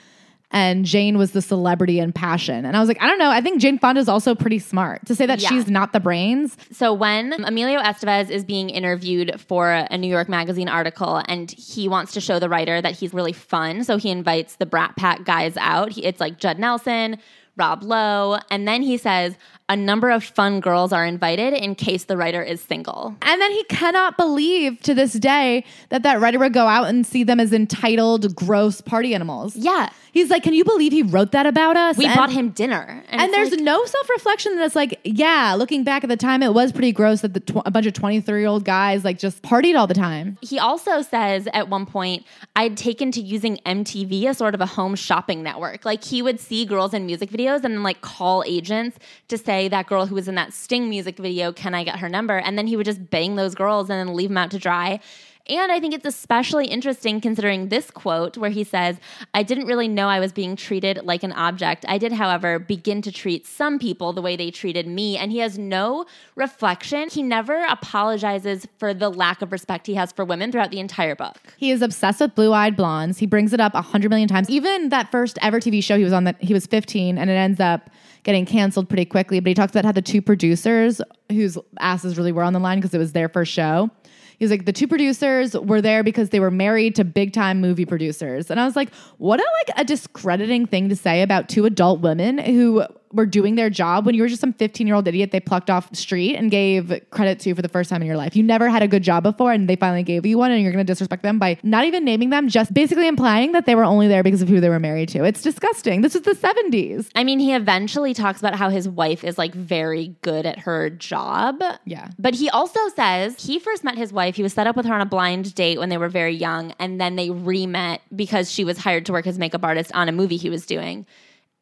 and 0.53 0.85
Jane 0.85 1.17
was 1.17 1.31
the 1.33 1.41
celebrity 1.43 1.99
and 2.01 2.15
passion. 2.15 2.65
And 2.65 2.77
I 2.77 2.81
was 2.81 2.89
like, 2.89 3.01
I 3.01 3.07
don't 3.07 3.19
know. 3.19 3.31
I 3.31 3.41
think 3.41 3.61
Jane 3.61 3.79
Fonda 3.79 4.01
is 4.01 4.09
also 4.09 4.35
pretty 4.35 4.59
smart 4.59 5.07
to 5.07 5.15
say 5.15 5.27
that 5.27 5.41
Yeah. 5.41 5.49
she's 5.49 5.69
not 5.69 5.93
the 5.93 6.01
brains. 6.01 6.57
So 6.73 6.93
when 6.93 7.33
Emilio 7.45 7.81
Estevez 7.81 8.31
is 8.31 8.45
being 8.45 8.69
interviewed 8.71 9.41
for 9.41 9.71
a 9.71 9.97
New 9.97 10.09
York 10.09 10.29
Magazine 10.29 10.69
article, 10.69 11.23
and 11.29 11.51
he 11.53 11.89
wants 11.89 12.13
to 12.15 12.21
show 12.21 12.39
the 12.39 12.49
writer 12.49 12.81
that 12.83 12.93
he's 12.95 13.15
really 13.15 13.33
fun, 13.33 13.85
so 13.85 13.97
he 13.97 14.11
invites 14.11 14.57
the 14.57 14.67
Brat 14.67 14.97
Pack 14.97 15.25
guys 15.25 15.57
out. 15.57 15.93
He, 15.93 16.05
it's 16.05 16.21
like 16.21 16.39
Judd 16.39 16.59
Nelson, 16.59 17.19
Rob 17.57 17.83
Lowe, 17.83 18.39
and 18.51 18.67
then 18.67 18.83
he 18.83 18.97
says 18.97 19.37
a 19.71 19.77
number 19.77 20.11
of 20.11 20.23
fun 20.23 20.61
girls 20.61 20.93
are 20.93 21.07
invited 21.07 21.55
in 21.55 21.75
case 21.75 22.05
the 22.05 22.17
writer 22.19 22.43
is 22.43 22.61
single. 22.61 23.15
And 23.23 23.41
then 23.41 23.51
he 23.53 23.65
cannot 23.65 24.19
believe 24.19 24.81
to 24.83 24.93
this 24.93 25.15
day 25.15 25.65
that 25.89 26.03
that 26.03 26.21
writer 26.21 26.39
would 26.39 26.53
go 26.53 26.67
out 26.67 26.89
and 26.89 27.07
see 27.07 27.25
them 27.25 27.41
as 27.41 27.53
entitled, 27.55 28.35
gross 28.35 28.83
party 28.83 29.15
animals. 29.15 29.57
Yeah, 29.57 29.89
He's 30.13 30.29
like, 30.29 30.43
can 30.43 30.55
you 30.55 30.65
believe 30.65 30.91
he 30.91 31.05
wrote 31.05 31.31
that 31.31 31.47
about 31.47 31.77
us? 31.77 31.97
we 31.97 32.05
And- 32.05 32.17
bought 32.17 32.33
him 32.33 32.49
dinner, 32.49 33.05
And 33.11 33.23
it's 33.23 33.31
there's 33.33 33.51
like- 33.53 33.61
no 33.61 33.85
self 33.85 34.11
reflection 34.11 34.57
that 34.57 34.65
it's 34.65 34.75
like, 34.75 34.99
yeah, 35.05 35.55
looking 35.57 35.85
back 35.85 36.03
at 36.03 36.09
the 36.11 36.17
time, 36.17 36.43
it 36.43 36.53
was 36.53 36.73
pretty 36.73 36.91
gross 36.91 37.21
that 37.21 37.33
the 37.33 37.39
tw- 37.39 37.63
a 37.65 37.71
bunch 37.71 37.87
of 37.87 37.93
23 37.93 38.41
year 38.41 38.49
old 38.49 38.65
guys 38.65 39.05
like 39.05 39.21
just 39.21 39.41
partied 39.43 39.79
all 39.79 39.87
the 39.87 39.95
time. 39.95 40.37
He 40.43 40.59
also 40.59 41.03
says 41.03 41.47
at 41.55 41.69
one 41.69 41.87
point, 41.87 42.25
I'd 42.57 42.77
taken 42.77 43.13
to 43.13 43.21
using 43.21 43.59
MTV 43.65 44.25
as 44.27 44.37
sort 44.39 44.57
of 44.57 44.61
a 44.61 44.67
home 44.67 44.97
shopping 44.97 45.45
network. 45.45 45.85
Like 45.85 46.03
he 46.03 46.23
would 46.23 46.41
see 46.41 46.65
girls 46.65 46.93
in 46.93 47.07
music 47.07 47.31
videos 47.31 47.63
and 47.63 47.75
then 47.75 47.85
like 47.85 48.01
call 48.01 48.43
agents 48.49 48.99
to 49.29 49.39
say 49.39 49.60
that 49.69 49.87
girl 49.87 50.07
who 50.07 50.15
was 50.15 50.29
in 50.29 50.35
that 50.37 50.53
Sting 50.53 50.89
music 50.89 51.17
video, 51.19 51.53
can 51.53 51.75
I 51.75 51.85
get 51.85 51.99
her 51.99 52.09
number? 52.09 52.39
And 52.39 52.57
then 52.59 52.67
he 52.67 52.77
would 52.77 52.87
just 52.87 53.11
bang 53.11 53.37
those 53.37 53.55
girls 53.55 53.91
and 53.91 53.99
then 53.99 54.15
leave 54.15 54.31
them 54.31 54.39
out 54.39 54.51
to 54.53 54.59
dry. 54.59 55.01
And 55.49 55.73
I 55.73 55.81
think 55.81 55.95
it's 55.95 56.07
especially 56.07 56.67
interesting 56.67 57.21
considering 57.21 57.71
this 57.71 57.91
quote 57.91 58.37
where 58.37 58.51
he 58.51 58.63
says, 58.63 58.99
I 59.35 59.43
didn't 59.43 59.67
really 59.67 59.89
know 59.89 60.07
I 60.09 60.21
was 60.21 60.33
being 60.33 60.55
treated 60.55 61.01
like 61.03 61.25
an 61.25 61.33
object. 61.33 61.85
I 61.89 61.99
did, 61.99 62.13
however, 62.13 62.61
begin 62.61 63.03
to 63.03 63.11
treat 63.11 63.47
some 63.47 63.79
people 63.79 64.13
the 64.13 64.23
way 64.23 64.37
they 64.37 64.53
treated 64.53 64.87
me. 64.87 65.17
And 65.17 65.33
he 65.33 65.39
has 65.39 65.59
no 65.59 66.07
reflection. 66.37 67.09
He 67.09 67.23
never 67.23 67.65
apologizes 67.65 68.69
for 68.79 68.95
the 68.95 69.09
lack 69.09 69.43
of 69.43 69.51
respect 69.51 69.89
he 69.89 69.95
has 69.95 70.13
for 70.13 70.25
women 70.25 70.53
throughout 70.53 70.71
the 70.71 70.79
entire 70.79 71.17
book. 71.17 71.39
He 71.57 71.73
is 71.73 71.83
obsessed 71.83 72.21
with 72.21 72.37
blue 72.37 72.53
eyed 72.53 72.77
blondes. 72.77 73.19
He 73.19 73.27
brings 73.27 73.53
it 73.53 73.61
up 73.61 73.75
a 73.75 73.83
hundred 73.83 74.11
million 74.11 74.29
times. 74.29 74.49
Even 74.51 74.91
that 74.91 75.11
first 75.11 75.37
ever 75.43 75.59
TV 75.59 75.83
show 75.83 75.97
he 75.97 76.05
was 76.05 76.13
on, 76.13 76.25
that 76.25 76.41
he 76.41 76.55
was 76.55 76.67
15, 76.67 77.19
and 77.19 77.29
it 77.29 77.35
ends 77.35 77.59
up 77.59 77.91
getting 78.23 78.47
canceled 78.47 78.89
pretty 78.89 79.05
quickly. 79.05 79.41
But 79.41 79.49
he 79.49 79.55
talks 79.55 79.73
about 79.73 79.85
how 79.85 79.93
the 79.93 80.03
two 80.03 80.23
producers, 80.23 81.01
whose 81.31 81.59
asses 81.79 82.17
really 82.17 82.33
were 82.33 82.43
on 82.43 82.53
the 82.53 82.59
line 82.59 82.79
because 82.79 82.95
it 82.95 82.99
was 82.99 83.13
their 83.13 83.29
first 83.29 83.53
show. 83.53 83.91
He's 84.39 84.51
like, 84.51 84.65
the 84.65 84.73
two 84.73 84.89
producers 84.89 85.55
were 85.55 85.83
there 85.83 86.03
because 86.03 86.31
they 86.31 86.41
were 86.41 86.51
married 86.51 86.95
to 86.97 87.05
big 87.05 87.35
time 87.35 87.61
movie 87.61 87.85
producers. 87.85 88.51
And 88.51 88.59
I 88.59 88.65
was 88.65 88.75
like, 88.75 88.93
what 89.19 89.39
a 89.39 89.45
like 89.67 89.79
a 89.79 89.85
discrediting 89.85 90.67
thing 90.67 90.89
to 90.89 90.97
say 90.97 91.21
about 91.21 91.51
two 91.51 91.67
adult 91.67 92.01
women 92.01 92.39
who 92.39 92.83
were 93.13 93.27
doing 93.27 93.57
their 93.57 93.71
job 93.71 94.07
when 94.07 94.15
you 94.15 94.23
were 94.23 94.29
just 94.29 94.41
some 94.41 94.53
15 94.53 94.87
year 94.87 94.97
old 94.97 95.07
idiot 95.09 95.33
they 95.33 95.41
plucked 95.41 95.71
off 95.71 95.91
the 95.91 95.97
street 95.97 96.37
and 96.37 96.51
gave 96.51 96.93
credit 97.11 97.41
to 97.41 97.55
for 97.55 97.63
the 97.63 97.69
first 97.69 97.91
time 97.91 98.03
in 98.03 98.07
your 98.07 98.17
life. 98.17 98.37
You 98.37 98.43
never 98.43 98.69
had 98.69 98.83
a 98.83 98.89
good 98.89 99.03
job 99.03 99.23
before 99.23 99.53
and 99.53 99.69
they 99.69 99.77
finally 99.77 100.03
gave 100.03 100.25
you 100.25 100.39
one 100.39 100.51
and 100.51 100.63
you're 100.63 100.73
going 100.73 100.85
to 100.85 100.91
disrespect 100.91 101.23
them 101.23 101.39
by 101.39 101.59
not 101.63 101.85
even 101.85 102.05
naming 102.05 102.31
them, 102.31 102.49
just 102.49 102.73
basically 102.73 103.09
implying 103.09 103.53
that 103.53 103.67
they 103.67 103.75
were 103.75 103.85
only 103.85 104.09
there 104.09 104.23
because 104.23 104.43
of 104.43 104.49
who 104.49 104.61
they 104.61 104.69
were 104.69 104.79
married 104.79 105.09
to. 105.11 105.25
It's 105.25 105.43
disgusting. 105.43 106.03
This 106.03 106.15
is 106.15 106.23
the 106.23 106.33
70s. 106.33 107.11
I 107.15 107.25
mean, 107.25 107.39
he 107.39 107.55
eventually 107.55 108.15
talks 108.15 108.39
about 108.39 108.55
how 108.55 108.69
his 108.69 108.89
wife 108.89 109.25
is 109.25 109.39
like 109.39 109.55
very 109.55 110.15
good 110.23 110.47
at 110.47 110.61
her 110.61 110.91
job. 110.91 111.63
Yeah. 111.85 112.09
But 112.19 112.35
he 112.35 112.49
also 112.51 112.81
says 112.95 113.43
he 113.45 113.59
first 113.59 113.85
met 113.85 113.97
his 113.97 114.13
wife. 114.13 114.37
He 114.37 114.43
was 114.43 114.53
set 114.53 114.67
up 114.67 114.77
with 114.77 114.87
her 114.87 114.95
on 114.95 115.01
a 115.01 115.07
blind 115.07 115.55
date 115.55 115.79
when 115.79 115.89
they 115.89 115.99
were 115.99 116.09
very 116.09 116.35
young, 116.35 116.73
and 116.79 117.01
then 117.01 117.17
they 117.17 117.31
re 117.31 117.67
met 117.67 118.03
because 118.15 118.51
she 118.51 118.65
was 118.65 118.79
hired 118.79 119.07
to 119.07 119.13
work 119.13 119.27
as 119.27 119.39
makeup 119.39 119.65
artist 119.65 119.91
on 119.95 120.09
a 120.09 120.13
movie 120.13 120.37
he 120.37 120.51
was 120.51 120.67
doing. 120.67 121.07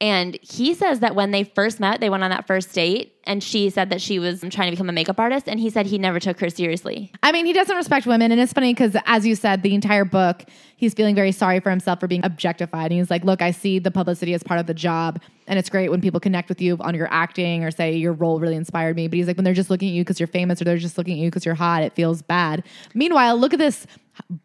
And 0.00 0.38
he 0.42 0.74
says 0.74 1.00
that 1.00 1.16
when 1.16 1.32
they 1.32 1.42
first 1.42 1.80
met, 1.80 2.00
they 2.00 2.08
went 2.08 2.22
on 2.22 2.30
that 2.30 2.46
first 2.46 2.72
date, 2.72 3.16
and 3.24 3.42
she 3.42 3.68
said 3.68 3.90
that 3.90 4.00
she 4.00 4.20
was 4.20 4.40
trying 4.48 4.68
to 4.68 4.70
become 4.70 4.88
a 4.88 4.92
makeup 4.92 5.18
artist, 5.18 5.48
and 5.48 5.58
he 5.58 5.70
said 5.70 5.86
he 5.86 5.98
never 5.98 6.20
took 6.20 6.38
her 6.38 6.48
seriously. 6.48 7.10
I 7.20 7.32
mean, 7.32 7.46
he 7.46 7.52
doesn't 7.52 7.74
respect 7.76 8.06
women. 8.06 8.30
And 8.30 8.40
it's 8.40 8.52
funny 8.52 8.72
because, 8.72 8.96
as 9.06 9.26
you 9.26 9.34
said, 9.34 9.62
the 9.62 9.74
entire 9.74 10.04
book, 10.04 10.44
he's 10.76 10.94
feeling 10.94 11.16
very 11.16 11.32
sorry 11.32 11.58
for 11.58 11.70
himself 11.70 11.98
for 11.98 12.06
being 12.06 12.24
objectified. 12.24 12.92
And 12.92 13.00
he's 13.00 13.10
like, 13.10 13.24
Look, 13.24 13.42
I 13.42 13.50
see 13.50 13.80
the 13.80 13.90
publicity 13.90 14.34
as 14.34 14.44
part 14.44 14.60
of 14.60 14.66
the 14.66 14.74
job. 14.74 15.20
And 15.48 15.58
it's 15.58 15.68
great 15.68 15.90
when 15.90 16.00
people 16.00 16.20
connect 16.20 16.48
with 16.48 16.60
you 16.60 16.76
on 16.80 16.94
your 16.94 17.08
acting 17.10 17.64
or 17.64 17.72
say 17.72 17.96
your 17.96 18.12
role 18.12 18.38
really 18.38 18.56
inspired 18.56 18.94
me. 18.94 19.08
But 19.08 19.16
he's 19.16 19.26
like, 19.26 19.36
When 19.36 19.44
they're 19.44 19.52
just 19.52 19.68
looking 19.68 19.88
at 19.88 19.94
you 19.94 20.02
because 20.02 20.20
you're 20.20 20.28
famous 20.28 20.60
or 20.62 20.64
they're 20.64 20.78
just 20.78 20.96
looking 20.96 21.14
at 21.14 21.20
you 21.20 21.28
because 21.28 21.44
you're 21.44 21.56
hot, 21.56 21.82
it 21.82 21.94
feels 21.94 22.22
bad. 22.22 22.62
Meanwhile, 22.94 23.36
look 23.36 23.52
at 23.52 23.58
this 23.58 23.86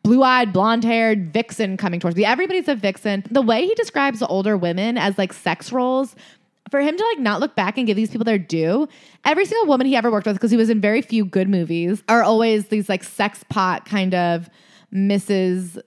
blue 0.03 0.23
eyed, 0.23 0.53
blonde 0.53 0.83
haired 0.83 1.33
vixen 1.33 1.77
coming 1.77 1.99
towards 1.99 2.15
me. 2.15 2.25
Everybody's 2.25 2.67
a 2.67 2.75
vixen. 2.75 3.23
The 3.29 3.41
way 3.41 3.65
he 3.65 3.73
describes 3.75 4.21
older 4.21 4.57
women 4.57 4.97
as 4.97 5.17
like 5.17 5.33
sex 5.33 5.71
roles, 5.71 6.15
for 6.71 6.81
him 6.81 6.97
to 6.97 7.03
like 7.03 7.19
not 7.19 7.39
look 7.39 7.55
back 7.55 7.77
and 7.77 7.85
give 7.85 7.95
these 7.95 8.09
people 8.09 8.25
their 8.25 8.39
due, 8.39 8.87
every 9.25 9.45
single 9.45 9.67
woman 9.67 9.85
he 9.85 9.95
ever 9.95 10.09
worked 10.09 10.25
with, 10.25 10.35
because 10.35 10.49
he 10.49 10.57
was 10.57 10.69
in 10.69 10.81
very 10.81 11.01
few 11.01 11.23
good 11.25 11.47
movies, 11.47 12.03
are 12.09 12.23
always 12.23 12.69
these 12.69 12.89
like 12.89 13.03
sex 13.03 13.43
pot 13.49 13.85
kind 13.85 14.15
of 14.15 14.49
Mrs. 14.93 15.79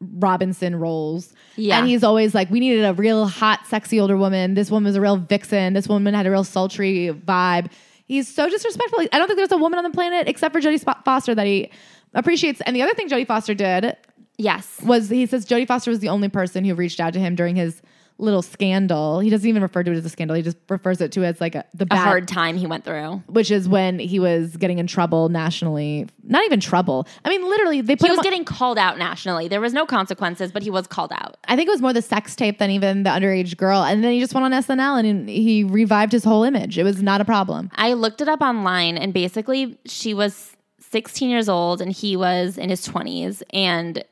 Robinson 0.00 0.76
roles. 0.76 1.32
Yeah. 1.56 1.78
And 1.78 1.88
he's 1.88 2.04
always 2.04 2.32
like, 2.34 2.48
we 2.50 2.60
needed 2.60 2.84
a 2.84 2.94
real 2.94 3.26
hot, 3.26 3.66
sexy 3.66 3.98
older 3.98 4.16
woman. 4.16 4.54
This 4.54 4.70
woman 4.70 4.86
was 4.86 4.94
a 4.94 5.00
real 5.00 5.16
vixen. 5.16 5.72
This 5.72 5.88
woman 5.88 6.14
had 6.14 6.26
a 6.26 6.30
real 6.30 6.44
sultry 6.44 7.08
vibe. 7.08 7.70
He's 8.06 8.32
so 8.32 8.48
disrespectful. 8.48 9.00
I 9.12 9.18
don't 9.18 9.26
think 9.26 9.36
there's 9.36 9.52
a 9.52 9.58
woman 9.58 9.78
on 9.78 9.84
the 9.84 9.90
planet 9.90 10.28
except 10.28 10.54
for 10.54 10.60
Jodie 10.60 11.04
Foster 11.04 11.34
that 11.34 11.46
he 11.46 11.70
appreciates. 12.14 12.60
And 12.62 12.74
the 12.74 12.82
other 12.82 12.94
thing 12.94 13.08
Jodie 13.08 13.26
Foster 13.26 13.54
did 13.54 13.96
Yes. 14.36 14.80
was 14.84 15.08
he 15.08 15.26
says 15.26 15.46
Jodie 15.46 15.66
Foster 15.66 15.90
was 15.90 16.00
the 16.00 16.08
only 16.08 16.28
person 16.28 16.64
who 16.64 16.74
reached 16.74 17.00
out 17.00 17.12
to 17.14 17.18
him 17.18 17.34
during 17.34 17.56
his 17.56 17.82
little 18.20 18.42
scandal. 18.42 19.20
He 19.20 19.30
doesn't 19.30 19.48
even 19.48 19.62
refer 19.62 19.84
to 19.84 19.92
it 19.92 19.96
as 19.96 20.04
a 20.04 20.08
scandal. 20.08 20.34
He 20.36 20.42
just 20.42 20.56
refers 20.68 21.00
it 21.00 21.12
to 21.12 21.24
as 21.24 21.40
like 21.40 21.54
a, 21.54 21.64
the 21.72 21.84
A 21.84 21.86
bad, 21.86 21.98
hard 22.04 22.26
time 22.28 22.56
he 22.56 22.66
went 22.66 22.84
through. 22.84 23.22
which 23.28 23.48
is 23.52 23.68
when 23.68 24.00
he 24.00 24.18
was 24.18 24.56
getting 24.56 24.80
in 24.80 24.88
trouble 24.88 25.28
nationally. 25.28 26.08
Not 26.24 26.44
even 26.44 26.58
trouble. 26.58 27.06
I 27.24 27.28
mean, 27.28 27.48
literally, 27.48 27.80
they 27.80 27.94
put 27.94 28.06
He 28.06 28.08
him 28.08 28.12
was 28.12 28.18
on- 28.18 28.24
getting 28.24 28.44
called 28.44 28.76
out 28.76 28.98
nationally. 28.98 29.46
There 29.46 29.60
was 29.60 29.72
no 29.72 29.86
consequences, 29.86 30.50
but 30.50 30.64
he 30.64 30.70
was 30.70 30.88
called 30.88 31.12
out. 31.12 31.36
I 31.46 31.54
think 31.54 31.68
it 31.68 31.70
was 31.70 31.80
more 31.80 31.92
the 31.92 32.02
sex 32.02 32.34
tape 32.34 32.58
than 32.58 32.72
even 32.72 33.04
the 33.04 33.10
underage 33.10 33.56
girl. 33.56 33.84
And 33.84 34.02
then 34.02 34.10
he 34.12 34.18
just 34.18 34.34
went 34.34 34.44
on 34.44 34.52
SNL 34.52 34.98
and 35.04 35.28
he 35.28 35.62
revived 35.62 36.10
his 36.10 36.24
whole 36.24 36.42
image. 36.42 36.76
It 36.76 36.82
was 36.84 37.00
not 37.00 37.20
a 37.20 37.24
problem. 37.24 37.70
I 37.76 37.92
looked 37.92 38.20
it 38.20 38.28
up 38.28 38.40
online, 38.40 38.98
and 38.98 39.14
basically, 39.14 39.78
she 39.86 40.12
was 40.12 40.56
16 40.90 41.28
years 41.28 41.48
old 41.48 41.80
and 41.80 41.92
he 41.92 42.16
was 42.16 42.58
in 42.58 42.70
his 42.70 42.86
20s. 42.86 43.42
And 43.52 44.04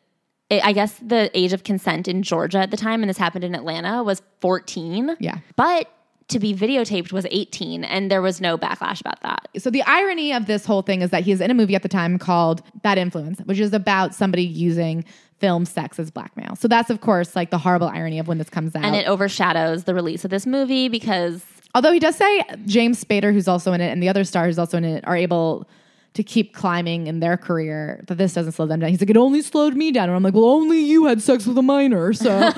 it, 0.51 0.65
I 0.65 0.73
guess 0.73 0.99
the 1.03 1.31
age 1.35 1.53
of 1.53 1.65
consent 1.65 2.09
in 2.09 2.23
Georgia 2.23 2.59
at 2.59 2.71
the 2.71 2.77
time, 2.77 3.03
and 3.03 3.11
this 3.11 3.19
happened 3.19 3.45
in 3.45 3.55
Atlanta, 3.55 4.03
was 4.03 4.23
14. 4.41 5.17
Yeah. 5.19 5.39
But 5.57 5.91
to 6.29 6.41
be 6.41 6.55
videotaped 6.55 7.12
was 7.12 7.27
18, 7.31 7.85
and 7.85 8.11
there 8.11 8.23
was 8.23 8.41
no 8.41 8.59
backlash 8.59 9.01
about 9.01 9.21
that. 9.23 9.49
So 9.59 9.71
the 9.71 9.83
irony 9.83 10.33
of 10.33 10.47
this 10.47 10.67
whole 10.67 10.83
thing 10.83 11.03
is 11.03 11.11
that 11.11 11.23
he's 11.23 11.41
in 11.41 11.51
a 11.51 11.55
movie 11.55 11.75
at 11.75 11.83
the 11.83 11.89
time 11.89 12.19
called 12.19 12.62
Bad 12.83 12.99
Influence, 12.99 13.41
which 13.45 13.61
is 13.61 13.73
about 13.73 14.15
somebody 14.15 14.45
using 14.45 15.05
film 15.39 15.67
sex 15.67 15.99
as 15.99 16.11
blackmail. 16.11 16.57
So 16.57 16.67
that's 16.67 16.89
of 16.89 17.03
course 17.03 17.37
like 17.37 17.51
the 17.51 17.59
horrible 17.59 17.89
irony 17.89 18.19
of 18.19 18.27
when 18.27 18.39
this 18.39 18.49
comes 18.49 18.75
out. 18.75 18.85
And 18.85 18.97
it 18.97 19.07
overshadows 19.07 19.85
the 19.85 19.95
release 19.95 20.25
of 20.25 20.31
this 20.31 20.47
movie 20.47 20.89
because 20.89 21.45
Although 21.75 21.93
he 21.93 21.99
does 21.99 22.17
say 22.17 22.43
James 22.65 23.05
Spader, 23.05 23.35
who's 23.35 23.47
also 23.47 23.75
in 23.75 23.83
it, 23.83 23.93
and 23.93 24.03
the 24.03 24.09
other 24.09 24.25
star 24.25 24.47
who's 24.47 24.59
also 24.59 24.79
in 24.79 24.85
it, 24.85 25.07
are 25.07 25.15
able 25.15 25.69
to 26.16 26.22
keep 26.22 26.55
climbing 26.55 27.07
in 27.07 27.20
their 27.20 27.37
career, 27.37 28.02
that 28.07 28.16
this 28.16 28.33
doesn't 28.33 28.52
slow 28.52 28.66
them 28.66 28.81
down. 28.81 28.90
He's 28.90 29.00
like, 29.00 29.11
it 29.11 29.16
only 29.16 29.42
slowed 29.42 29.74
me 29.74 29.92
down. 29.92 30.09
And 30.09 30.16
I'm 30.16 30.22
like, 30.22 30.35
well, 30.35 30.46
only 30.46 30.81
you 30.81 31.05
had 31.05 31.20
sex 31.20 31.46
with 31.46 31.57
a 31.59 31.62
minor. 31.62 32.12
So, 32.14 32.50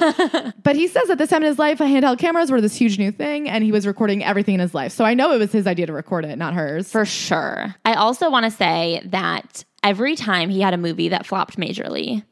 but 0.62 0.76
he 0.76 0.86
says 0.86 1.10
at 1.10 1.18
this 1.18 1.30
time 1.30 1.42
in 1.42 1.48
his 1.48 1.58
life, 1.58 1.78
handheld 1.78 2.18
cameras 2.18 2.50
were 2.50 2.60
this 2.60 2.76
huge 2.76 2.98
new 2.98 3.10
thing, 3.10 3.48
and 3.48 3.64
he 3.64 3.72
was 3.72 3.86
recording 3.86 4.24
everything 4.24 4.54
in 4.54 4.60
his 4.60 4.74
life. 4.74 4.92
So 4.92 5.04
I 5.04 5.14
know 5.14 5.32
it 5.32 5.38
was 5.38 5.52
his 5.52 5.66
idea 5.66 5.86
to 5.86 5.92
record 5.92 6.24
it, 6.24 6.38
not 6.38 6.54
hers. 6.54 6.90
For 6.90 7.04
sure. 7.04 7.74
I 7.84 7.94
also 7.94 8.30
want 8.30 8.44
to 8.44 8.50
say 8.50 9.02
that 9.06 9.64
every 9.82 10.14
time 10.14 10.50
he 10.50 10.60
had 10.60 10.72
a 10.72 10.78
movie 10.78 11.08
that 11.08 11.26
flopped 11.26 11.56
majorly, 11.56 12.22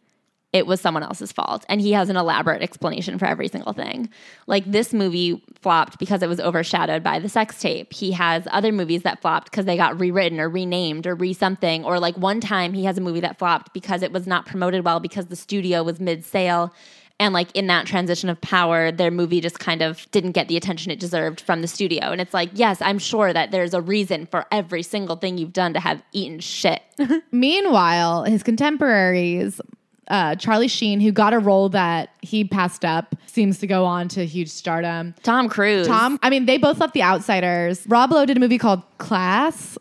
it 0.57 0.67
was 0.67 0.81
someone 0.81 1.03
else's 1.03 1.33
fault. 1.33 1.67
And 1.69 1.81
he 1.81 1.93
has 1.93 2.09
an 2.09 2.17
elaborate 2.17 2.63
explanation 2.63 3.19
for 3.19 3.27
every 3.27 3.49
single 3.49 3.75
thing. 3.75 4.09
Like 4.47 4.65
this 4.65 4.95
movie 4.95 5.43
flopped 5.61 5.99
because 5.99 6.23
it 6.23 6.29
was 6.29 6.41
overshadowed 6.41 7.03
by 7.03 7.19
the 7.19 7.29
sex 7.29 7.61
tape. 7.61 7.93
He 7.93 8.13
has 8.13 8.49
other 8.51 8.73
movies 8.73 9.03
that 9.03 9.21
flopped 9.21 9.51
because 9.51 9.67
they 9.67 9.77
got 9.77 10.01
rewritten 10.01 10.41
or 10.41 10.49
renamed 10.49 11.07
or 11.07 11.15
re 11.15 11.35
something. 11.35 11.85
Or 11.85 12.01
like 12.01 12.17
one 12.17 12.41
time 12.41 12.73
he 12.73 12.85
has 12.85 12.97
a 12.97 13.03
movie 13.03 13.21
that 13.21 13.39
flopped 13.39 13.75
because 13.75 14.03
it 14.03 14.13
was 14.13 14.27
not 14.27 14.47
promoted 14.47 14.85
well 14.85 14.99
because 14.99 15.27
the 15.27 15.37
studio 15.37 15.83
was 15.83 16.01
mid 16.01 16.25
sale. 16.25 16.73
And 17.19 17.33
like 17.33 17.55
in 17.55 17.67
that 17.69 17.87
transition 17.87 18.29
of 18.29 18.41
power, 18.41 18.93
their 18.93 19.11
movie 19.11 19.41
just 19.41 19.59
kind 19.59 19.81
of 19.81 20.11
didn't 20.11 20.33
get 20.33 20.49
the 20.49 20.57
attention 20.57 20.93
it 20.93 21.01
deserved 21.01 21.41
from 21.41 21.63
the 21.63 21.69
studio. 21.69 22.11
And 22.11 22.21
it's 22.21 22.35
like, 22.35 22.51
yes, 22.53 22.83
I'm 22.83 22.99
sure 22.99 23.33
that 23.33 23.51
there's 23.51 23.73
a 23.73 23.81
reason 23.81 24.27
for 24.27 24.45
every 24.53 24.83
single 24.83 25.17
thing 25.17 25.39
you've 25.39 25.55
done 25.55 25.73
to 25.73 25.81
have 25.81 26.03
eaten 26.13 26.41
shit. 26.41 26.83
Meanwhile, 27.33 28.25
his 28.25 28.43
contemporaries, 28.43 29.61
uh, 30.09 30.37
Charlie 30.37 30.69
Sheen, 30.69 31.01
who 31.01 31.13
got 31.13 31.33
a 31.33 31.39
role 31.39 31.69
that 31.71 32.11
he 32.23 32.45
passed 32.45 32.85
up, 32.85 33.15
seems 33.27 33.59
to 33.59 33.67
go 33.67 33.85
on 33.85 34.09
to 34.09 34.25
huge 34.27 34.49
stardom. 34.49 35.15
Tom 35.23 35.49
Cruise. 35.49 35.87
Tom, 35.87 36.19
I 36.23 36.31
mean, 36.31 36.47
they 36.47 36.59
both 36.59 36.79
left 36.79 36.95
The 36.95 37.03
Outsiders. 37.03 37.87
Rob 37.89 38.13
Lowe 38.13 38.27
did 38.27 38.37
a 38.37 38.41
movie 38.41 38.59
called 38.59 38.83
Class, 38.99 39.77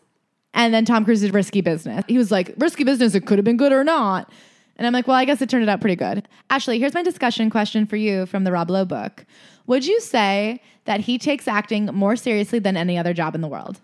and 0.54 0.74
then 0.74 0.84
Tom 0.84 1.04
Cruise 1.04 1.20
did 1.20 1.34
Risky 1.34 1.60
Business. 1.60 2.04
He 2.08 2.18
was 2.18 2.30
like, 2.30 2.54
Risky 2.58 2.84
Business, 2.84 3.14
it 3.14 3.26
could 3.26 3.38
have 3.38 3.44
been 3.44 3.56
good 3.56 3.72
or 3.72 3.84
not. 3.84 4.30
And 4.76 4.86
I'm 4.86 4.92
like, 4.92 5.06
well, 5.06 5.16
I 5.16 5.24
guess 5.24 5.40
it 5.40 5.48
turned 5.48 5.68
out 5.68 5.80
pretty 5.80 5.96
good. 5.96 6.28
Ashley, 6.50 6.78
here's 6.78 6.94
my 6.94 7.02
discussion 7.02 7.48
question 7.48 7.86
for 7.86 7.96
you 7.96 8.26
from 8.26 8.44
the 8.44 8.52
Rob 8.52 8.70
Lowe 8.70 8.84
book. 8.84 9.24
Would 9.66 9.86
you 9.86 10.00
say 10.00 10.60
that 10.84 11.00
he 11.00 11.18
takes 11.18 11.48
acting 11.48 11.86
more 11.86 12.14
seriously 12.14 12.58
than 12.58 12.76
any 12.76 12.98
other 12.98 13.14
job 13.14 13.34
in 13.34 13.40
the 13.40 13.48
world? 13.48 13.80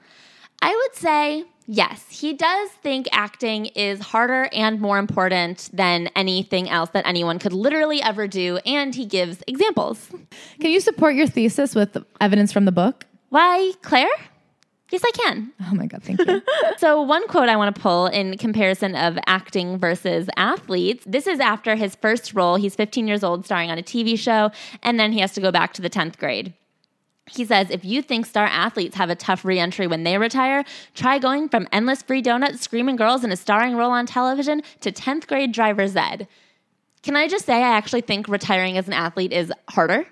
I 0.60 0.74
would 0.74 0.94
say 0.94 1.44
yes. 1.66 2.04
He 2.08 2.34
does 2.34 2.70
think 2.82 3.08
acting 3.12 3.66
is 3.66 4.00
harder 4.00 4.48
and 4.52 4.80
more 4.80 4.98
important 4.98 5.70
than 5.72 6.08
anything 6.16 6.68
else 6.68 6.90
that 6.90 7.06
anyone 7.06 7.38
could 7.38 7.52
literally 7.52 8.02
ever 8.02 8.26
do. 8.26 8.58
And 8.66 8.94
he 8.94 9.06
gives 9.06 9.42
examples. 9.46 10.08
Can 10.60 10.70
you 10.70 10.80
support 10.80 11.14
your 11.14 11.26
thesis 11.26 11.74
with 11.74 11.96
evidence 12.20 12.52
from 12.52 12.64
the 12.64 12.72
book? 12.72 13.06
Why, 13.28 13.72
Claire? 13.82 14.08
Yes, 14.92 15.02
I 15.06 15.10
can. 15.12 15.52
Oh 15.70 15.74
my 15.74 15.86
God, 15.86 16.02
thank 16.02 16.20
you. 16.20 16.42
So, 16.76 17.00
one 17.00 17.26
quote 17.26 17.48
I 17.48 17.56
want 17.56 17.74
to 17.74 17.80
pull 17.80 18.08
in 18.08 18.36
comparison 18.36 18.94
of 18.94 19.18
acting 19.26 19.78
versus 19.78 20.28
athletes 20.36 21.04
this 21.06 21.26
is 21.26 21.40
after 21.40 21.76
his 21.76 21.94
first 21.94 22.34
role. 22.34 22.56
He's 22.56 22.74
15 22.74 23.08
years 23.08 23.24
old, 23.24 23.46
starring 23.46 23.70
on 23.70 23.78
a 23.78 23.82
TV 23.82 24.18
show, 24.18 24.50
and 24.82 25.00
then 25.00 25.12
he 25.12 25.20
has 25.20 25.32
to 25.32 25.40
go 25.40 25.50
back 25.50 25.72
to 25.74 25.82
the 25.82 25.88
10th 25.88 26.18
grade. 26.18 26.52
He 27.34 27.44
says, 27.44 27.70
if 27.70 27.84
you 27.84 28.02
think 28.02 28.26
star 28.26 28.46
athletes 28.46 28.96
have 28.96 29.10
a 29.10 29.14
tough 29.14 29.44
reentry 29.44 29.86
when 29.86 30.04
they 30.04 30.18
retire, 30.18 30.64
try 30.94 31.18
going 31.18 31.48
from 31.48 31.66
endless 31.72 32.02
free 32.02 32.22
donuts, 32.22 32.60
screaming 32.60 32.96
girls 32.96 33.24
in 33.24 33.32
a 33.32 33.36
starring 33.36 33.74
role 33.74 33.90
on 33.90 34.06
television 34.06 34.62
to 34.80 34.92
10th 34.92 35.26
grade 35.26 35.52
driver's 35.52 35.96
ed. 35.96 36.28
Can 37.02 37.16
I 37.16 37.26
just 37.28 37.46
say, 37.46 37.54
I 37.54 37.76
actually 37.76 38.02
think 38.02 38.28
retiring 38.28 38.76
as 38.78 38.86
an 38.86 38.92
athlete 38.92 39.32
is 39.32 39.52
harder? 39.68 40.06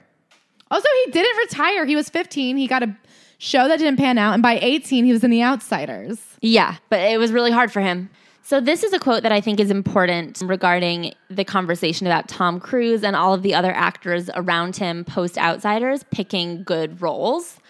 also, 0.70 0.88
he 1.04 1.10
didn't 1.10 1.36
retire. 1.36 1.84
He 1.84 1.96
was 1.96 2.08
15. 2.08 2.56
He 2.56 2.66
got 2.66 2.82
a 2.82 2.96
show 3.38 3.66
that 3.66 3.78
didn't 3.78 3.96
pan 3.96 4.18
out. 4.18 4.34
And 4.34 4.42
by 4.42 4.58
18, 4.60 5.04
he 5.04 5.12
was 5.12 5.24
in 5.24 5.30
The 5.30 5.42
Outsiders. 5.42 6.18
Yeah, 6.40 6.76
but 6.88 7.00
it 7.00 7.18
was 7.18 7.32
really 7.32 7.50
hard 7.50 7.72
for 7.72 7.80
him. 7.80 8.08
So, 8.42 8.60
this 8.60 8.82
is 8.82 8.92
a 8.92 8.98
quote 8.98 9.22
that 9.22 9.32
I 9.32 9.40
think 9.40 9.60
is 9.60 9.70
important 9.70 10.42
regarding 10.44 11.14
the 11.28 11.44
conversation 11.44 12.06
about 12.06 12.28
Tom 12.28 12.58
Cruise 12.58 13.04
and 13.04 13.14
all 13.14 13.34
of 13.34 13.42
the 13.42 13.54
other 13.54 13.72
actors 13.72 14.30
around 14.34 14.76
him 14.76 15.04
post 15.04 15.38
Outsiders 15.38 16.04
picking 16.10 16.64
good 16.64 17.00
roles. 17.00 17.60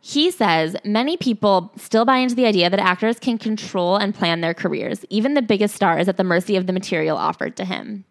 He 0.00 0.30
says 0.30 0.76
many 0.84 1.16
people 1.18 1.72
still 1.76 2.06
buy 2.06 2.18
into 2.18 2.34
the 2.34 2.46
idea 2.46 2.70
that 2.70 2.80
actors 2.80 3.18
can 3.18 3.36
control 3.36 3.96
and 3.96 4.14
plan 4.14 4.40
their 4.40 4.54
careers. 4.54 5.04
Even 5.10 5.34
the 5.34 5.42
biggest 5.42 5.74
star 5.74 5.98
is 5.98 6.08
at 6.08 6.16
the 6.16 6.24
mercy 6.24 6.56
of 6.56 6.66
the 6.66 6.72
material 6.72 7.18
offered 7.18 7.56
to 7.58 7.64
him. 7.66 8.04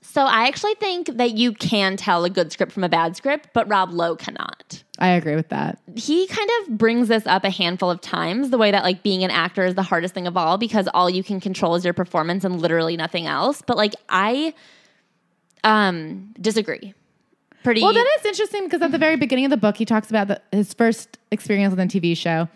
So 0.00 0.22
I 0.22 0.46
actually 0.46 0.74
think 0.76 1.16
that 1.16 1.32
you 1.32 1.52
can 1.52 1.96
tell 1.96 2.24
a 2.24 2.30
good 2.30 2.52
script 2.52 2.72
from 2.72 2.84
a 2.84 2.88
bad 2.88 3.16
script, 3.16 3.48
but 3.52 3.68
Rob 3.68 3.90
Lowe 3.90 4.14
cannot 4.14 4.84
I 4.98 5.08
agree 5.08 5.34
with 5.34 5.48
that. 5.50 5.78
he 5.94 6.26
kind 6.26 6.50
of 6.60 6.78
brings 6.78 7.08
this 7.08 7.26
up 7.26 7.44
a 7.44 7.50
handful 7.50 7.90
of 7.90 8.00
times 8.00 8.50
the 8.50 8.58
way 8.58 8.70
that 8.70 8.82
like 8.82 9.02
being 9.02 9.24
an 9.24 9.30
actor 9.30 9.64
is 9.64 9.74
the 9.74 9.82
hardest 9.82 10.14
thing 10.14 10.26
of 10.26 10.36
all 10.36 10.58
because 10.58 10.88
all 10.94 11.10
you 11.10 11.22
can 11.22 11.40
control 11.40 11.74
is 11.74 11.84
your 11.84 11.94
performance 11.94 12.44
and 12.44 12.60
literally 12.60 12.96
nothing 12.96 13.26
else 13.26 13.62
but 13.66 13.76
like 13.76 13.94
i 14.08 14.54
um 15.64 16.32
disagree 16.40 16.94
pretty. 17.66 17.82
Well, 17.82 17.92
then 17.92 18.06
it's 18.14 18.24
interesting 18.24 18.64
because 18.64 18.80
at 18.80 18.92
the 18.92 18.98
very 18.98 19.16
beginning 19.16 19.44
of 19.44 19.50
the 19.50 19.56
book, 19.56 19.76
he 19.76 19.84
talks 19.84 20.08
about 20.08 20.28
the, 20.28 20.40
his 20.52 20.72
first 20.72 21.18
experience 21.32 21.72
on 21.72 21.78
the 21.78 21.84
TV 21.84 22.16
show 22.16 22.48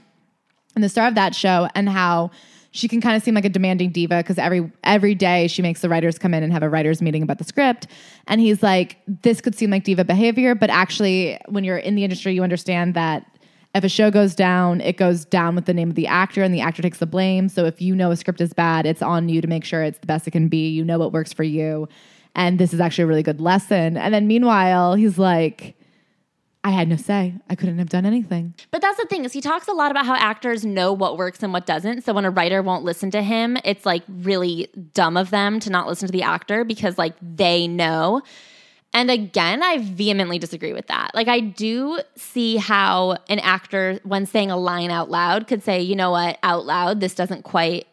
and 0.77 0.85
the 0.85 0.89
star 0.89 1.09
of 1.09 1.17
that 1.17 1.35
show, 1.35 1.69
and 1.75 1.89
how 1.89 2.31
she 2.73 2.89
can 2.89 3.01
kind 3.01 3.17
of 3.17 3.23
seem 3.23 3.35
like 3.35 3.45
a 3.45 3.49
demanding 3.49 3.91
diva 3.91 4.19
because 4.19 4.39
every 4.39 4.71
every 4.85 5.15
day 5.15 5.49
she 5.49 5.61
makes 5.63 5.81
the 5.81 5.89
writers 5.89 6.19
come 6.19 6.33
in 6.35 6.43
and 6.43 6.53
have 6.53 6.63
a 6.63 6.69
writers 6.69 7.03
meeting 7.03 7.23
about 7.23 7.39
the 7.39 7.45
script. 7.45 7.87
And 8.27 8.41
he's 8.41 8.63
like, 8.63 8.99
this 9.23 9.41
could 9.41 9.55
seem 9.55 9.71
like 9.71 9.85
diva 9.85 10.05
behavior, 10.05 10.55
but 10.55 10.71
actually, 10.71 11.39
when 11.49 11.65
you're 11.65 11.79
in 11.79 11.95
the 11.95 12.05
industry, 12.05 12.35
you 12.35 12.43
understand 12.43 12.95
that. 12.95 13.27
If 13.73 13.85
a 13.85 13.89
show 13.89 14.11
goes 14.11 14.35
down, 14.35 14.81
it 14.81 14.97
goes 14.97 15.25
down 15.25 15.55
with 15.55 15.67
the 15.67 15.73
name 15.73 15.91
of 15.91 15.95
the 15.95 16.09
actor, 16.09 16.43
and 16.43 16.53
the 16.53 16.61
actor 16.61 16.83
takes 16.83 16.99
the 16.99 17.07
blame. 17.07 17.49
So 17.49 17.67
if 17.67 17.81
you 17.81 17.95
know 17.95 18.11
a 18.11 18.17
script 18.17 18.41
is 18.41 18.53
bad, 18.53 18.85
it's 18.85 19.01
on 19.01 19.29
you 19.29 19.41
to 19.41 19.47
make 19.47 19.65
sure 19.65 19.85
it's 19.85 20.01
the 20.01 20.09
best 20.09 20.27
it 20.27 20.33
can 20.33 20.49
be. 20.49 20.71
You 20.71 20.85
know 20.85 20.99
what 20.99 21.13
works 21.13 21.33
for 21.33 21.45
you, 21.45 21.89
and 22.35 22.59
this 22.59 22.75
is 22.75 22.81
actually 22.81 23.05
a 23.05 23.07
really 23.07 23.23
good 23.23 23.41
lesson. 23.41 23.97
And 23.97 24.13
then 24.13 24.27
meanwhile, 24.27 24.95
he's 24.95 25.19
like, 25.21 25.77
I 26.63 26.71
had 26.71 26.89
no 26.89 26.97
say. 26.97 27.35
I 27.49 27.55
couldn't 27.55 27.79
have 27.79 27.89
done 27.89 28.05
anything. 28.05 28.55
But 28.71 28.83
that's 28.83 28.99
the 28.99 29.07
thing 29.07 29.25
is 29.25 29.33
he 29.33 29.41
talks 29.41 29.67
a 29.67 29.73
lot 29.73 29.91
about 29.91 30.05
how 30.05 30.15
actors 30.15 30.65
know 30.65 30.93
what 30.93 31.17
works 31.17 31.43
and 31.43 31.53
what 31.55 31.65
doesn't. 31.65 32.05
So 32.05 32.13
when 32.13 32.27
a 32.27 32.31
writer 32.31 32.61
won't 32.61 32.85
listen 32.85 33.11
to 33.13 33.23
him, 33.23 33.57
it's 33.65 33.87
like 33.87 34.03
really 34.09 34.69
dumb 34.93 35.17
of 35.17 35.31
them 35.31 35.59
to 35.61 35.71
not 35.71 35.87
listen 35.87 36.07
to 36.07 36.13
the 36.13 36.23
actor 36.23 36.65
because 36.65 36.99
like 36.99 37.15
they 37.23 37.67
know. 37.67 38.21
And 38.93 39.11
again, 39.11 39.63
I 39.63 39.79
vehemently 39.79 40.39
disagree 40.39 40.73
with 40.75 40.89
that. 40.89 41.15
Like 41.15 41.29
I 41.29 41.41
do 41.41 42.01
see 42.17 42.57
how 42.57 43.19
an 43.29 43.39
actor 43.39 44.01
when 44.03 44.27
saying 44.27 44.51
a 44.51 44.57
line 44.57 44.91
out 44.91 45.09
loud 45.09 45.47
could 45.47 45.63
say, 45.63 45.81
"You 45.81 45.97
know 45.97 46.11
what? 46.11 46.39
Out 46.43 46.67
loud, 46.67 47.01
this 47.01 47.15
doesn't 47.15 47.43
quite 47.43 47.87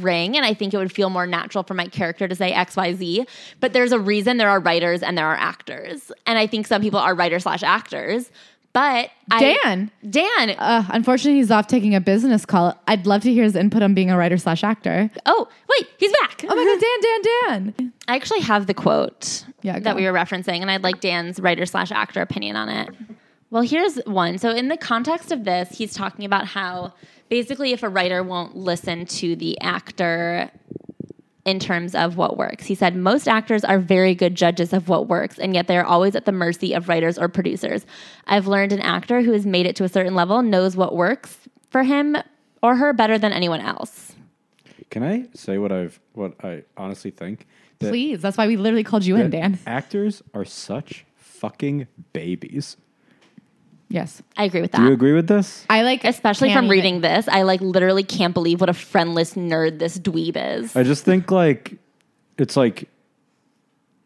ring 0.00 0.36
and 0.36 0.44
I 0.44 0.54
think 0.54 0.74
it 0.74 0.76
would 0.76 0.92
feel 0.92 1.10
more 1.10 1.26
natural 1.26 1.64
for 1.64 1.74
my 1.74 1.86
character 1.88 2.28
to 2.28 2.34
say 2.34 2.52
XYZ. 2.52 3.26
But 3.60 3.72
there's 3.72 3.92
a 3.92 3.98
reason 3.98 4.36
there 4.36 4.50
are 4.50 4.60
writers 4.60 5.02
and 5.02 5.16
there 5.16 5.26
are 5.26 5.36
actors. 5.36 6.12
And 6.26 6.38
I 6.38 6.46
think 6.46 6.66
some 6.66 6.82
people 6.82 6.98
are 6.98 7.14
writers 7.14 7.44
slash 7.44 7.62
actors. 7.62 8.30
But 8.74 9.10
I- 9.30 9.56
Dan. 9.64 9.90
Dan. 10.08 10.50
Uh, 10.50 10.84
unfortunately, 10.90 11.38
he's 11.40 11.50
off 11.50 11.66
taking 11.68 11.94
a 11.94 12.00
business 12.00 12.44
call. 12.44 12.78
I'd 12.86 13.06
love 13.06 13.22
to 13.22 13.32
hear 13.32 13.44
his 13.44 13.56
input 13.56 13.82
on 13.82 13.94
being 13.94 14.10
a 14.10 14.16
writer 14.18 14.36
slash 14.36 14.62
actor. 14.62 15.10
oh, 15.26 15.48
wait, 15.70 15.88
he's 15.96 16.12
back. 16.20 16.44
Oh 16.46 16.54
my 16.54 16.64
God, 16.64 16.80
Dan, 16.80 17.00
Dan, 17.02 17.74
Dan. 17.78 17.92
I 18.08 18.14
actually 18.16 18.40
have 18.40 18.66
the 18.66 18.74
quote 18.74 19.44
Yeah, 19.62 19.78
that 19.78 19.96
we 19.96 20.04
were 20.04 20.12
referencing, 20.12 20.60
and 20.60 20.70
I'd 20.70 20.82
like 20.82 21.00
Dan's 21.00 21.40
writer 21.40 21.64
slash 21.66 21.90
actor 21.90 22.20
opinion 22.20 22.56
on 22.56 22.68
it. 22.68 22.90
Well, 23.50 23.62
here's 23.62 23.96
one. 24.04 24.36
So, 24.36 24.50
in 24.50 24.68
the 24.68 24.76
context 24.76 25.32
of 25.32 25.44
this, 25.44 25.70
he's 25.70 25.94
talking 25.94 26.26
about 26.26 26.46
how 26.46 26.92
basically 27.28 27.72
if 27.72 27.82
a 27.82 27.88
writer 27.88 28.22
won't 28.22 28.56
listen 28.56 29.06
to 29.06 29.36
the 29.36 29.60
actor 29.60 30.50
in 31.44 31.58
terms 31.58 31.94
of 31.94 32.16
what 32.16 32.36
works, 32.36 32.66
he 32.66 32.74
said 32.74 32.94
most 32.94 33.26
actors 33.26 33.64
are 33.64 33.78
very 33.78 34.14
good 34.14 34.34
judges 34.34 34.72
of 34.72 34.88
what 34.88 35.08
works, 35.08 35.38
and 35.38 35.54
yet 35.54 35.66
they 35.66 35.78
are 35.78 35.84
always 35.84 36.14
at 36.14 36.24
the 36.26 36.32
mercy 36.32 36.74
of 36.74 36.88
writers 36.88 37.18
or 37.18 37.28
producers. 37.28 37.86
I've 38.26 38.46
learned 38.46 38.72
an 38.72 38.80
actor 38.80 39.22
who 39.22 39.32
has 39.32 39.46
made 39.46 39.64
it 39.66 39.74
to 39.76 39.84
a 39.84 39.88
certain 39.88 40.14
level 40.14 40.42
knows 40.42 40.76
what 40.76 40.94
works 40.94 41.38
for 41.70 41.84
him 41.84 42.16
or 42.62 42.76
her 42.76 42.92
better 42.92 43.18
than 43.18 43.32
anyone 43.32 43.60
else. 43.60 44.12
Can 44.90 45.02
I 45.02 45.26
say 45.34 45.58
what 45.58 45.70
I've 45.72 46.00
what 46.12 46.32
I 46.44 46.64
honestly 46.76 47.10
think? 47.10 47.46
That- 47.78 47.90
Please. 47.90 48.20
That's 48.20 48.36
why 48.36 48.46
we 48.46 48.56
literally 48.56 48.84
called 48.84 49.04
you 49.06 49.16
in, 49.16 49.30
Dan. 49.30 49.58
Actors 49.66 50.22
are 50.34 50.44
such 50.44 51.04
fucking 51.16 51.86
babies. 52.12 52.76
Yes. 53.90 54.22
I 54.36 54.44
agree 54.44 54.60
with 54.60 54.72
that. 54.72 54.78
Do 54.78 54.84
you 54.86 54.92
agree 54.92 55.14
with 55.14 55.28
this? 55.28 55.64
I 55.70 55.82
like, 55.82 56.04
Especially 56.04 56.52
from 56.52 56.66
even- 56.66 56.70
reading 56.70 57.00
this, 57.00 57.26
I 57.28 57.42
like 57.42 57.60
literally 57.60 58.02
can't 58.02 58.34
believe 58.34 58.60
what 58.60 58.68
a 58.68 58.74
friendless 58.74 59.34
nerd 59.34 59.78
this 59.78 59.98
dweeb 59.98 60.36
is. 60.36 60.76
I 60.76 60.82
just 60.82 61.04
think 61.04 61.30
like 61.30 61.78
it's 62.36 62.56
like 62.56 62.88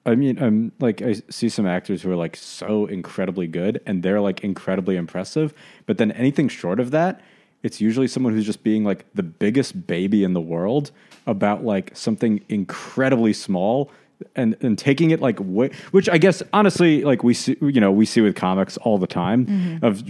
I 0.07 0.15
mean 0.15 0.41
I'm 0.43 0.73
like 0.81 1.03
I 1.03 1.15
see 1.31 1.49
some 1.49 1.67
actors 1.67 2.03
who 2.03 2.11
are 2.11 2.17
like 2.17 2.37
so 2.37 2.87
incredibly 2.87 3.47
good 3.47 3.81
and 3.87 4.03
they're 4.03 4.21
like 4.21 4.43
incredibly 4.45 4.97
impressive, 4.97 5.53
but 5.87 5.99
then 5.99 6.13
anything 6.13 6.49
short 6.49 6.79
of 6.81 6.91
that, 6.93 7.21
it's 7.63 7.81
usually 7.81 8.09
someone 8.09 8.33
who's 8.33 8.47
just 8.47 8.63
being 8.63 8.85
like 8.85 9.05
the 9.15 9.23
biggest 9.23 9.87
baby 9.87 10.23
in 10.25 10.33
the 10.33 10.41
world 10.41 10.93
about 11.27 11.65
like 11.65 11.91
something 11.97 12.41
incredibly 12.49 13.33
small 13.33 13.91
and 14.37 14.57
and 14.61 14.79
taking 14.79 15.11
it 15.11 15.21
like 15.21 15.39
which 15.39 16.09
I 16.09 16.19
guess 16.19 16.43
honestly 16.53 17.03
like 17.03 17.23
we 17.23 17.35
see 17.35 17.57
you 17.61 17.81
know 17.81 17.91
we 17.91 18.07
see 18.07 18.21
with 18.21 18.35
comics 18.35 18.77
all 18.79 18.99
the 18.99 19.07
time 19.07 19.81
of 19.83 20.03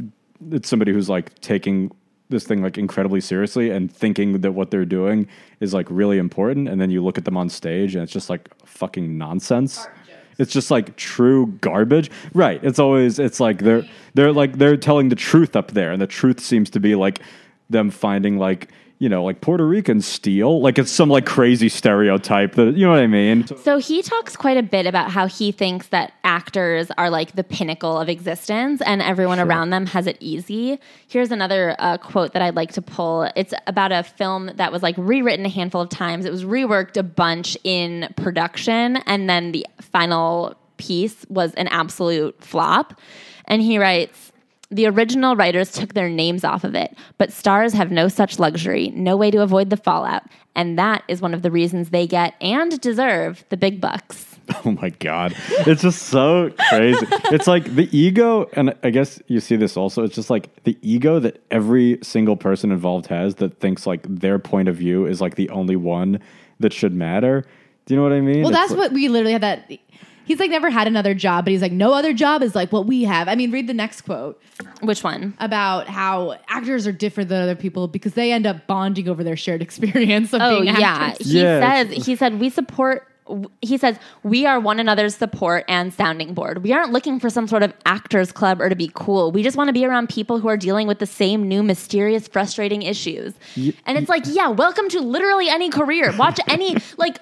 it's 0.50 0.68
somebody 0.68 0.92
who's 0.92 1.08
like 1.08 1.38
taking 1.40 1.90
this 2.28 2.44
thing 2.44 2.62
like 2.62 2.78
incredibly 2.78 3.20
seriously 3.20 3.70
and 3.70 3.94
thinking 3.94 4.40
that 4.40 4.52
what 4.52 4.70
they're 4.70 4.84
doing 4.84 5.28
is 5.60 5.72
like 5.72 5.86
really 5.90 6.18
important 6.18 6.68
and 6.68 6.80
then 6.80 6.90
you 6.90 7.02
look 7.04 7.18
at 7.18 7.24
them 7.24 7.36
on 7.36 7.48
stage 7.48 7.94
and 7.94 8.02
it's 8.02 8.12
just 8.12 8.28
like 8.30 8.48
fucking 8.66 9.16
nonsense. 9.16 9.86
It's 10.38 10.50
just 10.50 10.70
like 10.70 10.96
true 10.96 11.46
garbage. 11.60 12.10
Right 12.34 12.62
it's 12.64 12.78
always 12.78 13.18
it's 13.18 13.38
like 13.38 13.58
they're 13.58 13.84
they're 14.14 14.32
like 14.32 14.58
they're 14.58 14.76
telling 14.76 15.10
the 15.10 15.16
truth 15.16 15.54
up 15.54 15.72
there 15.72 15.92
and 15.92 16.02
the 16.02 16.06
truth 16.06 16.40
seems 16.40 16.70
to 16.70 16.80
be 16.80 16.94
like 16.94 17.20
them 17.70 17.90
finding 17.90 18.38
like 18.38 18.68
you 19.03 19.09
know 19.09 19.24
like 19.24 19.40
puerto 19.40 19.66
ricans 19.66 20.07
steal 20.07 20.61
like 20.61 20.78
it's 20.78 20.90
some 20.90 21.09
like 21.09 21.26
crazy 21.26 21.68
stereotype 21.68 22.55
that 22.55 22.76
you 22.76 22.86
know 22.86 22.92
what 22.92 23.00
i 23.00 23.07
mean 23.09 23.44
So 23.64 23.78
he 23.78 24.00
talks 24.00 24.36
quite 24.36 24.57
a 24.57 24.62
bit 24.62 24.86
about 24.86 25.11
how 25.11 25.26
he 25.26 25.50
thinks 25.50 25.88
that 25.88 26.12
actors 26.22 26.90
are 26.96 27.11
like 27.11 27.32
the 27.34 27.42
pinnacle 27.42 27.98
of 27.98 28.09
existence 28.09 28.80
and 28.82 29.03
everyone 29.03 29.40
around 29.40 29.70
them 29.70 29.86
has 29.86 30.07
it 30.07 30.16
easy. 30.20 30.78
Here's 31.09 31.30
another 31.30 31.74
uh, 31.78 31.98
quote 31.98 32.32
that 32.32 32.42
I'd 32.42 32.55
like 32.55 32.72
to 32.72 32.82
pull. 32.82 33.30
It's 33.34 33.53
about 33.66 33.92
a 33.92 34.03
film 34.03 34.50
that 34.57 34.72
was 34.72 34.82
like 34.82 34.94
rewritten 34.96 35.44
a 35.46 35.48
handful 35.48 35.80
of 35.80 35.88
times. 35.88 36.24
It 36.24 36.30
was 36.30 36.44
reworked 36.44 36.96
a 36.96 37.03
bunch 37.03 37.57
in 37.64 38.12
production, 38.16 38.98
and 39.07 39.28
then 39.28 39.53
the 39.53 39.66
final 39.80 40.57
piece 40.76 41.26
was 41.28 41.55
an 41.55 41.68
absolute 41.68 42.42
flop. 42.42 42.98
And 43.46 43.62
he 43.62 43.78
writes, 43.78 44.32
the 44.73 44.87
original 44.87 45.37
writers 45.37 45.70
took 45.70 45.95
their 45.95 46.09
names 46.09 46.43
off 46.45 46.64
of 46.64 46.75
it, 46.75 46.97
but 47.18 47.33
stars 47.33 47.73
have 47.75 47.91
no 47.93 48.09
such 48.09 48.39
luxury, 48.39 48.91
no 48.97 49.16
way 49.16 49.31
to 49.31 49.43
avoid 49.43 49.70
the 49.70 49.77
fallout. 49.77 50.23
And 50.57 50.79
that 50.79 51.03
is 51.09 51.20
one 51.20 51.35
of 51.35 51.43
the 51.43 51.51
reasons 51.51 51.91
they 51.91 52.07
get 52.07 52.35
and 52.41 52.81
deserve 52.81 53.45
the 53.51 53.57
big 53.57 53.81
bucks. 53.81 54.29
Oh 54.66 54.73
my 54.73 54.91
god, 54.91 55.35
it's 55.66 55.83
just 55.83 56.03
so 56.09 56.51
crazy. 56.68 57.07
it's 57.31 57.47
like 57.47 57.64
the 57.77 57.89
ego, 57.97 58.51
and 58.55 58.75
I 58.83 58.91
guess 58.91 59.23
you 59.29 59.39
see 59.39 59.55
this 59.55 59.77
also. 59.77 60.03
It's 60.03 60.16
just 60.16 60.31
like 60.31 60.51
the 60.64 60.77
ego 60.83 61.20
that 61.20 61.41
every 61.53 61.99
single 62.03 62.37
person 62.37 62.73
involved 62.73 63.07
has 63.07 63.37
that 63.37 63.61
thinks 63.61 63.87
like 63.87 64.03
their 64.03 64.41
point 64.41 64.68
of 64.68 64.75
view 64.77 65.07
is 65.07 65.20
like 65.20 65.37
the 65.37 65.49
only 65.51 65.77
one 65.77 66.18
that 66.59 66.73
should 66.73 66.93
matter. 66.93 67.47
Do 67.87 67.95
you 67.95 67.99
know 68.01 68.03
what 68.03 68.12
I 68.12 68.20
mean? 68.20 68.43
Well, 68.43 68.51
It's 68.51 68.59
that's 68.59 68.70
like- 68.73 68.79
what 68.79 68.93
we 68.93 69.09
literally 69.09 69.33
had 69.33 69.43
that. 69.43 69.70
He's 70.25 70.39
like 70.39 70.51
never 70.51 70.70
had 70.70 70.87
another 70.87 71.14
job, 71.14 71.45
but 71.45 71.53
he's 71.53 71.62
like, 71.62 71.73
no 71.73 71.93
other 71.93 72.12
job 72.12 72.43
is 72.43 72.55
like 72.55 72.73
what 72.73 72.87
we 72.87 73.03
have. 73.05 73.29
I 73.29 73.35
mean, 73.35 73.51
read 73.51 73.66
the 73.66 73.75
next 73.75 74.03
quote 74.03 74.41
Which 74.81 75.03
one? 75.03 75.35
about 75.41 75.89
how 75.89 76.39
actors 76.49 76.87
are 76.87 76.93
different 76.93 77.29
than 77.29 77.43
other 77.43 77.57
people 77.57 77.89
because 77.89 78.14
they 78.14 78.33
end 78.33 78.47
up 78.47 78.66
bonding 78.66 79.09
over 79.09 79.25
their 79.25 79.37
shared 79.37 79.62
experience 79.68 80.33
of 80.33 80.41
Oh 80.43 80.61
being 80.62 80.75
yeah, 80.77 81.14
he 81.20 81.41
Yeah. 81.43 81.85
says 81.85 82.07
he 82.07 82.16
said 82.16 82.39
we 82.41 82.51
support. 82.51 83.09
He 83.62 83.79
says 83.79 83.99
we 84.25 84.47
are 84.47 84.59
one 84.59 84.81
another's 84.81 85.14
support 85.14 85.64
and 85.68 85.95
sounding 85.95 86.35
board. 86.35 86.62
We 86.64 86.73
aren't 86.73 86.93
looking 86.93 87.20
for 87.20 87.31
some 87.31 87.47
sort 87.47 87.62
of 87.62 87.73
actors 87.87 88.33
club 88.33 88.61
or 88.61 88.68
to 88.68 88.75
be 88.75 88.91
cool. 88.95 89.31
We 89.31 89.43
just 89.45 89.57
want 89.57 89.68
to 89.68 89.73
be 89.73 89.85
around 89.87 90.09
people 90.09 90.39
who 90.41 90.49
are 90.49 90.57
dealing 90.57 90.87
with 90.89 90.99
the 90.99 91.07
same 91.07 91.47
new 91.49 91.62
mysterious, 91.62 92.27
frustrating 92.29 92.83
issues. 92.83 93.33
and 93.57 93.97
it's 93.97 94.09
like, 94.09 94.25
yeah, 94.27 94.49
welcome 94.49 94.89
to 94.91 95.01
literally 95.01 95.49
any 95.49 95.70
career. 95.70 96.12
Watch 96.16 96.41
any 96.49 96.77
like 96.99 97.18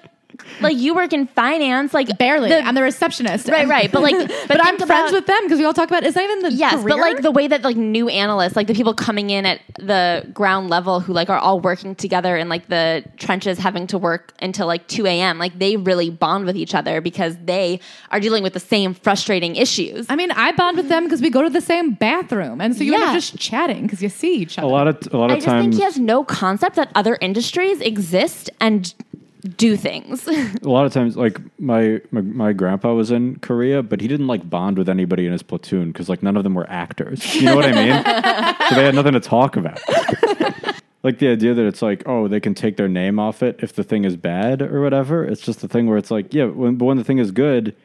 like 0.61 0.77
you 0.77 0.93
work 0.95 1.13
in 1.13 1.27
finance, 1.27 1.93
like 1.93 2.17
Barely. 2.17 2.49
the- 2.49 2.59
I'm 2.61 2.75
the 2.75 2.81
receptionist. 2.83 3.47
Right, 3.49 3.67
right. 3.67 3.91
But 3.91 4.01
like, 4.01 4.15
but, 4.27 4.47
But, 4.47 4.65
I'm 4.65 4.77
think 4.77 4.87
friends 4.87 5.11
with 5.11 5.25
them 5.25 5.39
because 5.43 5.59
we 5.59 5.65
all 5.65 5.73
talk 5.73 5.87
about 5.89 6.03
it's 6.03 6.15
not 6.15 6.23
even 6.25 6.39
the 6.39 6.51
Yes, 6.51 6.73
career. 6.75 6.87
but 6.89 6.97
like 6.97 7.21
the 7.21 7.31
way 7.31 7.47
that 7.47 7.63
like 7.63 7.77
new 7.77 8.09
analysts, 8.09 8.55
like 8.55 8.67
the 8.67 8.73
people 8.73 8.93
coming 8.93 9.29
in 9.29 9.45
at 9.45 9.61
the 9.77 10.27
ground 10.33 10.69
level 10.69 10.99
who 10.99 11.13
like 11.13 11.29
are 11.29 11.37
all 11.37 11.59
working 11.59 11.95
together 11.95 12.35
in 12.37 12.49
like 12.49 12.67
the 12.67 13.03
trenches 13.17 13.57
having 13.57 13.87
to 13.87 13.97
work 13.97 14.33
until 14.41 14.67
like 14.67 14.87
2 14.87 15.05
a.m. 15.05 15.37
Like 15.37 15.57
they 15.59 15.77
really 15.77 16.09
bond 16.09 16.45
with 16.45 16.55
each 16.55 16.75
other 16.75 17.01
because 17.01 17.35
they 17.43 17.79
are 18.11 18.19
dealing 18.19 18.43
with 18.43 18.53
the 18.53 18.59
same 18.59 18.93
frustrating 18.93 19.55
issues. 19.55 20.05
I 20.09 20.15
mean, 20.15 20.31
I 20.31 20.51
bond 20.53 20.77
with 20.77 20.89
them 20.89 21.03
because 21.03 21.21
we 21.21 21.29
go 21.29 21.41
to 21.41 21.49
the 21.49 21.61
same 21.61 21.93
bathroom, 21.93 22.61
and 22.61 22.75
so 22.75 22.83
you 22.83 22.93
end 22.93 23.01
Yeah. 23.01 23.07
up 23.09 23.13
just 23.15 23.37
chatting 23.37 23.83
because 23.83 24.01
you 24.01 24.09
see 24.09 24.35
each 24.35 24.57
other. 24.57 24.67
a 24.67 24.69
lot 24.71 24.87
of 24.87 25.13
a 25.13 25.17
lot 25.17 25.25
of 25.31 25.31
I 25.31 25.37
of 25.37 25.43
just 25.43 25.55
think 25.57 25.73
he 25.73 25.81
has 25.81 25.97
no 25.99 26.23
concept 26.23 26.75
that 26.75 26.91
other 26.95 27.17
industries 27.21 27.79
exist 27.81 28.49
and 28.59 28.93
do 29.41 29.75
things. 29.75 30.27
a 30.27 30.51
lot 30.63 30.85
of 30.85 30.93
times, 30.93 31.17
like 31.17 31.39
my, 31.59 32.01
my 32.11 32.21
my 32.21 32.53
grandpa 32.53 32.93
was 32.93 33.11
in 33.11 33.37
Korea, 33.39 33.81
but 33.83 34.01
he 34.01 34.07
didn't 34.07 34.27
like 34.27 34.49
bond 34.49 34.77
with 34.77 34.89
anybody 34.89 35.25
in 35.25 35.31
his 35.31 35.43
platoon 35.43 35.91
because 35.91 36.09
like 36.09 36.21
none 36.23 36.37
of 36.37 36.43
them 36.43 36.53
were 36.53 36.69
actors. 36.69 37.35
You 37.35 37.43
know 37.43 37.55
what 37.55 37.65
I 37.65 37.71
mean? 37.71 38.03
so 38.69 38.75
they 38.75 38.85
had 38.85 38.95
nothing 38.95 39.13
to 39.13 39.19
talk 39.19 39.55
about. 39.55 39.79
like 41.03 41.19
the 41.19 41.27
idea 41.29 41.53
that 41.53 41.65
it's 41.65 41.81
like, 41.81 42.03
oh, 42.05 42.27
they 42.27 42.39
can 42.39 42.53
take 42.53 42.77
their 42.77 42.87
name 42.87 43.19
off 43.19 43.41
it 43.41 43.59
if 43.61 43.73
the 43.73 43.83
thing 43.83 44.05
is 44.05 44.15
bad 44.15 44.61
or 44.61 44.81
whatever. 44.81 45.23
It's 45.23 45.41
just 45.41 45.61
the 45.61 45.67
thing 45.67 45.87
where 45.87 45.97
it's 45.97 46.11
like, 46.11 46.33
yeah, 46.33 46.45
when, 46.45 46.75
but 46.75 46.85
when 46.85 46.97
the 46.97 47.03
thing 47.03 47.17
is 47.17 47.31
good, 47.31 47.75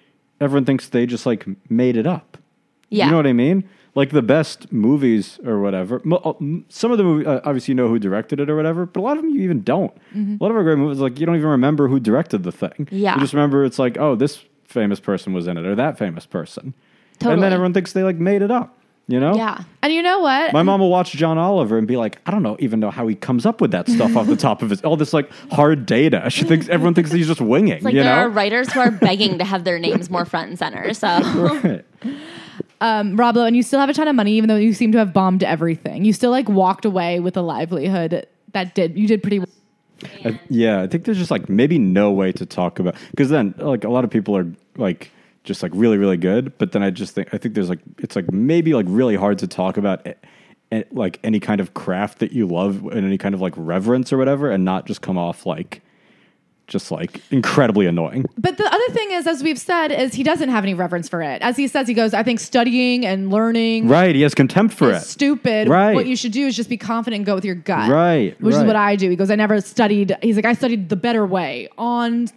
everyone 0.41 0.65
thinks 0.65 0.89
they 0.89 1.07
just 1.07 1.25
like 1.27 1.47
made 1.71 1.97
it 1.97 2.07
up. 2.07 2.37
yeah. 2.91 3.07
You 3.07 3.11
know 3.13 3.17
what 3.17 3.27
I 3.27 3.33
mean? 3.33 3.69
Like 3.97 4.11
the 4.11 4.23
best 4.23 4.71
movies 4.73 5.41
or 5.45 5.59
whatever. 5.61 6.01
M- 6.05 6.65
Some 6.69 6.93
of 6.93 6.99
the 6.99 7.05
movies, 7.05 7.27
uh, 7.27 7.41
obviously, 7.45 7.73
you 7.73 7.77
know 7.77 7.89
who 7.89 7.99
directed 7.99 8.39
it 8.39 8.49
or 8.49 8.55
whatever, 8.55 8.87
but 8.87 9.01
a 9.01 9.03
lot 9.03 9.17
of 9.17 9.25
them 9.25 9.33
you 9.35 9.41
even 9.43 9.63
don't. 9.63 9.93
A 10.15 10.37
lot 10.39 10.51
of 10.51 10.57
our 10.57 10.63
great 10.63 10.79
movies, 10.79 10.99
like 10.99 11.19
you 11.19 11.27
don't 11.27 11.35
even 11.37 11.49
remember 11.49 11.89
who 11.89 11.99
directed 11.99 12.43
the 12.45 12.53
thing. 12.53 12.87
Yeah. 12.93 13.15
You 13.15 13.21
just 13.21 13.33
remember 13.33 13.65
it's 13.65 13.79
like, 13.79 13.97
oh, 13.99 14.15
this 14.15 14.45
famous 14.65 15.01
person 15.01 15.33
was 15.33 15.47
in 15.49 15.57
it 15.57 15.65
or 15.67 15.75
that 15.75 15.99
famous 15.99 16.27
person. 16.27 16.75
and 17.23 17.43
then 17.43 17.53
everyone 17.53 17.73
thinks 17.73 17.93
they 17.95 18.03
like 18.05 18.17
made 18.17 18.43
it 18.43 18.51
up. 18.51 18.75
You 19.09 19.21
know? 19.21 19.37
Yeah. 19.37 19.63
And 19.83 19.93
you 19.93 20.03
know 20.03 20.19
what? 20.19 20.53
My 20.53 20.65
mom 20.65 20.81
will 20.81 20.91
watch 20.91 21.13
John 21.13 21.39
Oliver 21.39 21.79
and 21.79 21.87
be 21.87 21.97
like, 21.97 22.19
I 22.27 22.33
don't 22.33 22.43
know, 22.43 22.57
even 22.59 22.81
know 22.81 22.91
how 22.91 23.07
he 23.07 23.15
comes 23.15 23.47
up 23.47 23.61
with 23.61 23.71
that 23.71 23.89
stuff 23.89 24.17
off 24.17 24.27
the 24.27 24.35
top 24.35 24.63
of 24.63 24.71
his 24.71 24.83
all 24.83 24.97
this 24.97 25.13
like 25.15 25.31
hard 25.53 25.87
data. 25.87 26.29
She 26.29 26.43
thinks 26.45 26.69
everyone 26.69 26.95
thinks 26.95 27.13
he's 27.13 27.29
just 27.29 27.41
winging. 27.41 27.85
Like 27.85 27.95
you 27.95 28.03
there 28.03 28.17
know? 28.17 28.23
are 28.23 28.29
writers 28.29 28.71
who 28.73 28.81
are 28.81 28.91
begging 28.91 29.39
to 29.39 29.45
have 29.45 29.63
their 29.63 29.79
names 29.79 30.11
more 30.11 30.25
front 30.25 30.49
and 30.49 30.59
center. 30.59 30.93
So 30.93 31.07
Right. 31.63 31.85
Um, 32.81 33.17
Rob 33.17 33.37
Lowe, 33.37 33.45
and 33.47 33.57
you 33.57 33.63
still 33.63 33.81
have 33.81 33.89
a 33.89 33.95
ton 33.95 34.09
of 34.09 34.15
money, 34.15 34.33
even 34.33 34.49
though 34.49 34.57
you 34.57 34.75
seem 34.75 34.93
to 34.93 34.99
have 34.99 35.13
bombed 35.13 35.43
everything. 35.43 36.05
You 36.05 36.13
still 36.13 36.31
like 36.31 36.49
walked 36.49 36.85
away 36.85 37.21
with 37.21 37.37
a 37.37 37.43
livelihood 37.43 38.27
that 38.53 38.75
did 38.75 38.99
you 38.99 39.07
did 39.07 39.23
pretty. 39.23 39.39
well. 39.41 39.49
I- 40.25 40.41
yeah, 40.51 40.83
I 40.83 40.87
think 40.87 41.05
there's 41.05 41.17
just 41.19 41.31
like 41.31 41.49
maybe 41.49 41.79
no 41.79 42.13
way 42.13 42.33
to 42.33 42.45
talk 42.45 42.79
about 42.79 42.97
because 43.13 43.31
then 43.31 43.55
like 43.59 43.85
a 43.85 43.89
lot 43.89 44.05
of 44.05 44.11
people 44.11 44.37
are 44.37 44.47
like 44.77 45.11
just 45.45 45.63
like 45.63 45.73
really 45.75 45.97
really 45.97 46.17
good, 46.19 46.57
but 46.59 46.73
then 46.73 46.83
I 46.83 46.91
just 46.91 47.15
think 47.15 47.33
I 47.33 47.39
think 47.39 47.55
there's 47.55 47.71
like 47.71 47.81
it's 47.99 48.15
like 48.17 48.31
maybe 48.31 48.75
like 48.75 48.87
really 48.89 49.17
hard 49.17 49.39
to 49.39 49.47
talk 49.47 49.77
about 49.79 50.07
it, 50.07 50.23
it, 50.71 50.95
like 50.95 51.19
any 51.25 51.41
kind 51.41 51.61
of 51.61 51.73
craft 51.73 52.19
that 52.19 52.33
you 52.33 52.47
love 52.47 52.85
and 52.87 53.07
any 53.07 53.17
kind 53.17 53.35
of 53.35 53.41
like 53.41 53.55
reverence 53.57 54.13
or 54.13 54.19
whatever, 54.19 54.51
and 54.51 54.65
not 54.65 54.87
just 54.87 55.01
come 55.01 55.17
off 55.17 55.47
like 55.47 55.81
just 56.67 56.91
like 56.91 57.21
incredibly 57.31 57.87
annoying. 57.87 58.27
But 58.37 58.57
the 58.57 58.67
other 58.67 58.89
thing 58.93 59.13
is, 59.13 59.27
as 59.27 59.43
we've 59.43 59.59
said, 59.59 59.93
is 59.93 60.15
he 60.15 60.23
doesn't 60.23 60.49
have 60.49 60.65
any 60.65 60.75
reverence 60.75 61.09
for 61.09 61.23
it. 61.23 61.41
As 61.43 61.57
he 61.57 61.69
says, 61.69 61.87
he 61.87 61.95
goes, 61.95 62.13
"I 62.13 62.23
think 62.23 62.41
studying 62.41 63.07
and 63.07 63.31
learning 63.31 63.89
Right? 63.89 64.15
He 64.15 64.23
has 64.23 64.35
contempt 64.35 64.75
for 64.75 64.91
is 64.91 65.03
it. 65.03 65.07
stupid. 65.07 65.69
Right. 65.69 65.95
What 65.95 66.07
you 66.07 66.17
should 66.17 66.33
do 66.33 66.47
is 66.47 66.57
just 66.57 66.69
be 66.69 66.77
confident 66.77 67.19
and 67.21 67.27
go 67.27 67.35
with 67.37 67.45
your 67.45 67.55
gut. 67.55 67.89
Right, 67.91 68.41
Which 68.41 68.55
is 68.55 68.65
what 68.65 68.77
I 68.77 68.97
do. 68.97 69.09
He 69.09 69.17
goes, 69.17 69.31
I 69.31 69.37
never 69.37 69.61
studied. 69.61 70.17
He's 70.23 70.37
like, 70.37 70.45
I 70.45 70.55
studied 70.55 70.89
the 70.89 70.97
better 70.97 71.25
way 71.25 71.69
on 71.79 72.29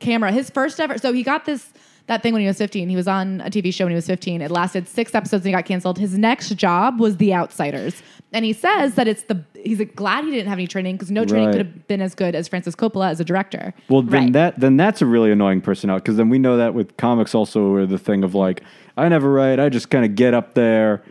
camera. 0.00 0.32
His 0.32 0.48
first 0.50 0.80
ever. 0.80 0.96
So 0.98 1.12
he 1.12 1.22
got 1.22 1.44
this 1.44 1.70
that 2.06 2.22
thing 2.22 2.32
when 2.34 2.40
he 2.42 2.46
was 2.46 2.58
15. 2.58 2.88
He 2.88 2.96
was 2.96 3.08
on 3.08 3.40
a 3.40 3.50
TV 3.50 3.72
show 3.72 3.84
when 3.86 3.92
he 3.92 3.96
was 3.96 4.06
15. 4.06 4.42
It 4.42 4.50
lasted 4.50 4.86
six 4.88 5.14
episodes 5.14 5.44
and 5.44 5.46
he 5.46 5.52
got 5.52 5.64
canceled. 5.64 5.98
His 5.98 6.18
next 6.18 6.50
job 6.56 7.00
was 7.00 7.16
The 7.16 7.32
Outsiders. 7.32 8.02
And 8.32 8.44
he 8.44 8.52
says 8.52 8.94
that 8.96 9.08
it's 9.08 9.22
the 9.24 9.42
he's 9.54 9.78
like, 9.78 9.94
glad 9.96 10.24
he 10.24 10.30
didn't 10.30 10.48
have 10.48 10.58
any 10.58 10.66
training 10.66 10.96
because 10.96 11.10
no 11.10 11.24
training 11.24 11.46
Right. 11.48 11.56
could 11.56 11.66
have 11.66 11.88
been 11.88 12.02
as 12.02 12.14
good 12.14 12.34
as 12.34 12.46
Francis 12.48 12.74
Coppola 12.74 13.08
as 13.08 13.20
a 13.20 13.24
director. 13.24 13.72
Well, 13.88 14.02
then 14.02 14.24
Right. 14.24 14.32
that 14.34 14.60
then 14.60 14.76
that's 14.76 15.00
a 15.00 15.06
really 15.06 15.30
annoying 15.30 15.60
personality 15.62 16.02
because 16.02 16.16
then 16.16 16.28
we 16.28 16.38
know 16.38 16.56
that 16.58 16.74
with 16.74 16.96
comics 16.96 17.34
also 17.34 17.72
where 17.72 17.86
the 17.86 17.98
thing 17.98 18.22
of 18.24 18.34
like 18.34 18.62
I 18.96 19.08
never 19.08 19.30
write, 19.32 19.58
I 19.60 19.68
just 19.70 19.88
kind 19.90 20.04
of 20.04 20.14
get 20.14 20.34
up 20.34 20.54
there, 20.54 21.02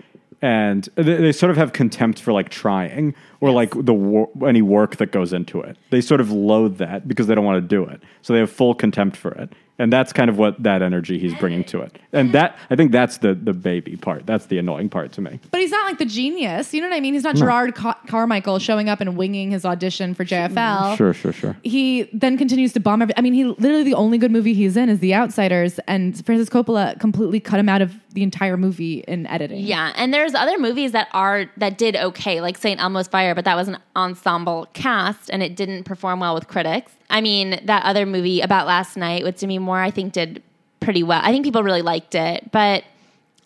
and 0.41 0.88
they, 0.96 1.04
they 1.16 1.32
sort 1.32 1.50
of 1.50 1.58
have 1.58 1.74
contempt 1.74 2.20
for 2.22 2.32
like 2.34 2.50
trying 2.50 3.14
or 3.41 3.52
like 3.52 3.72
the 3.74 3.94
wor- 3.94 4.30
any 4.48 4.62
work 4.62 4.98
that 4.98 5.12
goes 5.12 5.34
into 5.34 5.62
it. 5.62 5.78
They 5.89 6.02
sort 6.02 6.22
of 6.22 6.30
loathe 6.32 6.78
that 6.78 7.08
because 7.08 7.28
they 7.28 7.36
don't 7.36 7.46
want 7.46 7.58
to 7.64 7.68
do 7.68 7.84
it, 7.86 8.02
so 8.22 8.34
they 8.34 8.39
have 8.39 8.52
full 8.52 8.74
contempt 8.76 9.16
for 9.18 9.32
it, 9.32 9.52
and 9.80 9.92
that's 9.92 10.14
kind 10.14 10.30
of 10.30 10.38
what 10.38 10.62
that 10.62 10.82
energy 10.82 11.18
he's 11.18 11.34
bringing 11.36 11.64
to 11.66 11.82
it. 11.82 11.98
And 12.12 12.32
that 12.34 12.58
I 12.70 12.76
think 12.76 12.92
that's 12.92 13.18
the 13.18 13.34
the 13.34 13.54
baby 13.54 13.96
part. 13.96 14.26
That's 14.26 14.46
the 14.46 14.58
annoying 14.58 14.90
part 14.90 15.12
to 15.14 15.22
me. 15.22 15.40
But 15.52 15.62
he's 15.62 15.72
not 15.72 15.86
like 15.86 15.98
the 15.98 16.06
genius. 16.06 16.74
You 16.74 16.82
know 16.82 16.90
what 16.90 16.96
I 16.96 17.00
mean? 17.00 17.14
He's 17.14 17.24
not 17.24 17.36
Jerrod 17.36 17.76
Ca- 17.76 18.00
Carmichael 18.08 18.60
showing 18.60 18.90
up 18.90 19.02
and 19.02 19.18
winging 19.18 19.52
his 19.52 19.66
audition 19.66 20.14
for 20.14 20.26
JFL. 20.26 20.96
Sure, 20.98 21.14
sure, 21.14 21.34
sure. 21.34 21.58
He 21.64 22.04
then 22.14 22.38
continues 22.38 22.74
to 22.74 22.80
bomb 22.80 23.02
every. 23.02 23.18
I 23.18 23.22
mean, 23.22 23.34
he 23.34 23.46
literally 23.46 23.84
the 23.84 23.96
only 23.96 24.18
good 24.18 24.32
movie 24.32 24.54
he's 24.54 24.78
in 24.78 24.90
is 24.90 25.00
The 25.00 25.14
Outsiders, 25.14 25.80
and 25.88 26.24
Francis 26.26 26.50
Coppola 26.50 27.00
completely 27.00 27.40
cut 27.40 27.60
him 27.60 27.70
out 27.70 27.82
of 27.82 27.96
the 28.14 28.22
entire 28.24 28.58
movie 28.58 29.00
in 29.08 29.26
editing. 29.28 29.66
Yeah, 29.66 29.92
and 29.96 30.14
there's 30.14 30.36
other 30.36 30.60
movies 30.60 30.92
that 30.92 31.08
are 31.14 31.46
that 31.58 31.78
did 31.78 31.96
okay, 31.96 32.42
like 32.42 32.58
St. 32.58 32.80
Elmo's 32.80 33.08
Fire, 33.08 33.34
but 33.34 33.46
that 33.46 33.56
was 33.56 33.68
an 33.68 33.80
ensemble 33.96 34.68
cast 34.74 35.30
and 35.30 35.42
it 35.44 35.56
didn't 35.56 35.84
perform 35.84 36.20
well 36.20 36.34
with 36.36 36.48
critics. 36.48 36.92
I 37.14 37.22
mean, 37.22 37.59
that 37.66 37.86
other 37.86 38.07
movie 38.07 38.41
about 38.41 38.66
last 38.66 38.97
night 38.97 39.24
with 39.24 39.39
Demi 39.39 39.59
Moore, 39.59 39.80
I 39.80 39.91
think 39.91 40.14
did 40.14 40.41
pretty 40.80 41.03
well. 41.03 41.22
I 41.24 41.32
think 41.32 41.45
people 41.45 41.61
really 41.61 41.84
liked 41.84 42.16
it, 42.16 42.51
but 42.51 42.84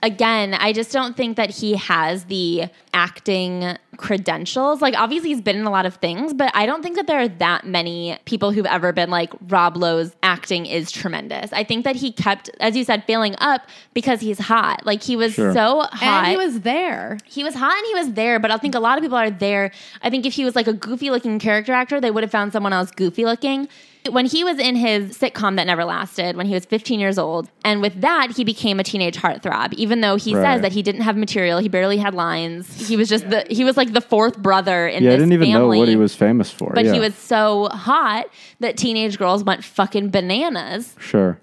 again, 0.03 0.53
I 0.53 0.73
just 0.73 0.91
don't 0.91 1.17
think 1.17 1.37
that 1.37 1.49
he 1.49 1.75
has 1.75 2.25
the 2.25 2.65
acting 2.93 3.77
credentials. 3.97 4.81
Like, 4.81 4.95
obviously, 4.95 5.29
he's 5.29 5.41
been 5.41 5.57
in 5.57 5.65
a 5.65 5.71
lot 5.71 5.85
of 5.85 5.95
things, 5.95 6.33
but 6.33 6.51
I 6.55 6.65
don't 6.65 6.81
think 6.83 6.95
that 6.97 7.07
there 7.07 7.19
are 7.19 7.27
that 7.27 7.65
many 7.65 8.17
people 8.25 8.51
who've 8.51 8.65
ever 8.65 8.93
been 8.93 9.09
like, 9.09 9.31
Rob 9.49 9.75
Lowe's 9.75 10.15
acting 10.23 10.65
is 10.65 10.91
tremendous. 10.91 11.51
I 11.51 11.63
think 11.63 11.83
that 11.83 11.95
he 11.95 12.11
kept, 12.11 12.49
as 12.59 12.75
you 12.77 12.83
said, 12.83 13.03
failing 13.05 13.35
up 13.39 13.67
because 13.93 14.19
he's 14.21 14.39
hot. 14.39 14.85
Like, 14.85 15.01
he 15.03 15.15
was 15.15 15.33
Sure. 15.33 15.53
so 15.53 15.81
hot. 15.91 16.03
and 16.03 16.27
he 16.27 16.37
was 16.37 16.61
there. 16.61 17.17
He 17.25 17.43
was 17.43 17.53
hot 17.55 17.75
and 17.75 17.85
he 17.87 17.95
was 17.95 18.13
there, 18.13 18.39
but 18.39 18.51
I 18.51 18.57
think 18.57 18.75
a 18.75 18.79
lot 18.79 18.97
of 18.97 19.03
people 19.03 19.17
are 19.17 19.31
there. 19.31 19.71
I 20.01 20.09
think 20.09 20.25
if 20.25 20.33
he 20.33 20.45
was 20.45 20.55
like 20.55 20.67
a 20.67 20.73
goofy 20.73 21.09
looking 21.09 21.39
character 21.39 21.73
actor, 21.73 21.99
they 21.99 22.11
would 22.11 22.23
have 22.23 22.31
found 22.31 22.53
someone 22.53 22.73
else 22.73 22.91
goofy 22.91 23.25
looking. 23.25 23.67
When 24.09 24.25
he 24.25 24.43
was 24.43 24.59
in 24.59 24.75
his 24.75 25.17
sitcom 25.17 25.55
that 25.57 25.67
never 25.67 25.85
lasted, 25.85 26.35
when 26.37 26.45
he 26.45 26.53
was 26.53 26.65
15 26.65 26.99
years 26.99 27.17
old, 27.17 27.49
and 27.65 27.81
with 27.81 27.99
that, 28.01 28.31
he 28.35 28.43
became 28.43 28.79
a 28.79 28.83
teenage 28.83 29.17
heartthrob, 29.17 29.73
even 29.73 30.01
though 30.01 30.15
he 30.15 30.35
Right. 30.35 30.43
says 30.43 30.61
that 30.61 30.71
he 30.71 30.81
didn't 30.81 31.01
have 31.01 31.17
material, 31.17 31.59
he 31.59 31.69
barely 31.69 31.97
had 31.97 32.13
lines. 32.13 32.87
He 32.87 32.95
was 32.97 33.09
just 33.09 33.29
the, 33.29 33.45
he 33.49 33.63
was 33.63 33.77
like 33.77 33.93
the 33.93 34.01
fourth 34.01 34.37
brother 34.37 34.87
in 34.87 35.03
Yeah, 35.03 35.09
I 35.09 35.13
this 35.13 35.19
didn't 35.21 35.33
even 35.33 35.49
know 35.51 35.59
family. 35.61 35.79
what 35.79 35.87
he 35.87 35.95
was 35.95 36.15
famous 36.15 36.49
for. 36.51 36.71
But 36.73 36.85
yeah. 36.85 36.93
he 36.93 36.99
was 36.99 37.15
so 37.15 37.69
hot 37.71 38.25
that 38.59 38.77
teenage 38.77 39.17
girls 39.17 39.43
went 39.43 39.63
fucking 39.63 40.09
bananas. 40.09 40.95
sure. 40.99 41.39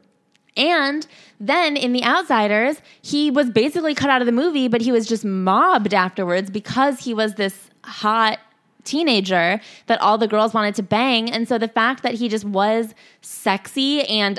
And 0.56 1.04
then 1.40 1.76
in 1.76 1.92
The 1.92 2.04
Outsiders, 2.04 2.80
he 3.02 3.28
was 3.30 3.50
basically 3.50 3.92
cut 3.94 4.08
out 4.08 4.22
of 4.22 4.26
the 4.26 4.32
movie, 4.32 4.68
but 4.68 4.80
he 4.82 4.92
was 4.92 5.06
just 5.06 5.24
mobbed 5.24 5.92
afterwards 5.92 6.48
because 6.48 7.00
he 7.00 7.12
was 7.12 7.34
this 7.34 7.70
hot 7.82 8.38
teenager 8.85 9.61
that 9.87 10.01
all 10.01 10.18
the 10.18 10.28
girls 10.28 10.55
wanted 10.55 10.74
to 10.76 10.82
bang. 10.82 11.30
And 11.30 11.49
so 11.49 11.59
the 11.59 11.68
fact 11.68 12.03
that 12.03 12.14
he 12.14 12.28
just 12.28 12.45
was 12.45 12.95
sexy 13.20 14.03
and 14.03 14.39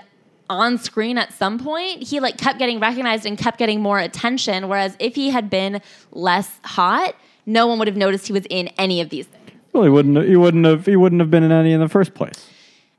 on 0.50 0.78
screen 0.78 1.18
at 1.18 1.34
some 1.34 1.58
point, 1.60 2.04
he 2.04 2.20
like 2.20 2.38
kept 2.38 2.60
getting 2.60 2.80
recognized 2.80 3.26
and 3.26 3.38
kept 3.38 3.58
getting 3.58 3.82
more 3.82 4.00
attention. 4.00 4.70
Whereas 4.70 4.96
if 5.00 5.16
he 5.16 5.30
had 5.30 5.50
been 5.50 5.82
less 6.12 6.60
hot, 6.64 7.16
no 7.46 7.68
one 7.68 7.80
would 7.80 7.88
have 7.88 7.98
noticed 7.98 8.28
he 8.28 8.34
was 8.34 8.46
in 8.50 8.68
any 8.78 9.02
of 9.02 9.10
these 9.10 9.26
things. 9.26 9.52
Well, 9.74 9.84
he 9.84 9.90
wouldn't. 9.90 10.26
He 10.28 10.36
wouldn't 10.36 10.66
have. 10.66 10.86
He 10.86 10.96
wouldn't 10.96 11.20
have 11.20 11.30
been 11.30 11.44
in 11.44 11.52
any 11.52 11.74
in 11.74 11.82
the 11.82 11.90
first 11.90 12.14
place. 12.14 12.48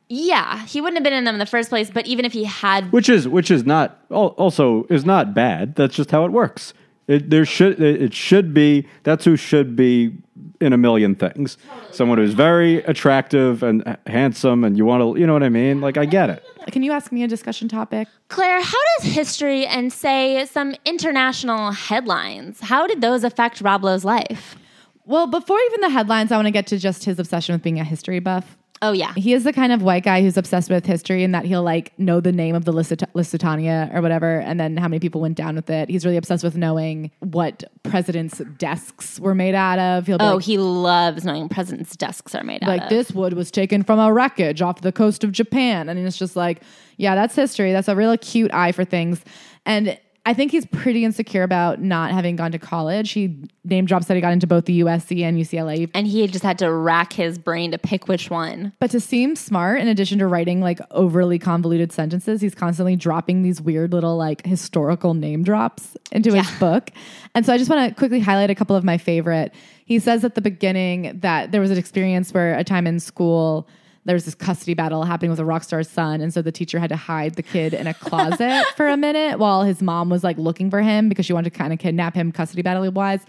Yeah, 0.08 0.64
he 0.66 0.80
wouldn't 0.80 0.98
have 0.98 1.04
been 1.04 1.12
in 1.12 1.24
them 1.24 1.34
in 1.34 1.38
the 1.40 1.46
first 1.46 1.68
place, 1.68 1.90
but 1.90 2.06
even 2.06 2.24
if 2.24 2.32
he 2.32 2.44
had 2.44 2.92
which 2.92 3.08
is 3.08 3.26
which 3.26 3.50
is 3.50 3.64
not 3.64 3.98
also 4.10 4.84
is 4.88 5.04
not 5.04 5.34
bad. 5.34 5.74
That's 5.74 5.96
just 5.96 6.10
how 6.10 6.24
it 6.24 6.32
works. 6.32 6.74
It, 7.08 7.30
there 7.30 7.44
should 7.44 7.80
it 7.80 8.02
it 8.02 8.14
should 8.14 8.54
be 8.54 8.86
that's 9.02 9.24
who 9.24 9.36
should 9.36 9.74
be 9.74 10.16
in 10.60 10.72
a 10.72 10.76
million 10.76 11.14
things. 11.14 11.58
Someone 11.90 12.18
who's 12.18 12.34
very 12.34 12.78
attractive 12.84 13.62
and 13.62 13.96
handsome, 14.06 14.64
and 14.64 14.76
you 14.76 14.84
want 14.84 15.02
to 15.02 15.20
you 15.20 15.26
know 15.26 15.32
what 15.32 15.42
I 15.42 15.48
mean. 15.48 15.80
Like 15.80 15.96
I 15.96 16.04
get 16.04 16.30
it. 16.30 16.44
Can 16.72 16.82
you 16.82 16.92
ask 16.92 17.12
me 17.12 17.22
a 17.22 17.28
discussion 17.28 17.68
topic? 17.68 18.08
Claire, 18.28 18.60
how 18.60 18.78
does 18.98 19.12
history 19.12 19.66
and 19.66 19.92
say 19.92 20.44
some 20.46 20.74
international 20.84 21.70
headlines, 21.72 22.60
how 22.60 22.86
did 22.86 23.00
those 23.00 23.22
affect 23.24 23.60
Rob 23.60 23.84
Lowe's 23.84 24.04
life? 24.04 24.56
Well, 25.04 25.28
before 25.28 25.58
even 25.68 25.82
the 25.82 25.90
headlines, 25.90 26.32
I 26.32 26.36
want 26.36 26.46
to 26.46 26.52
get 26.52 26.66
to 26.68 26.78
just 26.78 27.04
his 27.04 27.20
obsession 27.20 27.54
with 27.54 27.62
being 27.62 27.78
a 27.78 27.84
history 27.84 28.18
buff. 28.18 28.56
Oh 28.82 28.92
yeah. 28.92 29.14
He 29.14 29.32
is 29.32 29.44
the 29.44 29.52
kind 29.54 29.72
of 29.72 29.80
white 29.82 30.04
guy 30.04 30.20
who's 30.20 30.36
obsessed 30.36 30.68
with 30.68 30.84
history 30.84 31.24
and 31.24 31.34
that 31.34 31.46
he'll 31.46 31.62
like 31.62 31.98
know 31.98 32.20
the 32.20 32.30
name 32.32 32.54
of 32.54 32.66
the 32.66 32.72
Lusita- 32.72 33.08
Lusitania 33.14 33.90
or 33.94 34.02
whatever, 34.02 34.40
and 34.40 34.60
then 34.60 34.76
how 34.76 34.86
many 34.86 35.00
people 35.00 35.20
went 35.20 35.36
down 35.36 35.56
with 35.56 35.70
it. 35.70 35.88
He's 35.88 36.04
really 36.04 36.18
obsessed 36.18 36.44
with 36.44 36.56
knowing 36.56 37.10
what 37.20 37.64
presidents' 37.84 38.42
desks 38.58 39.18
were 39.18 39.34
made 39.34 39.54
out 39.54 39.78
of. 39.78 40.06
He'll 40.06 40.18
be 40.18 40.24
Oh, 40.24 40.34
like, 40.34 40.44
he 40.44 40.58
loves 40.58 41.24
knowing 41.24 41.48
presidents' 41.48 41.96
desks 41.96 42.34
are 42.34 42.44
made 42.44 42.62
out 42.64 42.68
of 42.68 42.76
like 42.80 42.88
this 42.90 43.12
wood 43.12 43.32
was 43.32 43.50
taken 43.50 43.82
from 43.82 43.98
a 43.98 44.12
wreckage 44.12 44.60
off 44.60 44.82
the 44.82 44.92
coast 44.92 45.24
of 45.24 45.32
Japan, 45.32 45.88
and 45.88 45.98
it's 45.98 46.18
just 46.18 46.36
like, 46.36 46.62
yeah, 46.98 47.14
that's 47.14 47.34
history. 47.34 47.72
That's 47.72 47.88
a 47.88 47.96
real 47.96 48.16
cute 48.18 48.52
eye 48.52 48.72
for 48.72 48.84
things, 48.84 49.20
and. 49.64 49.98
I 50.26 50.34
think 50.34 50.50
he's 50.50 50.66
pretty 50.66 51.04
insecure 51.04 51.44
about 51.44 51.80
not 51.80 52.10
having 52.10 52.34
gone 52.34 52.50
to 52.50 52.58
college. 52.58 53.12
He 53.12 53.48
name 53.64 53.86
drops 53.86 54.06
that 54.06 54.16
he 54.16 54.20
got 54.20 54.32
into 54.32 54.48
both 54.48 54.64
the 54.64 54.80
USC 54.80 55.22
and 55.22 55.38
UCLA 55.38 55.88
And 55.94 56.04
he 56.04 56.26
just 56.26 56.42
had 56.42 56.58
to 56.58 56.72
rack 56.72 57.12
his 57.12 57.38
brain 57.38 57.70
to 57.70 57.78
pick 57.78 58.08
which 58.08 58.28
one. 58.28 58.72
But 58.80 58.90
to 58.90 58.98
seem 58.98 59.36
smart, 59.36 59.80
in 59.80 59.86
addition 59.86 60.18
to 60.18 60.26
writing 60.26 60.60
like 60.60 60.80
overly 60.90 61.38
convoluted 61.38 61.92
sentences, 61.92 62.40
he's 62.40 62.56
constantly 62.56 62.96
dropping 62.96 63.42
these 63.42 63.60
weird 63.60 63.92
little 63.92 64.16
like 64.16 64.44
historical 64.44 65.14
name 65.14 65.44
drops 65.44 65.96
into 66.10 66.34
his 66.34 66.50
book. 66.58 66.90
And 67.36 67.46
so 67.46 67.52
I 67.52 67.58
just 67.58 67.70
want 67.70 67.88
to 67.88 67.94
quickly 67.94 68.18
highlight 68.18 68.50
a 68.50 68.54
couple 68.56 68.74
of 68.74 68.82
my 68.82 68.98
favorite. 68.98 69.54
He 69.84 70.00
says 70.00 70.24
at 70.24 70.34
the 70.34 70.40
beginning 70.40 71.20
that 71.20 71.52
there 71.52 71.60
was 71.60 71.70
an 71.70 71.78
experience 71.78 72.34
where 72.34 72.58
a 72.58 72.64
time 72.64 72.88
in 72.88 72.98
school 72.98 73.68
there 74.06 74.14
was 74.14 74.24
this 74.24 74.36
custody 74.36 74.72
battle 74.72 75.02
happening 75.02 75.30
with 75.30 75.40
a 75.40 75.44
rock 75.44 75.64
star's 75.64 75.88
son, 75.88 76.20
and 76.20 76.32
so 76.32 76.40
the 76.40 76.52
teacher 76.52 76.78
had 76.78 76.88
to 76.90 76.96
hide 76.96 77.34
the 77.34 77.42
kid 77.42 77.74
in 77.74 77.88
a 77.88 77.94
closet 77.94 78.64
for 78.76 78.88
a 78.88 78.96
minute 78.96 79.38
while 79.38 79.64
his 79.64 79.82
mom 79.82 80.08
was 80.08 80.22
like 80.22 80.38
looking 80.38 80.70
for 80.70 80.80
him 80.80 81.08
because 81.08 81.26
she 81.26 81.32
wanted 81.32 81.52
to 81.52 81.58
kind 81.58 81.72
of 81.72 81.80
kidnap 81.80 82.14
him 82.14 82.30
custody 82.30 82.62
battle 82.62 82.88
wise. 82.92 83.20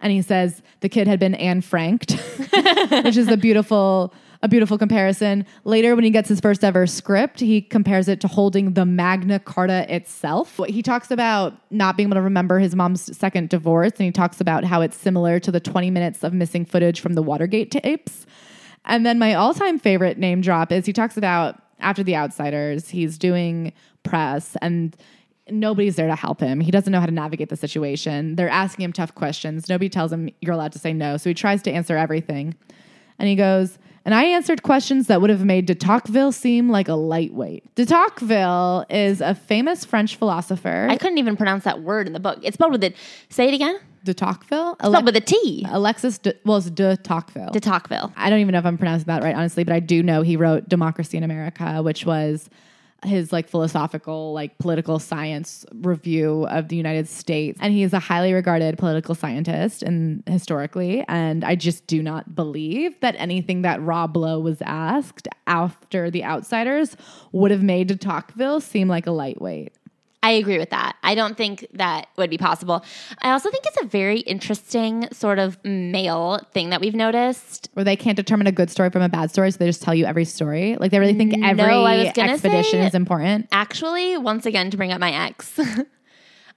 And 0.00 0.12
he 0.12 0.20
says 0.20 0.62
the 0.80 0.88
kid 0.88 1.08
had 1.08 1.18
been 1.18 1.34
Anne 1.34 1.62
Franked, 1.62 2.12
which 3.04 3.16
is 3.16 3.28
a 3.28 3.36
beautiful 3.36 4.12
a 4.42 4.48
beautiful 4.48 4.78
comparison. 4.78 5.44
Later, 5.64 5.96
when 5.96 6.04
he 6.04 6.10
gets 6.10 6.28
his 6.28 6.40
first 6.40 6.62
ever 6.62 6.86
script, 6.86 7.40
he 7.40 7.60
compares 7.60 8.06
it 8.06 8.20
to 8.20 8.28
holding 8.28 8.74
the 8.74 8.84
Magna 8.84 9.40
Carta 9.40 9.92
itself. 9.92 10.60
He 10.68 10.80
talks 10.80 11.10
about 11.10 11.54
not 11.70 11.96
being 11.96 12.08
able 12.08 12.16
to 12.16 12.22
remember 12.22 12.60
his 12.60 12.76
mom's 12.76 13.16
second 13.16 13.48
divorce, 13.48 13.92
and 13.98 14.04
he 14.04 14.12
talks 14.12 14.40
about 14.40 14.62
how 14.62 14.80
it's 14.80 14.96
similar 14.96 15.40
to 15.40 15.50
the 15.50 15.58
20 15.58 15.90
minutes 15.90 16.22
of 16.22 16.32
missing 16.32 16.64
footage 16.64 17.00
from 17.00 17.14
the 17.14 17.22
Watergate 17.22 17.72
tapes. 17.72 18.26
And 18.88 19.06
then 19.06 19.18
my 19.18 19.34
all 19.34 19.54
time 19.54 19.78
favorite 19.78 20.18
name 20.18 20.40
drop 20.40 20.72
is 20.72 20.86
he 20.86 20.92
talks 20.92 21.16
about 21.16 21.62
after 21.78 22.02
The 22.02 22.16
Outsiders, 22.16 22.88
he's 22.88 23.18
doing 23.18 23.72
press 24.02 24.56
and 24.60 24.96
nobody's 25.50 25.96
there 25.96 26.08
to 26.08 26.16
help 26.16 26.40
him. 26.40 26.60
He 26.60 26.70
doesn't 26.70 26.92
know 26.92 27.00
how 27.00 27.06
to 27.06 27.12
navigate 27.12 27.48
the 27.48 27.56
situation. 27.56 28.36
They're 28.36 28.48
asking 28.48 28.84
him 28.84 28.92
tough 28.92 29.14
questions. 29.14 29.68
Nobody 29.68 29.88
tells 29.88 30.12
him 30.12 30.28
you're 30.40 30.54
allowed 30.54 30.72
to 30.72 30.78
say 30.78 30.92
no. 30.92 31.16
So 31.16 31.30
he 31.30 31.34
tries 31.34 31.62
to 31.62 31.70
answer 31.70 31.96
everything. 31.96 32.54
And 33.18 33.28
he 33.28 33.36
goes, 33.36 33.78
and 34.04 34.14
I 34.14 34.24
answered 34.24 34.62
questions 34.62 35.06
that 35.08 35.20
would 35.20 35.30
have 35.30 35.44
made 35.44 35.66
de 35.66 35.74
Tocqueville 35.74 36.32
seem 36.32 36.70
like 36.70 36.88
a 36.88 36.94
lightweight. 36.94 37.74
De 37.74 37.84
Tocqueville 37.84 38.86
is 38.88 39.20
a 39.20 39.34
famous 39.34 39.84
French 39.84 40.16
philosopher. 40.16 40.86
I 40.88 40.96
couldn't 40.96 41.18
even 41.18 41.36
pronounce 41.36 41.64
that 41.64 41.82
word 41.82 42.06
in 42.06 42.12
the 42.12 42.20
book. 42.20 42.38
It's 42.42 42.54
spelled 42.54 42.72
with 42.72 42.84
a. 42.84 42.94
Say 43.28 43.48
it 43.48 43.54
again. 43.54 43.78
De 44.04 44.14
Tocqueville? 44.14 44.76
Spelled 44.76 45.04
with 45.04 45.16
a 45.16 45.20
T. 45.20 45.66
Alexis, 45.68 46.18
de, 46.18 46.34
well, 46.44 46.58
it's 46.58 46.70
de 46.70 46.96
Tocqueville. 46.98 47.50
De 47.50 47.60
Tocqueville. 47.60 48.12
I 48.16 48.30
don't 48.30 48.40
even 48.40 48.52
know 48.52 48.58
if 48.58 48.66
I'm 48.66 48.78
pronouncing 48.78 49.06
that 49.06 49.22
right, 49.22 49.34
honestly, 49.34 49.64
but 49.64 49.74
I 49.74 49.80
do 49.80 50.02
know 50.02 50.22
he 50.22 50.36
wrote 50.36 50.68
Democracy 50.68 51.16
in 51.16 51.24
America, 51.24 51.82
which 51.82 52.06
was 52.06 52.48
his 53.04 53.32
like 53.32 53.48
philosophical, 53.48 54.32
like 54.32 54.58
political 54.58 54.98
science 54.98 55.64
review 55.72 56.46
of 56.48 56.68
the 56.68 56.76
United 56.76 57.08
States. 57.08 57.58
And 57.62 57.72
he 57.72 57.82
is 57.82 57.92
a 57.92 58.00
highly 58.00 58.32
regarded 58.32 58.76
political 58.76 59.14
scientist 59.14 59.82
and 59.82 60.22
historically. 60.26 61.04
And 61.06 61.44
I 61.44 61.54
just 61.54 61.86
do 61.86 62.02
not 62.02 62.34
believe 62.34 62.98
that 63.00 63.14
anything 63.18 63.62
that 63.62 63.80
Rob 63.82 64.16
Lowe 64.16 64.40
was 64.40 64.60
asked 64.62 65.28
after 65.46 66.10
The 66.10 66.24
Outsiders 66.24 66.96
would 67.30 67.50
have 67.50 67.62
made 67.62 67.86
de 67.86 67.96
Tocqueville 67.96 68.60
seem 68.60 68.88
like 68.88 69.06
a 69.06 69.12
lightweight. 69.12 69.72
I 70.22 70.32
agree 70.32 70.58
with 70.58 70.70
that. 70.70 70.96
I 71.02 71.14
don't 71.14 71.36
think 71.36 71.66
that 71.74 72.08
would 72.16 72.28
be 72.28 72.38
possible. 72.38 72.84
I 73.22 73.30
also 73.30 73.50
think 73.50 73.64
it's 73.66 73.80
a 73.82 73.86
very 73.86 74.20
interesting 74.20 75.08
sort 75.12 75.38
of 75.38 75.62
male 75.64 76.40
thing 76.52 76.70
that 76.70 76.80
we've 76.80 76.94
noticed. 76.94 77.68
Where 77.74 77.84
they 77.84 77.96
can't 77.96 78.16
determine 78.16 78.46
a 78.46 78.52
good 78.52 78.70
story 78.70 78.90
from 78.90 79.02
a 79.02 79.08
bad 79.08 79.30
story, 79.30 79.50
so 79.50 79.58
they 79.58 79.66
just 79.66 79.82
tell 79.82 79.94
you 79.94 80.06
every 80.06 80.24
story. 80.24 80.76
Like 80.76 80.90
they 80.90 80.98
really 80.98 81.14
think 81.14 81.34
every 81.44 81.62
No, 81.62 81.84
I 81.84 82.04
was 82.04 82.12
gonna 82.14 82.32
expedition 82.32 82.80
is 82.80 82.94
important. 82.94 83.48
Actually, 83.52 84.16
once 84.18 84.44
again, 84.44 84.70
to 84.70 84.76
bring 84.76 84.92
up 84.92 85.00
my 85.00 85.12
ex, 85.12 85.58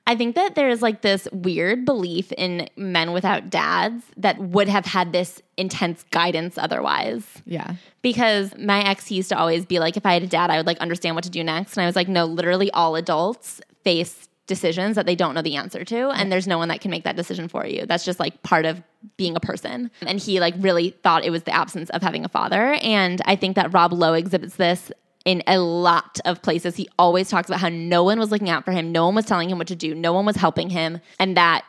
I 0.07 0.15
think 0.15 0.35
that 0.35 0.55
there's 0.55 0.81
like 0.81 1.01
this 1.01 1.27
weird 1.31 1.85
belief 1.85 2.31
in 2.33 2.67
men 2.75 3.13
without 3.13 3.49
dads 3.49 4.03
that 4.17 4.39
would 4.39 4.67
have 4.67 4.85
had 4.85 5.13
this 5.13 5.41
intense 5.57 6.03
guidance 6.11 6.57
otherwise. 6.57 7.25
Yeah. 7.45 7.75
Because 8.01 8.55
my 8.57 8.83
ex 8.83 9.11
used 9.11 9.29
to 9.29 9.37
always 9.37 9.65
be 9.65 9.79
like, 9.79 9.97
if 9.97 10.05
I 10.05 10.13
had 10.13 10.23
a 10.23 10.27
dad, 10.27 10.49
I 10.49 10.57
would 10.57 10.65
like 10.65 10.79
understand 10.79 11.15
what 11.15 11.23
to 11.25 11.29
do 11.29 11.43
next. 11.43 11.77
And 11.77 11.83
I 11.83 11.85
was 11.85 11.95
like, 11.95 12.07
no, 12.07 12.25
literally 12.25 12.71
all 12.71 12.95
adults 12.95 13.61
face 13.83 14.27
decisions 14.47 14.95
that 14.95 15.05
they 15.05 15.15
don't 15.15 15.33
know 15.33 15.41
the 15.41 15.55
answer 15.55 15.85
to. 15.85 16.09
And 16.09 16.31
there's 16.31 16.47
no 16.47 16.57
one 16.57 16.67
that 16.69 16.81
can 16.81 16.91
make 16.91 17.05
that 17.05 17.15
decision 17.15 17.47
for 17.47 17.65
you. 17.65 17.85
That's 17.85 18.03
just 18.03 18.19
like 18.19 18.43
part 18.43 18.65
of 18.65 18.83
being 19.15 19.35
a 19.35 19.39
person. 19.39 19.91
And 20.01 20.19
he 20.19 20.39
like 20.39 20.55
really 20.57 20.89
thought 21.03 21.23
it 21.23 21.29
was 21.29 21.43
the 21.43 21.55
absence 21.55 21.89
of 21.91 22.01
having 22.01 22.25
a 22.25 22.29
father. 22.29 22.73
And 22.81 23.21
I 23.25 23.35
think 23.35 23.55
that 23.55 23.73
Rob 23.73 23.93
Lowe 23.93 24.13
exhibits 24.13 24.57
this 24.57 24.91
in 25.25 25.43
a 25.47 25.59
lot 25.59 26.19
of 26.25 26.41
places. 26.41 26.75
He 26.75 26.89
always 26.97 27.29
talks 27.29 27.47
about 27.49 27.59
how 27.59 27.69
no 27.69 28.03
one 28.03 28.17
was 28.19 28.31
looking 28.31 28.49
out 28.49 28.65
for 28.65 28.71
him, 28.71 28.91
no 28.91 29.05
one 29.05 29.15
was 29.15 29.25
telling 29.25 29.49
him 29.49 29.57
what 29.57 29.67
to 29.67 29.75
do, 29.75 29.93
no 29.93 30.13
one 30.13 30.25
was 30.25 30.35
helping 30.35 30.69
him, 30.69 30.99
and 31.19 31.37
that 31.37 31.63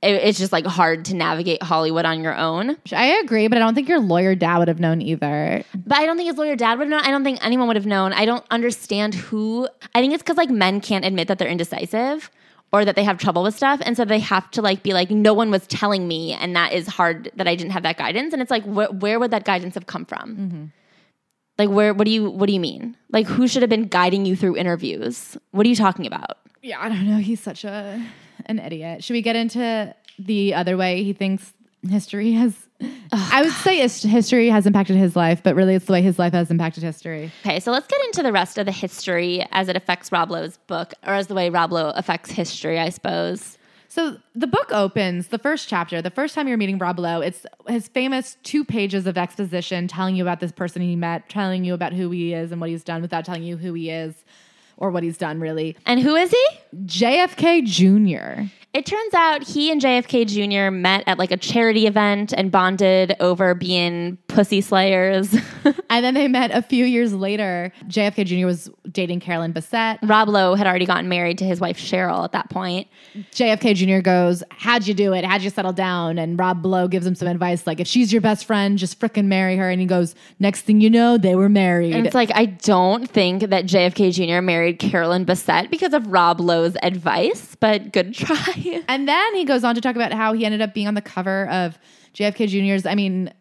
it- 0.00 0.22
it's 0.22 0.38
just 0.38 0.52
like 0.52 0.64
hard 0.64 1.04
to 1.06 1.16
navigate 1.16 1.60
Hollywood 1.62 2.04
on 2.04 2.22
your 2.22 2.36
own. 2.36 2.76
I 2.94 3.06
agree, 3.22 3.48
but 3.48 3.58
I 3.58 3.60
don't 3.60 3.74
think 3.74 3.88
your 3.88 3.98
lawyer 3.98 4.36
dad 4.36 4.58
would 4.58 4.68
have 4.68 4.78
known 4.78 5.02
either. 5.02 5.64
But 5.74 5.98
I 5.98 6.06
don't 6.06 6.16
think 6.16 6.28
his 6.28 6.38
lawyer 6.38 6.54
dad 6.54 6.78
would 6.78 6.84
have 6.84 6.90
known. 6.90 7.00
I 7.04 7.10
don't 7.10 7.24
think 7.24 7.44
anyone 7.44 7.66
would 7.66 7.76
have 7.76 7.84
known. 7.84 8.12
I 8.12 8.24
don't 8.24 8.44
understand 8.52 9.16
who. 9.16 9.66
I 9.96 10.00
think 10.00 10.14
it's 10.14 10.22
because 10.22 10.36
like 10.36 10.50
men 10.50 10.80
can't 10.80 11.04
admit 11.04 11.26
that 11.26 11.38
they're 11.40 11.48
indecisive 11.48 12.30
or 12.72 12.84
that 12.84 12.94
they 12.94 13.02
have 13.02 13.18
trouble 13.18 13.42
with 13.42 13.56
stuff, 13.56 13.80
and 13.84 13.96
so 13.96 14.04
they 14.04 14.20
have 14.20 14.48
to 14.52 14.62
like 14.62 14.82
be 14.84 14.92
like, 14.92 15.10
no 15.10 15.34
one 15.34 15.50
was 15.50 15.66
telling 15.66 16.06
me, 16.06 16.32
and 16.32 16.54
that 16.54 16.72
is 16.72 16.86
hard 16.86 17.30
that 17.34 17.48
I 17.48 17.56
didn't 17.56 17.72
have 17.72 17.82
that 17.82 17.96
guidance. 17.98 18.32
And 18.32 18.40
it's 18.40 18.50
like, 18.52 18.62
wh- 18.64 19.02
where 19.02 19.18
would 19.18 19.32
that 19.32 19.44
guidance 19.44 19.74
have 19.74 19.86
come 19.86 20.04
from? 20.04 20.36
Mm-hmm. 20.36 20.64
Like 21.58 21.68
where? 21.68 21.92
What 21.92 22.04
do 22.04 22.10
you 22.10 22.30
What 22.30 22.46
do 22.46 22.52
you 22.52 22.60
mean? 22.60 22.96
Like 23.10 23.26
who 23.26 23.48
should 23.48 23.62
have 23.62 23.70
been 23.70 23.88
guiding 23.88 24.24
you 24.26 24.36
through 24.36 24.56
interviews? 24.56 25.36
What 25.50 25.66
are 25.66 25.68
you 25.68 25.76
talking 25.76 26.06
about? 26.06 26.38
Yeah, 26.62 26.80
I 26.80 26.88
don't 26.88 27.06
know. 27.06 27.18
He's 27.18 27.40
such 27.40 27.64
a 27.64 28.00
an 28.46 28.58
idiot. 28.58 29.04
Should 29.04 29.14
we 29.14 29.22
get 29.22 29.36
into 29.36 29.94
the 30.18 30.54
other 30.54 30.76
way 30.76 31.02
he 31.02 31.12
thinks 31.12 31.52
history 31.88 32.32
has? 32.32 32.54
I 33.10 33.42
would 33.42 33.52
say 33.52 33.76
history 33.78 34.48
has 34.50 34.66
impacted 34.66 34.96
his 34.96 35.16
life, 35.16 35.42
but 35.42 35.56
really 35.56 35.74
it's 35.74 35.86
the 35.86 35.92
way 35.92 36.02
his 36.02 36.18
life 36.18 36.32
has 36.32 36.50
impacted 36.50 36.84
history. 36.84 37.32
Okay, 37.44 37.58
so 37.58 37.72
let's 37.72 37.88
get 37.88 38.00
into 38.06 38.22
the 38.22 38.32
rest 38.32 38.56
of 38.56 38.66
the 38.66 38.72
history 38.72 39.44
as 39.50 39.68
it 39.68 39.76
affects 39.76 40.12
Rob 40.12 40.30
Lowe's 40.30 40.58
book, 40.68 40.94
or 41.04 41.14
as 41.14 41.26
the 41.26 41.34
way 41.34 41.50
Rob 41.50 41.72
Lowe 41.72 41.90
affects 41.90 42.30
history, 42.30 42.78
I 42.78 42.90
suppose. 42.90 43.57
So 43.98 44.16
the 44.32 44.46
book 44.46 44.70
opens, 44.70 45.26
the 45.26 45.40
first 45.40 45.68
chapter, 45.68 46.00
the 46.00 46.08
first 46.08 46.32
time 46.32 46.46
you're 46.46 46.56
meeting 46.56 46.78
Rob 46.78 47.00
Lowe, 47.00 47.20
it's 47.20 47.44
his 47.66 47.88
famous 47.88 48.36
two 48.44 48.64
pages 48.64 49.08
of 49.08 49.18
exposition 49.18 49.88
telling 49.88 50.14
you 50.14 50.22
about 50.22 50.38
this 50.38 50.52
person 50.52 50.82
he 50.82 50.94
met, 50.94 51.28
telling 51.28 51.64
you 51.64 51.74
about 51.74 51.92
who 51.92 52.08
he 52.12 52.32
is 52.32 52.52
and 52.52 52.60
what 52.60 52.70
he's 52.70 52.84
done 52.84 53.02
without 53.02 53.24
telling 53.24 53.42
you 53.42 53.56
who 53.56 53.74
he 53.74 53.90
is 53.90 54.14
or 54.76 54.92
what 54.92 55.02
he's 55.02 55.18
done 55.18 55.40
really. 55.40 55.76
And 55.84 55.98
who 55.98 56.14
is 56.14 56.30
he? 56.30 56.46
JFK 56.76 57.64
Jr. 57.66 58.52
It 58.74 58.84
turns 58.86 59.14
out 59.14 59.42
he 59.42 59.72
and 59.72 59.80
JFK 59.80 60.26
Jr. 60.26 60.70
met 60.70 61.04
at 61.06 61.18
like 61.18 61.30
a 61.30 61.36
charity 61.36 61.86
event 61.86 62.34
and 62.36 62.52
bonded 62.52 63.16
over 63.18 63.54
being 63.54 64.18
pussy 64.28 64.60
slayers. 64.60 65.34
And 65.90 66.04
then 66.04 66.14
they 66.14 66.28
met 66.28 66.50
a 66.50 66.60
few 66.60 66.84
years 66.84 67.14
later. 67.14 67.72
JFK 67.86 68.26
Jr. 68.26 68.46
was 68.46 68.70
dating 68.90 69.20
Carolyn 69.20 69.54
Bessette. 69.54 69.98
Rob 70.02 70.28
Lowe 70.28 70.54
had 70.54 70.66
already 70.66 70.84
gotten 70.84 71.08
married 71.08 71.38
to 71.38 71.44
his 71.44 71.60
wife 71.60 71.78
Sheryl 71.78 72.24
at 72.24 72.32
that 72.32 72.50
point. 72.50 72.88
JFK 73.32 73.74
Jr. 73.74 74.02
goes, 74.02 74.42
How'd 74.50 74.86
you 74.86 74.94
do 74.94 75.14
it? 75.14 75.24
How'd 75.24 75.42
you 75.42 75.50
settle 75.50 75.72
down? 75.72 76.18
And 76.18 76.38
Rob 76.38 76.64
Lowe 76.64 76.88
gives 76.88 77.06
him 77.06 77.14
some 77.14 77.26
advice 77.26 77.66
like, 77.66 77.80
If 77.80 77.86
she's 77.86 78.12
your 78.12 78.20
best 78.20 78.44
friend, 78.44 78.78
just 78.78 79.00
frickin' 79.00 79.26
marry 79.26 79.56
her. 79.56 79.70
And 79.70 79.80
he 79.80 79.86
goes, 79.86 80.14
Next 80.38 80.62
thing 80.62 80.80
you 80.80 80.90
know, 80.90 81.16
they 81.16 81.34
were 81.34 81.48
married. 81.48 81.94
And 81.94 82.06
it's 82.06 82.14
like, 82.14 82.30
I 82.34 82.44
don't 82.44 83.08
think 83.08 83.48
that 83.48 83.64
JFK 83.64 84.12
Jr. 84.12 84.42
married 84.42 84.78
Carolyn 84.78 85.24
Bessette 85.24 85.70
because 85.70 85.94
of 85.94 86.06
Rob 86.06 86.38
Lowe's 86.38 86.76
advice, 86.82 87.56
but 87.60 87.92
good 87.92 88.14
try. 88.14 88.36
and 88.88 89.08
then 89.08 89.34
he 89.34 89.44
goes 89.44 89.64
on 89.64 89.74
to 89.74 89.80
talk 89.80 89.96
about 89.96 90.12
how 90.12 90.32
he 90.32 90.44
ended 90.44 90.60
up 90.60 90.74
being 90.74 90.88
on 90.88 90.94
the 90.94 91.02
cover 91.02 91.48
of 91.48 91.78
JFK 92.14 92.48
Jr.'s, 92.48 92.86
I 92.86 92.94
mean, 92.94 93.32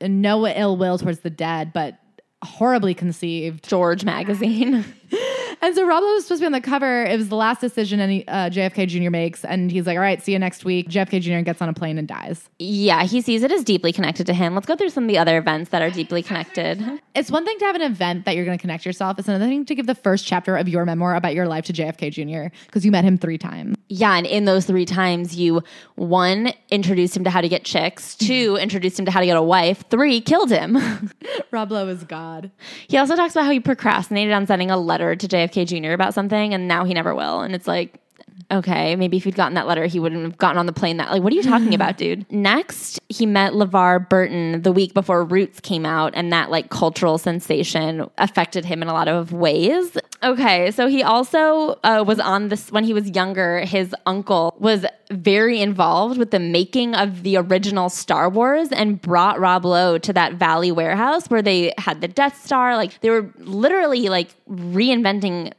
no 0.00 0.46
ill 0.46 0.76
will 0.76 0.98
towards 0.98 1.20
the 1.20 1.30
dead, 1.30 1.72
but 1.72 1.98
horribly 2.44 2.94
conceived. 2.94 3.68
George 3.68 4.04
magazine. 4.04 4.84
And 5.62 5.74
so 5.74 5.86
Rob 5.86 6.02
Lowe 6.02 6.14
was 6.14 6.24
supposed 6.24 6.40
to 6.40 6.42
be 6.42 6.46
on 6.46 6.52
the 6.52 6.60
cover. 6.60 7.04
It 7.04 7.16
was 7.16 7.28
the 7.28 7.36
last 7.36 7.60
decision 7.60 8.00
any 8.00 8.26
uh, 8.28 8.50
JFK 8.50 8.86
Jr. 8.88 9.10
makes. 9.10 9.44
And 9.44 9.70
he's 9.70 9.86
like, 9.86 9.96
All 9.96 10.02
right, 10.02 10.22
see 10.22 10.32
you 10.32 10.38
next 10.38 10.64
week. 10.64 10.88
JFK 10.88 11.20
Jr. 11.20 11.40
gets 11.44 11.60
on 11.62 11.68
a 11.68 11.72
plane 11.74 11.98
and 11.98 12.06
dies. 12.06 12.48
yeah, 12.58 13.04
he 13.04 13.20
sees 13.20 13.42
it 13.42 13.50
as 13.50 13.64
deeply 13.64 13.92
connected 13.92 14.26
to 14.26 14.34
him. 14.34 14.54
Let's 14.54 14.66
go 14.66 14.76
through 14.76 14.90
some 14.90 15.04
of 15.04 15.08
the 15.08 15.18
other 15.18 15.38
events 15.38 15.70
that 15.70 15.82
are 15.82 15.90
deeply 15.90 16.22
connected. 16.22 16.82
It's 17.14 17.30
one 17.30 17.44
thing 17.44 17.58
to 17.58 17.64
have 17.64 17.74
an 17.76 17.82
event 17.82 18.24
that 18.26 18.36
you're 18.36 18.44
going 18.44 18.58
to 18.58 18.60
connect 18.60 18.84
yourself. 18.86 19.18
It's 19.18 19.28
another 19.28 19.46
thing 19.46 19.64
to 19.66 19.74
give 19.74 19.86
the 19.86 19.94
first 19.94 20.26
chapter 20.26 20.56
of 20.56 20.68
your 20.68 20.84
memoir 20.84 21.14
about 21.16 21.34
your 21.34 21.46
life 21.48 21.64
to 21.66 21.72
JFK 21.72 22.12
Jr. 22.12 22.54
because 22.66 22.84
you 22.84 22.90
met 22.90 23.04
him 23.04 23.16
three 23.18 23.38
times. 23.38 23.76
Yeah, 23.88 24.16
and 24.16 24.26
in 24.26 24.44
those 24.46 24.66
three 24.66 24.84
times, 24.84 25.36
you 25.36 25.62
one 25.94 26.52
introduced 26.70 27.16
him 27.16 27.24
to 27.24 27.30
how 27.30 27.40
to 27.40 27.48
get 27.48 27.64
chicks, 27.64 28.14
two 28.16 28.56
introduced 28.60 28.98
him 28.98 29.04
to 29.06 29.10
how 29.10 29.20
to 29.20 29.26
get 29.26 29.36
a 29.36 29.42
wife, 29.42 29.84
three 29.90 30.20
killed 30.20 30.50
him. 30.50 30.76
Rob 31.50 31.70
Lowe 31.70 31.88
is 31.88 32.04
God. 32.04 32.50
he 32.88 32.96
also 32.98 33.16
talks 33.16 33.34
about 33.34 33.44
how 33.44 33.52
he 33.52 33.60
procrastinated 33.60 34.32
on 34.32 34.46
sending 34.46 34.70
a 34.70 34.76
letter 34.76 35.14
to 35.16 35.26
JFK 35.28 35.45
Jr. 35.52 35.92
about 35.92 36.14
something, 36.14 36.54
and 36.54 36.68
now 36.68 36.84
he 36.84 36.94
never 36.94 37.14
will. 37.14 37.40
And 37.40 37.54
it's 37.54 37.66
like, 37.66 38.00
okay, 38.50 38.96
maybe 38.96 39.16
if 39.16 39.24
he'd 39.24 39.34
gotten 39.34 39.54
that 39.54 39.66
letter, 39.66 39.86
he 39.86 39.98
wouldn't 40.00 40.22
have 40.22 40.38
gotten 40.38 40.58
on 40.58 40.66
the 40.66 40.72
plane. 40.72 40.96
That 40.98 41.10
like, 41.10 41.22
what 41.22 41.32
are 41.32 41.36
you 41.36 41.42
talking 41.42 41.74
about, 41.74 41.96
dude? 41.96 42.30
Next, 42.30 43.00
he 43.08 43.26
met 43.26 43.52
LeVar 43.52 44.08
Burton 44.08 44.62
the 44.62 44.72
week 44.72 44.94
before 44.94 45.24
Roots 45.24 45.60
came 45.60 45.86
out, 45.86 46.12
and 46.14 46.32
that 46.32 46.50
like 46.50 46.70
cultural 46.70 47.18
sensation 47.18 48.08
affected 48.18 48.64
him 48.64 48.82
in 48.82 48.88
a 48.88 48.92
lot 48.92 49.08
of 49.08 49.32
ways. 49.32 49.96
Okay, 50.22 50.70
so 50.70 50.86
he 50.86 51.02
also 51.02 51.78
uh, 51.84 52.02
was 52.06 52.18
on 52.18 52.48
this 52.48 52.72
when 52.72 52.84
he 52.84 52.92
was 52.92 53.10
younger. 53.10 53.60
His 53.60 53.94
uncle 54.06 54.54
was 54.58 54.86
very 55.10 55.60
involved 55.60 56.18
with 56.18 56.30
the 56.30 56.40
making 56.40 56.94
of 56.94 57.22
the 57.22 57.36
original 57.36 57.88
Star 57.88 58.28
Wars 58.28 58.68
and 58.72 59.00
brought 59.00 59.38
Rob 59.38 59.64
Lowe 59.64 59.98
to 59.98 60.12
that 60.12 60.34
Valley 60.34 60.72
warehouse 60.72 61.28
where 61.28 61.42
they 61.42 61.72
had 61.78 62.00
the 62.00 62.08
Death 62.08 62.44
Star. 62.44 62.76
Like 62.76 63.00
they 63.00 63.10
were 63.10 63.30
literally 63.38 64.08
like 64.08 64.34
reinventing 64.48 65.52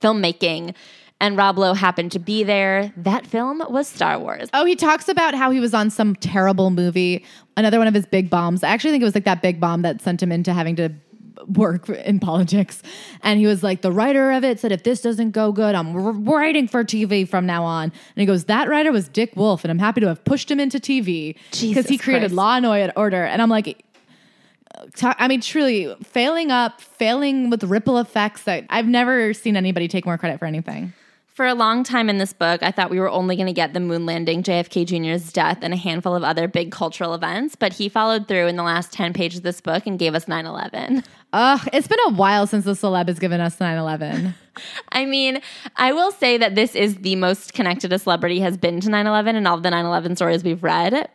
filmmaking. 0.00 0.74
And 1.18 1.36
Rob 1.36 1.56
Lowe 1.56 1.72
happened 1.72 2.12
to 2.12 2.18
be 2.18 2.42
there. 2.42 2.92
That 2.96 3.26
film 3.26 3.62
was 3.70 3.88
Star 3.88 4.18
Wars. 4.18 4.48
Oh, 4.52 4.66
he 4.66 4.76
talks 4.76 5.08
about 5.08 5.34
how 5.34 5.50
he 5.50 5.60
was 5.60 5.72
on 5.72 5.88
some 5.88 6.14
terrible 6.16 6.70
movie, 6.70 7.24
another 7.56 7.78
one 7.78 7.86
of 7.86 7.94
his 7.94 8.04
big 8.04 8.28
bombs. 8.28 8.62
I 8.62 8.68
actually 8.68 8.90
think 8.90 9.02
it 9.02 9.06
was 9.06 9.14
like 9.14 9.24
that 9.24 9.40
big 9.40 9.58
bomb 9.58 9.80
that 9.82 10.02
sent 10.02 10.22
him 10.22 10.30
into 10.30 10.52
having 10.52 10.76
to 10.76 10.92
work 11.48 11.88
in 11.88 12.20
politics. 12.20 12.82
And 13.22 13.38
he 13.38 13.46
was 13.46 13.62
like, 13.62 13.80
the 13.80 13.92
writer 13.92 14.30
of 14.32 14.44
it 14.44 14.60
said, 14.60 14.72
if 14.72 14.82
this 14.82 15.00
doesn't 15.00 15.30
go 15.30 15.52
good, 15.52 15.74
I'm 15.74 15.94
writing 16.26 16.68
for 16.68 16.84
TV 16.84 17.26
from 17.26 17.46
now 17.46 17.64
on. 17.64 17.84
And 17.84 17.92
he 18.16 18.26
goes, 18.26 18.44
that 18.44 18.68
writer 18.68 18.92
was 18.92 19.08
Dick 19.08 19.36
Wolf, 19.36 19.64
and 19.64 19.70
I'm 19.70 19.78
happy 19.78 20.02
to 20.02 20.08
have 20.08 20.24
pushed 20.24 20.50
him 20.50 20.60
into 20.60 20.78
TV 20.78 21.36
because 21.60 21.88
he 21.88 21.96
created 21.96 22.32
Christ. 22.32 22.34
Law 22.34 22.56
and 22.56 22.92
Order. 22.94 23.24
And 23.24 23.40
I'm 23.40 23.48
like, 23.48 23.84
I 25.02 25.28
mean, 25.28 25.40
truly, 25.40 25.94
failing 26.02 26.50
up, 26.50 26.82
failing 26.82 27.48
with 27.48 27.64
ripple 27.64 27.96
effects 27.98 28.42
that 28.42 28.66
I've 28.68 28.86
never 28.86 29.32
seen 29.32 29.56
anybody 29.56 29.88
take 29.88 30.04
more 30.04 30.18
credit 30.18 30.38
for 30.38 30.44
anything. 30.44 30.92
For 31.36 31.46
a 31.46 31.52
long 31.52 31.84
time 31.84 32.08
in 32.08 32.16
this 32.16 32.32
book, 32.32 32.62
I 32.62 32.70
thought 32.70 32.88
we 32.88 32.98
were 32.98 33.10
only 33.10 33.36
going 33.36 33.46
to 33.46 33.52
get 33.52 33.74
the 33.74 33.80
moon 33.80 34.06
landing, 34.06 34.42
JFK 34.42 34.86
Jr.'s 34.86 35.30
death, 35.30 35.58
and 35.60 35.74
a 35.74 35.76
handful 35.76 36.14
of 36.14 36.24
other 36.24 36.48
big 36.48 36.72
cultural 36.72 37.12
events, 37.12 37.54
but 37.54 37.74
he 37.74 37.90
followed 37.90 38.26
through 38.26 38.46
in 38.46 38.56
the 38.56 38.62
last 38.62 38.90
10 38.94 39.12
pages 39.12 39.40
of 39.40 39.42
this 39.42 39.60
book 39.60 39.86
and 39.86 39.98
gave 39.98 40.14
us 40.14 40.26
9 40.26 40.46
11. 40.46 41.04
Ugh, 41.34 41.68
it's 41.74 41.88
been 41.88 41.98
a 42.06 42.12
while 42.12 42.46
since 42.46 42.64
the 42.64 42.72
celeb 42.72 43.08
has 43.08 43.18
given 43.18 43.42
us 43.42 43.60
9 43.60 43.76
11. 43.76 44.32
I 44.92 45.04
mean, 45.04 45.42
I 45.76 45.92
will 45.92 46.10
say 46.10 46.38
that 46.38 46.54
this 46.54 46.74
is 46.74 46.96
the 46.96 47.16
most 47.16 47.52
connected 47.52 47.92
a 47.92 47.98
celebrity 47.98 48.40
has 48.40 48.56
been 48.56 48.80
to 48.80 48.88
9 48.88 49.06
11 49.06 49.36
and 49.36 49.46
all 49.46 49.58
of 49.58 49.62
the 49.62 49.70
9 49.70 49.84
11 49.84 50.16
stories 50.16 50.42
we've 50.42 50.62
read, 50.62 51.06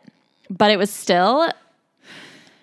but 0.48 0.70
it 0.70 0.78
was 0.78 0.92
still 0.92 1.50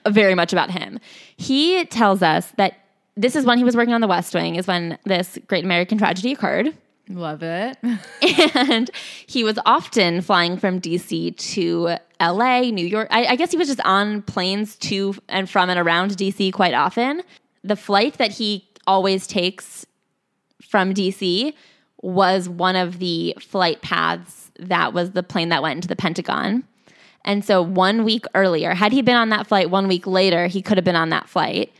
very 0.07 0.33
much 0.33 0.53
about 0.53 0.71
him. 0.71 0.97
He 1.35 1.83
tells 1.87 2.21
us 2.21 2.53
that 2.55 2.77
this 3.17 3.35
is 3.35 3.43
when 3.43 3.57
he 3.57 3.65
was 3.65 3.75
working 3.75 3.93
on 3.93 3.99
the 3.99 4.07
West 4.07 4.33
Wing, 4.33 4.55
is 4.55 4.65
when 4.65 4.97
this 5.03 5.37
great 5.47 5.65
American 5.65 5.97
tragedy 5.97 6.31
occurred. 6.31 6.73
Love 7.09 7.41
it. 7.41 7.77
and 8.55 8.91
he 9.25 9.43
was 9.43 9.57
often 9.65 10.21
flying 10.21 10.57
from 10.57 10.79
DC 10.79 11.35
to 11.53 11.97
LA, 12.21 12.61
New 12.61 12.85
York. 12.85 13.07
I, 13.09 13.25
I, 13.25 13.35
guess 13.35 13.49
he 13.49 13.57
was 13.57 13.67
just 13.67 13.81
on 13.81 14.21
planes 14.21 14.75
to 14.77 15.15
and 15.27 15.49
from 15.49 15.71
and 15.71 15.79
around 15.79 16.11
DC 16.11 16.53
quite 16.53 16.75
often. 16.75 17.23
The 17.63 17.75
flight 17.75 18.19
that 18.19 18.31
he 18.31 18.67
always 18.85 19.25
takes 19.25 19.87
from 20.61 20.93
DC 20.93 21.53
was 22.01 22.47
one 22.47 22.75
of 22.75 22.99
the 22.99 23.35
flight 23.39 23.81
paths 23.81 24.51
that 24.59 24.93
was 24.93 25.11
the 25.11 25.23
plane 25.23 25.49
that 25.49 25.63
went 25.63 25.77
into 25.77 25.87
the 25.87 25.95
Pentagon. 25.95 26.63
And 27.25 27.43
so 27.43 27.61
one 27.61 28.03
week 28.03 28.25
earlier, 28.35 28.73
had 28.73 28.91
he 28.91 29.01
been 29.01 29.15
on 29.15 29.29
that 29.29 29.47
flight 29.47 29.69
one 29.69 29.87
week 29.87 30.05
later, 30.05 30.47
he 30.47 30.61
could 30.61 30.77
have 30.77 30.85
been 30.85 30.95
on 30.95 31.09
that 31.09 31.27
flight 31.27 31.73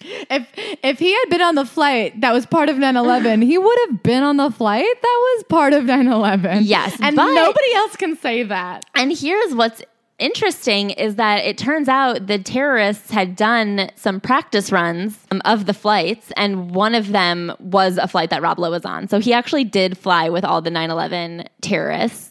if 0.00 0.48
if 0.82 0.98
he 0.98 1.12
had 1.12 1.24
been 1.30 1.42
on 1.42 1.54
the 1.54 1.64
flight 1.64 2.20
that 2.20 2.32
was 2.32 2.46
part 2.46 2.68
of 2.68 2.76
9-11 2.76 3.44
he 3.44 3.58
would 3.58 3.78
have 3.88 4.02
been 4.02 4.22
on 4.22 4.36
the 4.36 4.50
flight 4.50 4.86
that 5.02 5.18
was 5.36 5.44
part 5.48 5.72
of 5.72 5.84
9-11 5.84 6.60
yes 6.62 6.96
and 7.00 7.16
but, 7.16 7.32
nobody 7.32 7.74
else 7.74 7.96
can 7.96 8.16
say 8.16 8.42
that. 8.44 8.84
And 8.94 9.16
here's 9.16 9.54
what's 9.54 9.82
interesting 10.18 10.90
is 10.90 11.14
that 11.14 11.44
it 11.44 11.56
turns 11.56 11.88
out 11.88 12.26
the 12.26 12.38
terrorists 12.38 13.10
had 13.10 13.36
done 13.36 13.88
some 13.94 14.20
practice 14.20 14.72
runs 14.72 15.18
um, 15.30 15.40
of 15.44 15.66
the 15.66 15.74
flights 15.74 16.32
and 16.36 16.72
one 16.72 16.94
of 16.94 17.12
them 17.12 17.54
was 17.60 17.98
a 17.98 18.08
flight 18.08 18.30
that 18.30 18.42
rob 18.42 18.58
lowe 18.58 18.70
was 18.70 18.84
on. 18.84 19.08
So 19.08 19.20
he 19.20 19.32
actually 19.32 19.64
did 19.64 19.96
fly 19.96 20.28
with 20.28 20.44
all 20.44 20.60
the 20.60 20.70
9-11 20.70 21.46
terrorists 21.60 22.27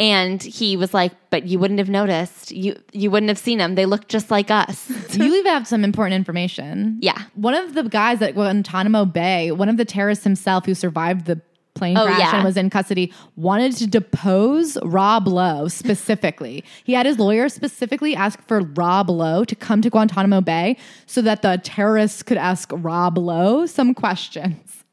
and 0.00 0.42
he 0.42 0.76
was 0.76 0.92
like, 0.92 1.12
"But 1.30 1.46
you 1.46 1.58
wouldn't 1.58 1.78
have 1.78 1.88
noticed. 1.88 2.50
You 2.50 2.76
you 2.92 3.10
wouldn't 3.10 3.28
have 3.28 3.38
seen 3.38 3.58
them. 3.58 3.74
They 3.74 3.86
look 3.86 4.08
just 4.08 4.30
like 4.30 4.50
us." 4.50 4.90
you 5.14 5.34
even 5.34 5.52
have 5.52 5.66
some 5.66 5.84
important 5.84 6.14
information. 6.14 6.98
Yeah, 7.00 7.22
one 7.34 7.54
of 7.54 7.74
the 7.74 7.84
guys 7.84 8.20
at 8.20 8.34
Guantanamo 8.34 9.04
Bay, 9.04 9.52
one 9.52 9.68
of 9.68 9.76
the 9.76 9.84
terrorists 9.84 10.24
himself 10.24 10.66
who 10.66 10.74
survived 10.74 11.26
the 11.26 11.40
plane 11.74 11.96
oh, 11.98 12.06
crash 12.06 12.18
yeah. 12.18 12.36
and 12.36 12.44
was 12.44 12.56
in 12.56 12.70
custody, 12.70 13.12
wanted 13.36 13.76
to 13.76 13.86
depose 13.86 14.78
Rob 14.82 15.26
Lowe 15.26 15.68
specifically. 15.68 16.64
he 16.84 16.92
had 16.92 17.04
his 17.04 17.18
lawyer 17.18 17.48
specifically 17.48 18.14
ask 18.14 18.40
for 18.46 18.60
Rob 18.60 19.10
Lowe 19.10 19.44
to 19.44 19.54
come 19.54 19.82
to 19.82 19.90
Guantanamo 19.90 20.40
Bay 20.40 20.76
so 21.06 21.20
that 21.22 21.42
the 21.42 21.60
terrorists 21.62 22.22
could 22.22 22.38
ask 22.38 22.70
Rob 22.72 23.18
Lowe 23.18 23.66
some 23.66 23.94
questions. 23.94 24.84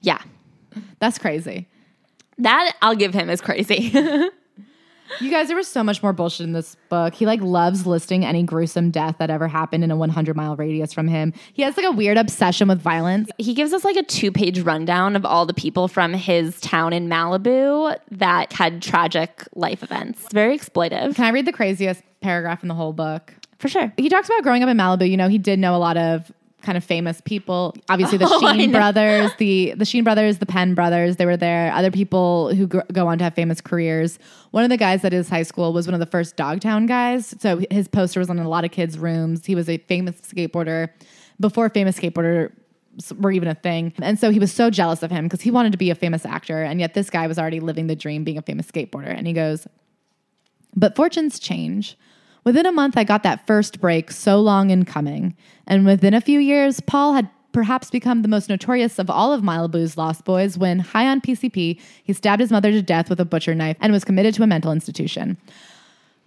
Yeah, 0.00 0.22
that's 1.00 1.18
crazy. 1.18 1.68
That 2.38 2.74
I'll 2.82 2.96
give 2.96 3.14
him 3.14 3.30
is 3.30 3.40
crazy. 3.40 3.92
You 5.20 5.30
guys, 5.30 5.48
there 5.48 5.56
was 5.56 5.68
so 5.68 5.82
much 5.82 6.02
more 6.02 6.12
bullshit 6.12 6.44
in 6.44 6.52
this 6.52 6.76
book. 6.88 7.14
He 7.14 7.26
like 7.26 7.40
loves 7.40 7.86
listing 7.86 8.24
any 8.24 8.42
gruesome 8.42 8.90
death 8.90 9.16
that 9.18 9.30
ever 9.30 9.48
happened 9.48 9.84
in 9.84 9.90
a 9.90 9.96
100 9.96 10.36
mile 10.36 10.56
radius 10.56 10.92
from 10.92 11.08
him. 11.08 11.32
He 11.52 11.62
has 11.62 11.76
like 11.76 11.86
a 11.86 11.92
weird 11.92 12.18
obsession 12.18 12.68
with 12.68 12.80
violence. 12.80 13.30
He 13.38 13.54
gives 13.54 13.72
us 13.72 13.84
like 13.84 13.96
a 13.96 14.02
two 14.02 14.30
page 14.30 14.60
rundown 14.60 15.16
of 15.16 15.24
all 15.24 15.46
the 15.46 15.54
people 15.54 15.88
from 15.88 16.12
his 16.12 16.60
town 16.60 16.92
in 16.92 17.08
Malibu 17.08 17.96
that 18.10 18.52
had 18.52 18.82
tragic 18.82 19.44
life 19.54 19.82
events. 19.82 20.24
It's 20.24 20.34
very 20.34 20.58
exploitive. 20.58 21.14
Can 21.14 21.24
I 21.24 21.30
read 21.30 21.46
the 21.46 21.52
craziest 21.52 22.02
paragraph 22.20 22.62
in 22.62 22.68
the 22.68 22.74
whole 22.74 22.92
book? 22.92 23.32
For 23.58 23.68
sure. 23.68 23.92
He 23.96 24.08
talks 24.08 24.28
about 24.28 24.42
growing 24.42 24.62
up 24.62 24.68
in 24.68 24.76
Malibu. 24.76 25.08
You 25.08 25.16
know, 25.16 25.28
he 25.28 25.38
did 25.38 25.58
know 25.58 25.74
a 25.74 25.78
lot 25.78 25.96
of 25.96 26.30
kind 26.66 26.76
of 26.76 26.84
famous 26.84 27.22
people. 27.22 27.74
Obviously, 27.88 28.18
the 28.18 28.26
oh, 28.30 28.40
Sheen 28.40 28.72
brothers, 28.72 29.30
the 29.38 29.72
the 29.76 29.84
Sheen 29.84 30.04
brothers, 30.04 30.38
the 30.38 30.46
Penn 30.46 30.74
brothers. 30.74 31.16
They 31.16 31.24
were 31.24 31.36
there. 31.36 31.72
Other 31.72 31.90
people 31.90 32.54
who 32.54 32.66
gr- 32.66 32.80
go 32.92 33.06
on 33.06 33.18
to 33.18 33.24
have 33.24 33.34
famous 33.34 33.60
careers. 33.62 34.18
One 34.50 34.64
of 34.64 34.70
the 34.70 34.76
guys 34.76 35.04
at 35.04 35.12
his 35.12 35.28
high 35.28 35.44
school 35.44 35.72
was 35.72 35.86
one 35.86 35.94
of 35.94 36.00
the 36.00 36.06
first 36.06 36.36
Dogtown 36.36 36.86
guys. 36.86 37.34
So 37.38 37.62
his 37.70 37.88
poster 37.88 38.20
was 38.20 38.28
on 38.28 38.38
a 38.38 38.48
lot 38.48 38.64
of 38.64 38.72
kids' 38.72 38.98
rooms. 38.98 39.46
He 39.46 39.54
was 39.54 39.68
a 39.68 39.78
famous 39.78 40.16
skateboarder 40.20 40.90
before 41.40 41.68
famous 41.70 41.98
skateboarder 41.98 42.52
were 43.18 43.30
even 43.30 43.48
a 43.48 43.54
thing. 43.54 43.92
And 44.00 44.18
so 44.18 44.30
he 44.30 44.38
was 44.38 44.52
so 44.52 44.70
jealous 44.70 45.02
of 45.02 45.10
him 45.10 45.26
because 45.26 45.42
he 45.42 45.50
wanted 45.50 45.72
to 45.72 45.78
be 45.78 45.90
a 45.90 45.94
famous 45.94 46.24
actor. 46.24 46.62
And 46.62 46.80
yet 46.80 46.94
this 46.94 47.10
guy 47.10 47.26
was 47.26 47.38
already 47.38 47.60
living 47.60 47.86
the 47.86 47.96
dream 47.96 48.24
being 48.24 48.38
a 48.38 48.42
famous 48.42 48.70
skateboarder. 48.70 49.14
And 49.14 49.26
he 49.26 49.32
goes, 49.32 49.66
But 50.74 50.96
fortunes 50.96 51.38
change. 51.38 51.96
Within 52.46 52.64
a 52.64 52.70
month, 52.70 52.96
I 52.96 53.02
got 53.02 53.24
that 53.24 53.44
first 53.44 53.80
break 53.80 54.12
so 54.12 54.40
long 54.40 54.70
in 54.70 54.84
coming. 54.84 55.34
And 55.66 55.84
within 55.84 56.14
a 56.14 56.20
few 56.20 56.38
years, 56.38 56.78
Paul 56.78 57.14
had 57.14 57.28
perhaps 57.50 57.90
become 57.90 58.22
the 58.22 58.28
most 58.28 58.48
notorious 58.48 59.00
of 59.00 59.10
all 59.10 59.32
of 59.32 59.42
Malibu's 59.42 59.96
Lost 59.96 60.24
Boys 60.24 60.56
when, 60.56 60.78
high 60.78 61.08
on 61.08 61.20
PCP, 61.20 61.80
he 62.04 62.12
stabbed 62.12 62.38
his 62.38 62.52
mother 62.52 62.70
to 62.70 62.82
death 62.82 63.10
with 63.10 63.18
a 63.18 63.24
butcher 63.24 63.52
knife 63.52 63.76
and 63.80 63.92
was 63.92 64.04
committed 64.04 64.32
to 64.34 64.44
a 64.44 64.46
mental 64.46 64.70
institution. 64.70 65.36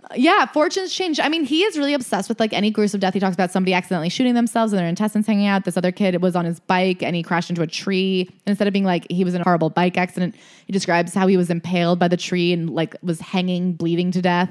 Uh, 0.03 0.07
yeah, 0.17 0.45
fortunes 0.47 0.93
change. 0.93 1.21
I 1.21 1.29
mean, 1.29 1.45
he 1.45 1.63
is 1.63 1.77
really 1.77 1.93
obsessed 1.93 2.27
with 2.27 2.41
like 2.41 2.51
any 2.51 2.69
gruesome 2.69 2.99
death. 2.99 3.13
He 3.13 3.21
talks 3.21 3.35
about 3.35 3.51
somebody 3.51 3.73
accidentally 3.73 4.09
shooting 4.09 4.33
themselves 4.33 4.73
and 4.73 4.79
their 4.81 4.89
intestines 4.89 5.25
hanging 5.25 5.47
out. 5.47 5.63
This 5.63 5.77
other 5.77 5.93
kid 5.93 6.21
was 6.21 6.35
on 6.35 6.43
his 6.43 6.59
bike 6.59 7.01
and 7.01 7.15
he 7.15 7.23
crashed 7.23 7.49
into 7.49 7.61
a 7.61 7.67
tree. 7.67 8.29
Instead 8.45 8.67
of 8.67 8.73
being 8.73 8.83
like 8.83 9.09
he 9.09 9.23
was 9.23 9.35
in 9.35 9.39
a 9.39 9.45
horrible 9.45 9.69
bike 9.69 9.97
accident, 9.97 10.35
he 10.65 10.73
describes 10.73 11.13
how 11.13 11.27
he 11.27 11.37
was 11.37 11.49
impaled 11.49 11.97
by 11.97 12.09
the 12.09 12.17
tree 12.17 12.51
and 12.51 12.69
like 12.71 12.93
was 13.01 13.21
hanging, 13.21 13.71
bleeding 13.71 14.11
to 14.11 14.21
death. 14.21 14.49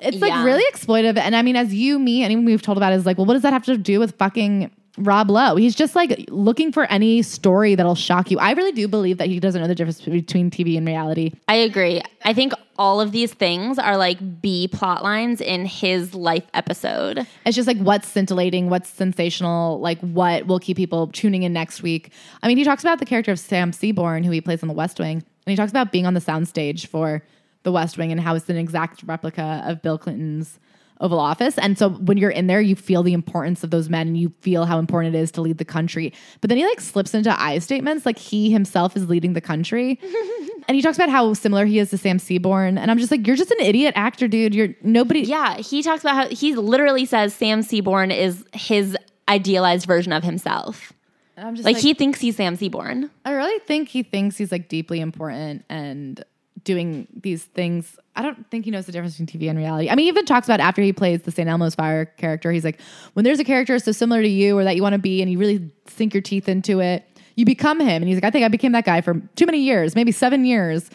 It's 0.00 0.18
like 0.18 0.30
yeah. 0.30 0.44
really 0.44 0.64
exploitive. 0.72 1.16
And 1.16 1.36
I 1.36 1.42
mean, 1.42 1.56
as 1.56 1.72
you, 1.72 1.98
me, 1.98 2.24
anyone 2.24 2.44
we've 2.44 2.62
told 2.62 2.76
about 2.76 2.92
is 2.92 3.06
like, 3.06 3.16
well, 3.16 3.26
what 3.26 3.34
does 3.34 3.42
that 3.42 3.52
have 3.52 3.64
to 3.66 3.78
do 3.78 4.00
with 4.00 4.16
fucking 4.16 4.70
Rob 4.98 5.30
Lowe? 5.30 5.56
He's 5.56 5.74
just 5.74 5.94
like 5.94 6.26
looking 6.28 6.72
for 6.72 6.84
any 6.84 7.22
story 7.22 7.74
that'll 7.74 7.94
shock 7.94 8.30
you. 8.30 8.38
I 8.38 8.52
really 8.52 8.72
do 8.72 8.88
believe 8.88 9.18
that 9.18 9.28
he 9.28 9.38
doesn't 9.38 9.60
know 9.60 9.68
the 9.68 9.74
difference 9.74 10.00
between 10.00 10.50
TV 10.50 10.76
and 10.76 10.86
reality. 10.86 11.32
I 11.48 11.56
agree. 11.56 12.02
I 12.24 12.34
think 12.34 12.52
all 12.76 13.00
of 13.00 13.12
these 13.12 13.32
things 13.32 13.78
are 13.78 13.96
like 13.96 14.42
B 14.42 14.66
plot 14.66 15.04
lines 15.04 15.40
in 15.40 15.64
his 15.64 16.12
life 16.12 16.44
episode. 16.54 17.26
It's 17.46 17.54
just 17.54 17.68
like 17.68 17.78
what's 17.78 18.08
scintillating, 18.08 18.70
what's 18.70 18.88
sensational, 18.90 19.80
like 19.80 20.00
what 20.00 20.46
will 20.46 20.58
keep 20.58 20.76
people 20.76 21.06
tuning 21.08 21.44
in 21.44 21.52
next 21.52 21.82
week. 21.82 22.12
I 22.42 22.48
mean, 22.48 22.56
he 22.56 22.64
talks 22.64 22.82
about 22.82 22.98
the 22.98 23.06
character 23.06 23.30
of 23.30 23.38
Sam 23.38 23.72
Seaborn, 23.72 24.24
who 24.24 24.32
he 24.32 24.40
plays 24.40 24.62
on 24.62 24.68
The 24.68 24.74
West 24.74 24.98
Wing, 24.98 25.18
and 25.18 25.50
he 25.50 25.56
talks 25.56 25.70
about 25.70 25.92
being 25.92 26.06
on 26.06 26.14
the 26.14 26.20
soundstage 26.20 26.86
for 26.86 27.22
the 27.64 27.72
West 27.72 27.98
Wing 27.98 28.12
and 28.12 28.20
how 28.20 28.34
it's 28.34 28.48
an 28.48 28.56
exact 28.56 29.02
replica 29.02 29.62
of 29.66 29.82
Bill 29.82 29.98
Clinton's 29.98 30.60
Oval 31.00 31.18
Office. 31.18 31.58
And 31.58 31.76
so 31.76 31.90
when 31.90 32.18
you're 32.18 32.30
in 32.30 32.46
there, 32.46 32.60
you 32.60 32.76
feel 32.76 33.02
the 33.02 33.12
importance 33.12 33.64
of 33.64 33.70
those 33.70 33.88
men 33.88 34.06
and 34.06 34.16
you 34.16 34.32
feel 34.40 34.64
how 34.64 34.78
important 34.78 35.14
it 35.14 35.18
is 35.18 35.32
to 35.32 35.40
lead 35.40 35.58
the 35.58 35.64
country. 35.64 36.12
But 36.40 36.48
then 36.48 36.58
he 36.58 36.64
like 36.64 36.80
slips 36.80 37.14
into 37.14 37.38
I 37.38 37.58
statements 37.58 38.06
like 38.06 38.18
he 38.18 38.50
himself 38.50 38.96
is 38.96 39.08
leading 39.08 39.32
the 39.32 39.40
country. 39.40 39.98
and 40.68 40.76
he 40.76 40.82
talks 40.82 40.96
about 40.96 41.10
how 41.10 41.34
similar 41.34 41.64
he 41.66 41.78
is 41.78 41.90
to 41.90 41.98
Sam 41.98 42.18
Seaborn. 42.18 42.78
And 42.78 42.90
I'm 42.90 42.98
just 42.98 43.10
like, 43.10 43.26
you're 43.26 43.36
just 43.36 43.50
an 43.50 43.60
idiot 43.60 43.94
actor, 43.96 44.28
dude. 44.28 44.54
You're 44.54 44.74
nobody. 44.82 45.20
Yeah. 45.22 45.56
He 45.56 45.82
talks 45.82 46.02
about 46.02 46.14
how 46.14 46.28
he 46.28 46.54
literally 46.54 47.06
says 47.06 47.34
Sam 47.34 47.62
Seaborn 47.62 48.10
is 48.10 48.44
his 48.52 48.96
idealized 49.28 49.86
version 49.86 50.12
of 50.12 50.22
himself. 50.22 50.92
I'm 51.36 51.56
just 51.56 51.66
like, 51.66 51.74
like 51.74 51.82
he 51.82 51.94
thinks 51.94 52.20
he's 52.20 52.36
Sam 52.36 52.54
Seaborn. 52.54 53.10
I 53.24 53.32
really 53.32 53.58
think 53.60 53.88
he 53.88 54.04
thinks 54.04 54.36
he's 54.36 54.52
like 54.52 54.68
deeply 54.68 55.00
important 55.00 55.64
and 55.68 56.22
doing 56.64 57.06
these 57.22 57.44
things. 57.44 57.98
I 58.16 58.22
don't 58.22 58.48
think 58.50 58.64
he 58.64 58.70
knows 58.70 58.86
the 58.86 58.92
difference 58.92 59.18
between 59.18 59.40
TV 59.40 59.48
and 59.48 59.58
reality. 59.58 59.88
I 59.90 59.94
mean, 59.94 60.04
he 60.04 60.08
even 60.08 60.24
talks 60.24 60.46
about 60.46 60.60
after 60.60 60.82
he 60.82 60.92
plays 60.92 61.22
the 61.22 61.30
St. 61.30 61.48
Elmo's 61.48 61.74
Fire 61.74 62.06
character, 62.06 62.50
he's 62.50 62.64
like, 62.64 62.80
when 63.12 63.24
there's 63.24 63.40
a 63.40 63.44
character 63.44 63.78
so 63.78 63.92
similar 63.92 64.22
to 64.22 64.28
you 64.28 64.56
or 64.58 64.64
that 64.64 64.76
you 64.76 64.82
want 64.82 64.94
to 64.94 64.98
be 64.98 65.22
and 65.22 65.30
you 65.30 65.38
really 65.38 65.70
sink 65.86 66.14
your 66.14 66.22
teeth 66.22 66.48
into 66.48 66.80
it, 66.80 67.04
you 67.36 67.44
become 67.44 67.80
him. 67.80 68.02
And 68.02 68.08
he's 68.08 68.16
like, 68.16 68.24
I 68.24 68.30
think 68.30 68.44
I 68.44 68.48
became 68.48 68.72
that 68.72 68.84
guy 68.84 69.00
for 69.00 69.20
too 69.36 69.46
many 69.46 69.58
years, 69.58 69.94
maybe 69.94 70.12
seven 70.12 70.44
years. 70.44 70.88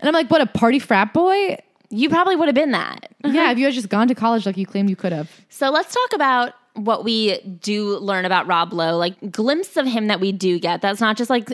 And 0.00 0.08
I'm 0.08 0.14
like, 0.14 0.30
what, 0.30 0.40
a 0.40 0.46
party 0.46 0.78
frat 0.78 1.12
boy? 1.12 1.58
You 1.90 2.08
probably 2.08 2.36
would 2.36 2.48
have 2.48 2.54
been 2.54 2.70
that. 2.70 3.12
yeah, 3.24 3.50
if 3.50 3.58
you 3.58 3.64
had 3.64 3.74
just 3.74 3.88
gone 3.88 4.08
to 4.08 4.14
college 4.14 4.46
like 4.46 4.56
you 4.56 4.66
claimed 4.66 4.88
you 4.88 4.96
could 4.96 5.12
have. 5.12 5.30
So 5.48 5.70
let's 5.70 5.92
talk 5.92 6.12
about 6.14 6.54
what 6.74 7.04
we 7.04 7.40
do 7.60 7.98
learn 7.98 8.24
about 8.24 8.46
Rob 8.46 8.72
Lowe, 8.72 8.96
like 8.96 9.32
glimpse 9.32 9.76
of 9.76 9.86
him 9.86 10.06
that 10.06 10.20
we 10.20 10.32
do 10.32 10.58
get. 10.60 10.80
That's 10.80 11.00
not 11.00 11.16
just 11.16 11.28
like 11.28 11.52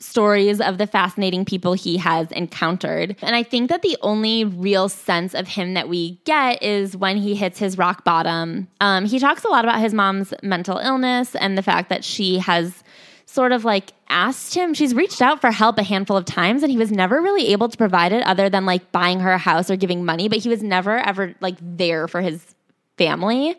stories 0.00 0.60
of 0.60 0.78
the 0.78 0.86
fascinating 0.86 1.44
people 1.44 1.72
he 1.72 1.96
has 1.96 2.30
encountered. 2.32 3.16
And 3.22 3.34
I 3.34 3.42
think 3.42 3.70
that 3.70 3.82
the 3.82 3.96
only 4.02 4.44
real 4.44 4.88
sense 4.88 5.34
of 5.34 5.48
him 5.48 5.74
that 5.74 5.88
we 5.88 6.20
get 6.24 6.62
is 6.62 6.96
when 6.96 7.16
he 7.16 7.34
hits 7.34 7.58
his 7.58 7.78
rock 7.78 8.04
bottom. 8.04 8.68
Um, 8.80 9.06
he 9.06 9.18
talks 9.18 9.44
a 9.44 9.48
lot 9.48 9.64
about 9.64 9.80
his 9.80 9.94
mom's 9.94 10.34
mental 10.42 10.78
illness 10.78 11.34
and 11.36 11.56
the 11.56 11.62
fact 11.62 11.88
that 11.88 12.04
she 12.04 12.38
has 12.38 12.82
sort 13.26 13.52
of 13.52 13.64
like 13.64 13.92
asked 14.08 14.54
him, 14.54 14.74
she's 14.74 14.94
reached 14.94 15.22
out 15.22 15.40
for 15.40 15.50
help 15.50 15.78
a 15.78 15.82
handful 15.82 16.16
of 16.16 16.24
times 16.24 16.62
and 16.62 16.70
he 16.70 16.78
was 16.78 16.92
never 16.92 17.20
really 17.20 17.48
able 17.48 17.68
to 17.68 17.76
provide 17.76 18.12
it 18.12 18.24
other 18.26 18.48
than 18.48 18.66
like 18.66 18.92
buying 18.92 19.20
her 19.20 19.32
a 19.32 19.38
house 19.38 19.70
or 19.70 19.76
giving 19.76 20.04
money, 20.04 20.28
but 20.28 20.38
he 20.38 20.48
was 20.48 20.62
never 20.62 20.98
ever 20.98 21.34
like 21.40 21.56
there 21.60 22.06
for 22.06 22.20
his 22.20 22.54
family. 22.98 23.56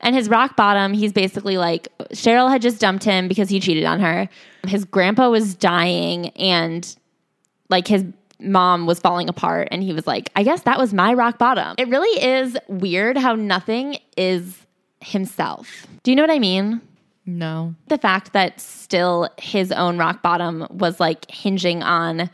And 0.00 0.14
his 0.14 0.28
rock 0.28 0.56
bottom, 0.56 0.92
he's 0.92 1.12
basically 1.12 1.56
like 1.56 1.88
Sheryl 2.12 2.50
had 2.50 2.60
just 2.60 2.80
dumped 2.80 3.04
him 3.04 3.28
because 3.28 3.48
he 3.48 3.60
cheated 3.60 3.84
on 3.84 4.00
her. 4.00 4.28
His 4.68 4.84
grandpa 4.84 5.30
was 5.30 5.54
dying 5.54 6.28
and 6.30 6.96
like 7.68 7.88
his 7.88 8.04
mom 8.40 8.86
was 8.86 8.98
falling 8.98 9.28
apart 9.28 9.68
and 9.70 9.82
he 9.82 9.92
was 9.92 10.06
like, 10.06 10.30
I 10.36 10.42
guess 10.42 10.62
that 10.62 10.78
was 10.78 10.92
my 10.92 11.14
rock 11.14 11.38
bottom. 11.38 11.74
It 11.78 11.88
really 11.88 12.22
is 12.22 12.56
weird 12.68 13.16
how 13.16 13.34
nothing 13.34 13.98
is 14.16 14.56
himself. 15.00 15.86
Do 16.02 16.10
you 16.10 16.16
know 16.16 16.22
what 16.22 16.30
I 16.30 16.38
mean? 16.38 16.80
No. 17.26 17.74
The 17.88 17.98
fact 17.98 18.32
that 18.32 18.60
still 18.60 19.28
his 19.38 19.72
own 19.72 19.96
rock 19.98 20.22
bottom 20.22 20.66
was 20.70 21.00
like 21.00 21.30
hinging 21.30 21.82
on 21.82 22.30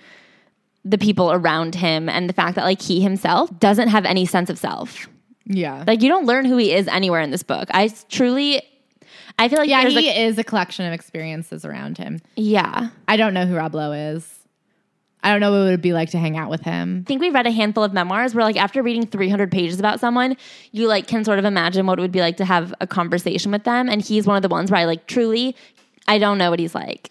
the 0.84 0.98
people 0.98 1.30
around 1.30 1.74
him 1.74 2.08
and 2.08 2.28
the 2.28 2.32
fact 2.32 2.56
that 2.56 2.64
like 2.64 2.80
he 2.80 3.00
himself 3.00 3.56
doesn't 3.60 3.88
have 3.88 4.04
any 4.04 4.26
sense 4.26 4.50
of 4.50 4.58
self. 4.58 5.08
Yeah. 5.44 5.84
Like 5.86 6.02
you 6.02 6.08
don't 6.08 6.26
learn 6.26 6.44
who 6.44 6.56
he 6.56 6.72
is 6.72 6.88
anywhere 6.88 7.20
in 7.20 7.30
this 7.30 7.42
book. 7.42 7.68
I 7.72 7.92
truly 8.08 8.62
I 9.40 9.48
feel 9.48 9.58
like 9.58 9.70
yeah, 9.70 9.88
he 9.88 10.08
is 10.08 10.38
a 10.38 10.44
collection 10.44 10.86
of 10.86 10.92
experiences 10.92 11.64
around 11.64 11.98
him. 11.98 12.20
yeah. 12.36 12.90
I 13.08 13.16
don't 13.16 13.34
know 13.34 13.46
who 13.46 13.56
Rob 13.56 13.74
Lowe 13.74 13.92
is. 13.92 14.36
I 15.22 15.30
don't 15.30 15.40
know 15.40 15.50
what 15.50 15.66
it 15.66 15.70
would 15.70 15.82
be 15.82 15.92
like 15.92 16.10
to 16.10 16.18
hang 16.18 16.36
out 16.36 16.50
with 16.50 16.62
him. 16.62 17.02
I 17.04 17.08
think 17.08 17.20
we 17.20 17.30
read 17.30 17.46
a 17.46 17.50
handful 17.50 17.84
of 17.84 17.92
memoirs 17.92 18.34
where 18.34 18.44
like 18.44 18.56
after 18.56 18.82
reading 18.82 19.06
300 19.06 19.50
pages 19.50 19.78
about 19.78 20.00
someone, 20.00 20.36
you 20.72 20.86
like 20.88 21.06
can 21.06 21.24
sort 21.24 21.38
of 21.38 21.44
imagine 21.44 21.86
what 21.86 21.98
it 21.98 22.02
would 22.02 22.12
be 22.12 22.20
like 22.20 22.36
to 22.38 22.44
have 22.44 22.72
a 22.80 22.86
conversation 22.86 23.50
with 23.50 23.64
them 23.64 23.88
and 23.88 24.00
he's 24.00 24.26
one 24.26 24.36
of 24.36 24.42
the 24.42 24.48
ones 24.48 24.70
where 24.70 24.80
I 24.80 24.84
like 24.84 25.06
truly 25.06 25.56
I 26.08 26.18
don't 26.18 26.38
know 26.38 26.50
what 26.50 26.58
he's 26.58 26.74
like. 26.74 27.10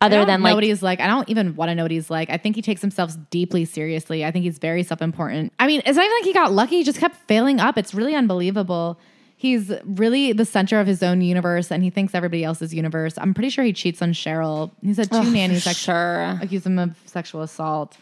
Other 0.00 0.24
than 0.24 0.40
know 0.40 0.48
like 0.48 0.54
what 0.54 0.64
he's 0.64 0.82
like. 0.82 0.98
I 0.98 1.06
don't 1.06 1.28
even 1.28 1.54
want 1.54 1.68
to 1.68 1.76
know 1.76 1.84
what 1.84 1.92
he's 1.92 2.10
like. 2.10 2.28
I 2.28 2.36
think 2.36 2.56
he 2.56 2.62
takes 2.62 2.80
himself 2.80 3.14
deeply 3.30 3.64
seriously. 3.64 4.24
I 4.24 4.32
think 4.32 4.44
he's 4.44 4.58
very 4.58 4.82
self 4.82 5.00
important. 5.00 5.52
I 5.60 5.68
mean, 5.68 5.80
it's 5.84 5.96
not 5.96 6.04
even 6.04 6.16
like 6.18 6.24
he 6.24 6.32
got 6.32 6.50
lucky. 6.50 6.78
He 6.78 6.84
just 6.84 6.98
kept 6.98 7.16
failing 7.28 7.60
up. 7.60 7.78
It's 7.78 7.94
really 7.94 8.16
unbelievable. 8.16 8.98
He's 9.42 9.72
really 9.82 10.32
the 10.32 10.44
center 10.44 10.78
of 10.78 10.86
his 10.86 11.02
own 11.02 11.20
universe 11.20 11.72
and 11.72 11.82
he 11.82 11.90
thinks 11.90 12.14
everybody 12.14 12.44
else's 12.44 12.72
universe. 12.72 13.14
I'm 13.18 13.34
pretty 13.34 13.50
sure 13.50 13.64
he 13.64 13.72
cheats 13.72 14.00
on 14.00 14.12
Sheryl. 14.12 14.70
He's 14.82 14.98
had 14.98 15.10
two 15.10 15.24
nannies 15.32 15.64
that 15.64 15.74
sure. 15.74 16.38
accuse 16.40 16.64
him 16.64 16.78
of 16.78 16.96
sexual 17.06 17.42
assault. 17.42 17.96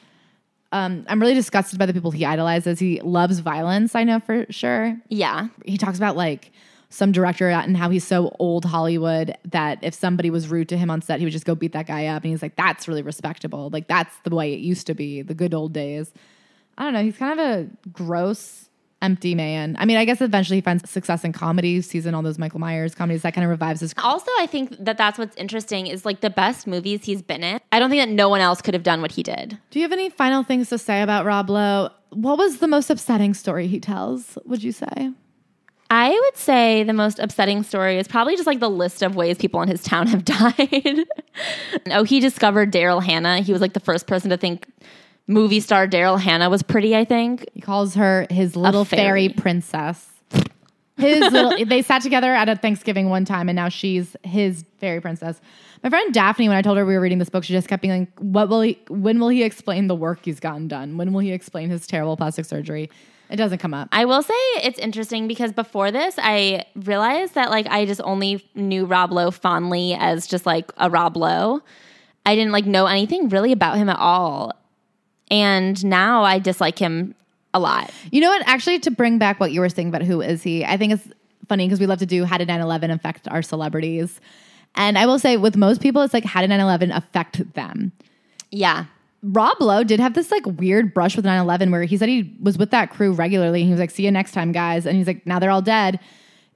Um, 0.70 1.07
I'm 1.09 1.18
really 1.18 1.32
disgusted 1.32 1.78
by 1.78 1.86
the 1.86 1.95
people 1.95 2.11
he 2.11 2.26
idolizes. 2.26 2.78
He 2.78 3.01
loves 3.01 3.38
violence, 3.38 3.95
I 3.95 4.05
know 4.05 4.20
for 4.20 4.45
sure. 4.51 4.99
Yeah. 5.09 5.49
He 5.64 5.78
talks 5.78 5.97
about 5.97 6.14
like 6.14 6.53
some 6.91 7.11
director 7.11 7.49
and 7.49 7.74
how 7.74 7.88
he's 7.88 8.07
so 8.07 8.36
old 8.38 8.66
Hollywood 8.66 9.34
that 9.47 9.78
if 9.80 9.95
somebody 9.95 10.28
was 10.28 10.49
rude 10.49 10.68
to 10.68 10.76
him 10.76 10.91
on 10.91 11.01
set, 11.01 11.20
he 11.20 11.24
would 11.24 11.32
just 11.32 11.47
go 11.47 11.55
beat 11.55 11.72
that 11.72 11.86
guy 11.86 12.05
up. 12.09 12.22
And 12.22 12.32
he's 12.32 12.43
like, 12.43 12.57
that's 12.57 12.86
really 12.86 13.01
respectable. 13.01 13.70
Like, 13.72 13.88
that's 13.88 14.14
the 14.24 14.34
way 14.36 14.53
it 14.53 14.61
used 14.61 14.86
to 14.88 14.95
be, 14.95 15.22
the 15.22 15.32
good 15.32 15.55
old 15.55 15.72
days. 15.72 16.12
I 16.76 16.84
don't 16.84 16.93
know. 16.93 17.03
He's 17.03 17.16
kind 17.16 17.41
of 17.41 17.47
a 17.47 17.68
gross, 17.91 18.68
empty 19.03 19.34
man. 19.34 19.76
I 19.78 19.84
mean, 19.84 19.96
I 19.96 20.05
guess 20.05 20.20
eventually 20.20 20.59
he 20.59 20.61
finds 20.61 20.88
success 20.88 21.24
in 21.24 21.32
comedy, 21.32 21.80
sees 21.80 22.07
in 22.07 22.14
all 22.14 22.22
those 22.22 22.38
Michael 22.38 22.61
Myers 22.61 22.94
comedies. 22.94 23.22
That 23.22 23.34
kind 23.34 23.44
of 23.44 23.51
revives 23.51 23.80
his. 23.80 23.94
Also, 23.98 24.30
I 24.38 24.46
think 24.46 24.76
that 24.78 24.96
that's 24.96 25.18
what's 25.18 25.36
interesting 25.36 25.86
is 25.86 26.05
like 26.05 26.20
the 26.20 26.30
best 26.30 26.66
movies 26.66 27.05
he's 27.05 27.22
been 27.22 27.42
in. 27.42 27.61
I 27.72 27.78
don't 27.78 27.90
think 27.90 28.03
that 28.03 28.12
no 28.12 28.28
one 28.28 28.40
else 28.40 28.61
could 28.61 28.74
have 28.74 28.82
done 28.82 29.01
what 29.01 29.12
he 29.12 29.22
did. 29.22 29.59
Do 29.70 29.78
you 29.78 29.84
have 29.84 29.92
any 29.92 30.11
final 30.11 30.42
things 30.42 30.68
to 30.70 30.78
say 30.78 31.03
about 31.03 31.24
Rob 31.24 31.51
Lowe? 31.51 31.90
What 32.11 32.38
was 32.38 32.59
the 32.59 32.68
most 32.68 32.90
upsetting 32.90 33.34
story 33.34 33.66
he 33.66 33.80
tells, 33.80 34.36
would 34.44 34.62
you 34.62 34.72
say? 34.72 35.12
I 35.92 36.11
would 36.11 36.36
say 36.36 36.84
the 36.84 36.92
most 36.92 37.18
upsetting 37.18 37.64
story 37.64 37.98
is 37.98 38.07
probably 38.07 38.36
just 38.36 38.46
like 38.46 38.61
the 38.61 38.70
list 38.70 39.03
of 39.03 39.16
ways 39.16 39.38
people 39.38 39.61
in 39.61 39.68
his 39.68 39.82
town 39.82 40.07
have 40.09 40.24
died. 40.24 41.05
oh, 41.90 42.05
he 42.05 42.20
discovered 42.20 42.72
Daryl 42.72 43.03
Hannah. 43.03 43.40
He 43.40 43.53
was 43.53 43.61
like 43.61 43.72
the 43.72 43.80
first 43.80 44.07
person 44.07 44.30
to 44.30 44.36
think 44.36 44.68
movie 45.31 45.61
star 45.61 45.87
Daryl 45.87 46.20
Hannah 46.20 46.51
was 46.51 46.62
pretty, 46.62 46.95
I 46.95 47.05
think. 47.05 47.49
He 47.55 47.61
calls 47.61 47.95
her 47.95 48.26
his 48.31 48.57
little 48.57 48.85
fairy. 48.85 49.28
fairy. 49.28 49.28
princess. 49.28 50.09
His 50.97 51.33
little 51.33 51.64
they 51.64 51.81
sat 51.81 52.03
together 52.03 52.33
at 52.33 52.49
a 52.49 52.57
Thanksgiving 52.57 53.09
one 53.09 53.24
time 53.24 53.49
and 53.49 53.57
now 53.57 53.68
she's 53.68 54.16
his 54.22 54.64
fairy 54.78 55.01
princess. 55.01 55.41
My 55.83 55.89
friend 55.89 56.12
Daphne, 56.12 56.49
when 56.49 56.59
I 56.59 56.62
told 56.62 56.76
her 56.76 56.85
we 56.85 56.95
were 56.95 57.01
reading 57.01 57.18
this 57.18 57.31
book, 57.31 57.45
she 57.45 57.55
just 57.55 57.68
kept 57.68 57.81
being 57.81 58.01
like, 58.01 58.18
What 58.18 58.49
will 58.49 58.61
he 58.61 58.78
when 58.89 59.18
will 59.18 59.28
he 59.28 59.43
explain 59.43 59.87
the 59.87 59.95
work 59.95 60.20
he's 60.24 60.41
gotten 60.41 60.68
done? 60.68 60.99
When 60.99 61.12
will 61.12 61.20
he 61.20 61.33
explain 61.33 61.70
his 61.70 61.87
terrible 61.87 62.16
plastic 62.16 62.45
surgery? 62.45 62.91
It 63.31 63.37
doesn't 63.37 63.59
come 63.59 63.72
up. 63.72 63.89
I 63.93 64.07
will 64.07 64.22
say 64.22 64.35
it's 64.62 64.78
interesting 64.81 65.28
because 65.28 65.53
before 65.53 65.93
this, 65.93 66.16
I 66.18 66.64
realized 66.74 67.35
that 67.37 67.49
like 67.51 67.66
I 67.68 67.87
just 67.87 68.01
only 68.03 68.45
knew 68.57 68.85
Rob 68.85 69.12
Lowe 69.12 69.31
fondly 69.31 69.95
as 69.95 70.26
just 70.26 70.45
like 70.45 70.70
a 70.76 70.91
Rob 70.91 71.16
Lowe. 71.16 71.62
I 72.26 72.35
didn't 72.35 72.53
like 72.53 72.66
know 72.66 72.87
anything 72.87 73.28
really 73.28 73.53
about 73.53 73.78
him 73.78 73.89
at 73.89 73.99
all. 73.99 74.53
And 75.31 75.83
now 75.85 76.22
I 76.22 76.39
dislike 76.39 76.78
him 76.78 77.14
a 77.55 77.61
lot. 77.61 77.91
You 78.11 78.20
know 78.20 78.31
what? 78.31 78.43
Actually, 78.47 78.78
to 78.81 78.91
bring 78.91 79.18
back 79.18 79.41
what 79.41 79.53
you 79.53 79.61
were 79.61 79.68
saying 79.68 79.89
about 79.89 80.03
who 80.03 80.20
is 80.20 80.43
he, 80.43 80.64
I 80.64 80.76
think 80.76 80.93
it's 80.93 81.09
funny 81.49 81.66
because 81.66 81.81
we 81.81 81.87
love 81.87 81.99
to 81.99 82.07
do 82.07 82.24
how 82.24 82.39
did 82.39 82.49
9 82.49 82.61
11 82.61 82.91
affect 82.91 83.28
our 83.28 83.43
celebrities? 83.43 84.20
And 84.74 84.97
I 84.97 85.07
will 85.07 85.18
say, 85.18 85.37
with 85.37 85.57
most 85.57 85.81
people, 85.81 86.03
it's 86.03 86.14
like 86.14 86.24
how 86.24 86.41
did 86.41 86.51
9 86.51 86.61
11 86.61 86.93
affect 86.93 87.55
them? 87.55 87.93
Yeah. 88.51 88.87
Rob 89.22 89.61
Lowe 89.61 89.85
did 89.85 90.01
have 90.01 90.14
this 90.14 90.31
like 90.31 90.47
weird 90.47 90.95
brush 90.95 91.14
with 91.14 91.24
9 91.24 91.39
11 91.39 91.70
where 91.70 91.85
he 91.85 91.97
said 91.97 92.09
he 92.09 92.35
was 92.41 92.57
with 92.57 92.70
that 92.70 92.91
crew 92.91 93.12
regularly. 93.12 93.61
And 93.61 93.66
he 93.66 93.72
was 93.72 93.81
like, 93.81 93.91
see 93.91 94.05
you 94.05 94.11
next 94.11 94.33
time, 94.33 94.53
guys. 94.53 94.87
And 94.87 94.97
he's 94.97 95.07
like, 95.07 95.26
now 95.26 95.39
they're 95.39 95.51
all 95.51 95.62
dead. 95.62 96.01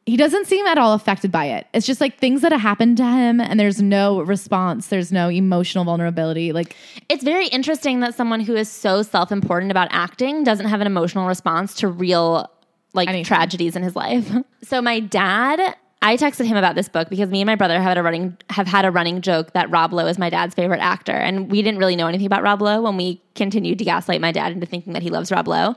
He 0.06 0.18
doesn't 0.18 0.46
seem 0.46 0.66
at 0.66 0.76
all 0.76 0.92
affected 0.92 1.32
by 1.32 1.46
it. 1.46 1.66
It's 1.72 1.86
just 1.86 2.00
like 2.00 2.18
things 2.18 2.42
that 2.42 2.52
have 2.52 2.60
happened 2.60 2.98
to 2.98 3.04
him 3.04 3.40
and 3.40 3.58
there's 3.58 3.80
no 3.80 4.20
response, 4.20 4.88
there's 4.88 5.10
no 5.10 5.30
emotional 5.30 5.84
vulnerability. 5.84 6.52
Like, 6.52 6.76
It's 7.08 7.24
very 7.24 7.46
interesting 7.48 8.00
that 8.00 8.14
someone 8.14 8.40
who 8.40 8.54
is 8.54 8.68
so 8.68 9.02
self 9.02 9.32
important 9.32 9.70
about 9.70 9.88
acting 9.90 10.44
doesn't 10.44 10.66
have 10.66 10.82
an 10.82 10.86
emotional 10.86 11.26
response 11.26 11.74
to 11.76 11.88
real 11.88 12.50
like 12.92 13.08
Anything. 13.08 13.24
tragedies 13.24 13.76
in 13.76 13.82
his 13.82 13.96
life. 13.96 14.30
so 14.62 14.82
my 14.82 15.00
dad, 15.00 15.74
I 16.02 16.18
texted 16.18 16.44
him 16.44 16.58
about 16.58 16.74
this 16.74 16.88
book 16.88 17.08
because 17.08 17.30
me 17.30 17.40
and 17.40 17.46
my 17.46 17.54
brother 17.54 17.74
have 17.74 17.82
had 17.82 17.98
a 17.98 18.02
running 18.02 18.36
have 18.50 18.66
had 18.66 18.84
a 18.84 18.90
running 18.90 19.22
joke 19.22 19.52
that 19.54 19.70
Rob 19.70 19.92
Lowe 19.94 20.06
is 20.06 20.18
my 20.18 20.28
dad's 20.28 20.54
favorite 20.54 20.80
actor, 20.80 21.12
and 21.12 21.50
we 21.50 21.62
didn't 21.62 21.78
really 21.78 21.96
know 21.96 22.06
anything 22.08 22.26
about 22.26 22.42
Rob 22.42 22.60
Lowe 22.60 22.82
when 22.82 22.98
we 22.98 23.22
continued 23.34 23.78
to 23.78 23.84
gaslight 23.84 24.20
my 24.20 24.30
dad 24.30 24.52
into 24.52 24.66
thinking 24.66 24.92
that 24.92 25.02
he 25.02 25.08
loves 25.08 25.32
Rob 25.32 25.48
Lowe. 25.48 25.74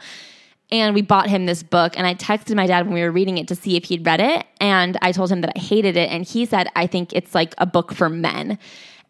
And 0.69 0.93
we 0.93 1.01
bought 1.01 1.29
him 1.29 1.45
this 1.45 1.63
book, 1.63 1.93
and 1.97 2.05
I 2.05 2.13
texted 2.13 2.53
my 2.55 2.67
dad 2.67 2.85
when 2.85 2.93
we 2.93 3.01
were 3.01 3.11
reading 3.11 3.37
it 3.37 3.47
to 3.47 3.55
see 3.55 3.77
if 3.77 3.85
he'd 3.85 4.05
read 4.05 4.19
it, 4.19 4.45
and 4.59 4.97
I 5.01 5.13
told 5.13 5.31
him 5.31 5.39
that 5.41 5.53
I 5.55 5.59
hated 5.59 5.95
it, 5.95 6.09
and 6.11 6.25
he 6.25 6.45
said 6.45 6.67
I 6.75 6.87
think 6.87 7.13
it's 7.13 7.33
like 7.33 7.53
a 7.57 7.65
book 7.65 7.93
for 7.93 8.09
men. 8.09 8.59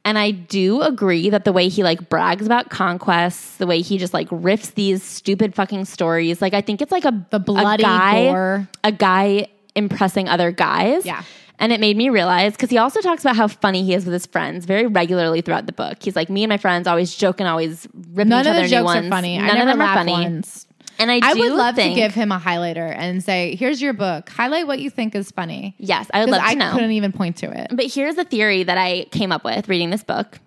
And 0.05 0.17
I 0.19 0.31
do 0.31 0.81
agree 0.81 1.29
that 1.31 1.43
the 1.45 1.51
way 1.51 1.67
he 1.67 1.83
like 1.83 2.09
brags 2.09 2.45
about 2.45 2.69
conquests, 2.69 3.57
the 3.57 3.65
way 3.67 3.81
he 3.81 3.97
just 3.97 4.13
like 4.13 4.29
riffs 4.29 4.73
these 4.75 5.01
stupid 5.03 5.55
fucking 5.55 5.85
stories, 5.85 6.41
like 6.41 6.53
I 6.53 6.61
think 6.61 6.81
it's 6.81 6.91
like 6.91 7.03
a 7.05 7.25
The 7.31 7.39
bloody 7.39 7.83
a 7.83 7.85
guy, 7.85 8.23
gore. 8.25 8.69
a 8.83 8.91
guy 8.91 9.47
impressing 9.75 10.29
other 10.29 10.51
guys. 10.51 11.05
Yeah. 11.05 11.23
And 11.59 11.73
it 11.73 11.79
made 11.79 11.97
me 11.97 12.09
realize 12.09 12.53
because 12.53 12.69
he 12.69 12.77
also 12.77 13.01
talks 13.01 13.23
about 13.25 13.35
how 13.35 13.47
funny 13.47 13.83
he 13.83 13.95
is 13.95 14.05
with 14.05 14.13
his 14.13 14.27
friends 14.27 14.65
very 14.65 14.85
regularly 14.85 15.41
throughout 15.41 15.65
the 15.65 15.73
book. 15.73 15.97
He's 16.03 16.15
like, 16.15 16.29
me 16.29 16.43
and 16.43 16.49
my 16.49 16.57
friends 16.57 16.87
always 16.87 17.15
joke 17.15 17.39
and 17.41 17.49
always 17.49 17.87
rip 18.13 18.27
none 18.27 18.41
each 18.41 18.47
of 18.47 18.51
other 18.51 18.59
the 18.59 18.67
new 18.67 18.69
jokes 18.69 18.85
ones. 18.85 19.07
are 19.07 19.09
funny. 19.09 19.37
None 19.39 19.45
I 19.49 19.49
of 19.49 19.55
never 19.65 19.71
them 19.71 19.81
are 19.81 19.93
funny. 19.95 20.11
once. 20.11 20.66
And 20.99 21.11
I, 21.11 21.19
I 21.21 21.33
would 21.33 21.51
love 21.51 21.75
think, 21.75 21.95
to 21.95 22.01
give 22.01 22.13
him 22.13 22.31
a 22.31 22.39
highlighter 22.39 22.93
and 22.95 23.23
say, 23.23 23.55
here's 23.55 23.81
your 23.81 23.93
book. 23.93 24.29
Highlight 24.29 24.67
what 24.67 24.79
you 24.79 24.89
think 24.89 25.15
is 25.15 25.31
funny. 25.31 25.75
Yes, 25.77 26.09
I 26.13 26.21
would 26.21 26.29
love 26.29 26.41
to 26.41 26.47
I 26.47 26.53
know. 26.55 26.71
couldn't 26.71 26.91
even 26.91 27.11
point 27.11 27.37
to 27.37 27.51
it. 27.51 27.67
But 27.71 27.85
here's 27.85 28.17
a 28.17 28.23
theory 28.23 28.63
that 28.63 28.77
I 28.77 29.05
came 29.11 29.31
up 29.31 29.43
with 29.43 29.69
reading 29.69 29.89
this 29.89 30.03
book. 30.03 30.39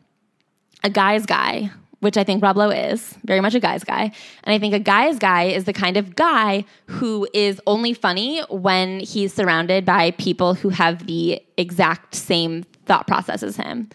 A 0.82 0.90
guy's 0.90 1.26
guy, 1.26 1.70
which 2.00 2.16
I 2.16 2.24
think 2.24 2.42
Rob 2.42 2.56
Lowe 2.56 2.70
is, 2.70 3.14
very 3.24 3.40
much 3.40 3.54
a 3.54 3.60
guy's 3.60 3.84
guy. 3.84 4.10
And 4.42 4.54
I 4.54 4.58
think 4.58 4.74
a 4.74 4.78
guy's 4.78 5.18
guy 5.18 5.44
is 5.44 5.64
the 5.64 5.72
kind 5.72 5.96
of 5.96 6.16
guy 6.16 6.64
who 6.86 7.28
is 7.34 7.60
only 7.66 7.92
funny 7.92 8.40
when 8.48 9.00
he's 9.00 9.32
surrounded 9.32 9.84
by 9.84 10.12
people 10.12 10.54
who 10.54 10.70
have 10.70 11.06
the 11.06 11.42
exact 11.56 12.14
same 12.14 12.64
thought 12.86 13.06
process 13.06 13.42
as 13.42 13.56
him. 13.56 13.88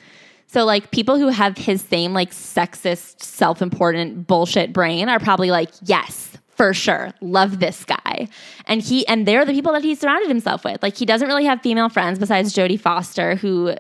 So 0.48 0.64
like 0.64 0.92
people 0.92 1.18
who 1.18 1.28
have 1.28 1.58
his 1.58 1.82
same 1.82 2.14
like 2.14 2.32
sexist, 2.32 3.24
self-important 3.24 4.28
bullshit 4.28 4.72
brain 4.72 5.10
are 5.10 5.20
probably 5.20 5.52
like, 5.52 5.72
yes, 5.82 6.38
for 6.56 6.74
sure. 6.74 7.14
Love 7.22 7.60
this 7.60 7.84
guy. 7.86 8.28
And 8.66 8.82
he 8.82 9.06
and 9.08 9.28
they're 9.28 9.46
the 9.46 9.54
people 9.54 9.74
that 9.74 9.84
he 9.84 9.94
surrounded 9.96 10.30
himself 10.30 10.64
with. 10.64 10.82
Like 10.82 10.96
he 10.98 11.06
doesn't 11.06 11.28
really 11.28 11.46
have 11.46 11.62
female 11.62 11.90
friends 11.90 12.18
besides 12.18 12.54
Jodie 12.54 12.80
Foster, 12.80 13.36
who 13.36 13.76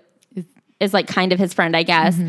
is 0.79 0.93
like 0.93 1.07
kind 1.07 1.31
of 1.31 1.39
his 1.39 1.53
friend, 1.53 1.75
I 1.75 1.83
guess. 1.83 2.19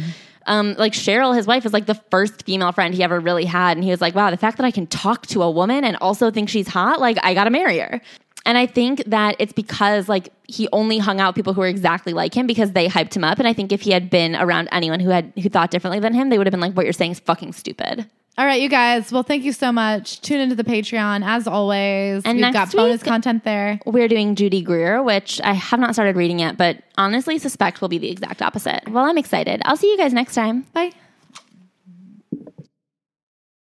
Um, 0.47 0.75
like 0.79 0.93
Sheryl, 0.93 1.35
his 1.35 1.47
wife, 1.47 1.67
is 1.67 1.73
like 1.73 1.87
the 1.87 2.01
first 2.11 2.45
female 2.45 2.71
friend 2.71 2.95
he 2.95 3.03
ever 3.03 3.19
really 3.19 3.45
had. 3.45 3.77
And 3.77 3.83
he 3.83 3.91
was 3.91 4.01
like, 4.01 4.15
wow, 4.15 4.31
the 4.31 4.37
fact 4.37 4.57
that 4.59 4.65
I 4.65 4.71
can 4.71 4.87
talk 4.87 5.27
to 5.29 5.43
a 5.43 5.51
woman 5.51 5.83
and 5.85 5.97
also 5.97 6.31
think 6.31 6.49
she's 6.49 6.69
hot, 6.69 7.01
like 7.01 7.19
I 7.23 7.35
gotta 7.35 7.51
marry 7.51 7.79
her. 7.81 8.01
And 8.45 8.57
I 8.57 8.67
think 8.67 9.03
that 9.07 9.35
it's 9.41 9.53
because 9.53 10.09
like 10.09 10.29
he 10.47 10.69
only 10.73 10.99
hung 10.99 11.19
out 11.19 11.31
with 11.31 11.35
people 11.35 11.53
who 11.53 11.63
were 11.63 11.67
exactly 11.67 12.13
like 12.13 12.33
him 12.33 12.47
because 12.47 12.71
they 12.73 12.87
hyped 12.87 13.17
him 13.17 13.25
up. 13.25 13.41
And 13.41 13.49
I 13.49 13.53
think 13.53 13.73
if 13.73 13.81
he 13.81 13.91
had 13.91 14.09
been 14.09 14.37
around 14.37 14.69
anyone 14.71 15.01
who 15.01 15.11
had 15.11 15.33
who 15.35 15.49
thought 15.49 15.73
differently 15.73 15.99
than 15.99 16.15
him, 16.15 16.29
they 16.29 16.39
would 16.39 16.47
have 16.47 16.53
been 16.53 16.61
like, 16.61 16.75
what 16.75 16.87
you're 16.87 16.93
saying 16.93 17.11
is 17.11 17.19
fucking 17.19 17.53
stupid. 17.53 18.09
All 18.39 18.45
right, 18.45 18.61
you 18.61 18.69
guys. 18.69 19.11
Well, 19.11 19.23
thank 19.23 19.45
you 19.45 19.53
so 19.53 19.73
much. 19.73 20.21
Tune 20.21 20.41
into 20.41 20.55
the 20.55 20.65
Patreon 20.65 21.25
as 21.25 21.47
always. 21.47 22.23
And 22.27 22.39
We've 22.39 22.53
got 22.53 22.71
bonus 22.73 23.01
week- 23.01 23.09
content 23.09 23.45
there. 23.45 23.81
We're 23.87 24.09
doing 24.09 24.35
Judy 24.35 24.61
Greer, 24.61 25.03
which 25.03 25.41
I 25.43 25.55
have 25.55 25.81
not 25.81 25.95
started 25.95 26.17
reading 26.17 26.41
yet, 26.41 26.59
but 26.59 26.83
honestly 26.99 27.39
suspect 27.39 27.81
will 27.81 27.89
be 27.89 27.97
the 27.99 28.11
exact 28.11 28.43
opposite. 28.43 28.83
Well, 28.91 29.05
I'm 29.05 29.17
excited. 29.17 29.63
I'll 29.65 29.79
see 29.79 29.91
you 29.91 29.97
guys 29.97 30.13
next 30.13 30.35
time. 30.35 30.67
Bye. 30.75 30.93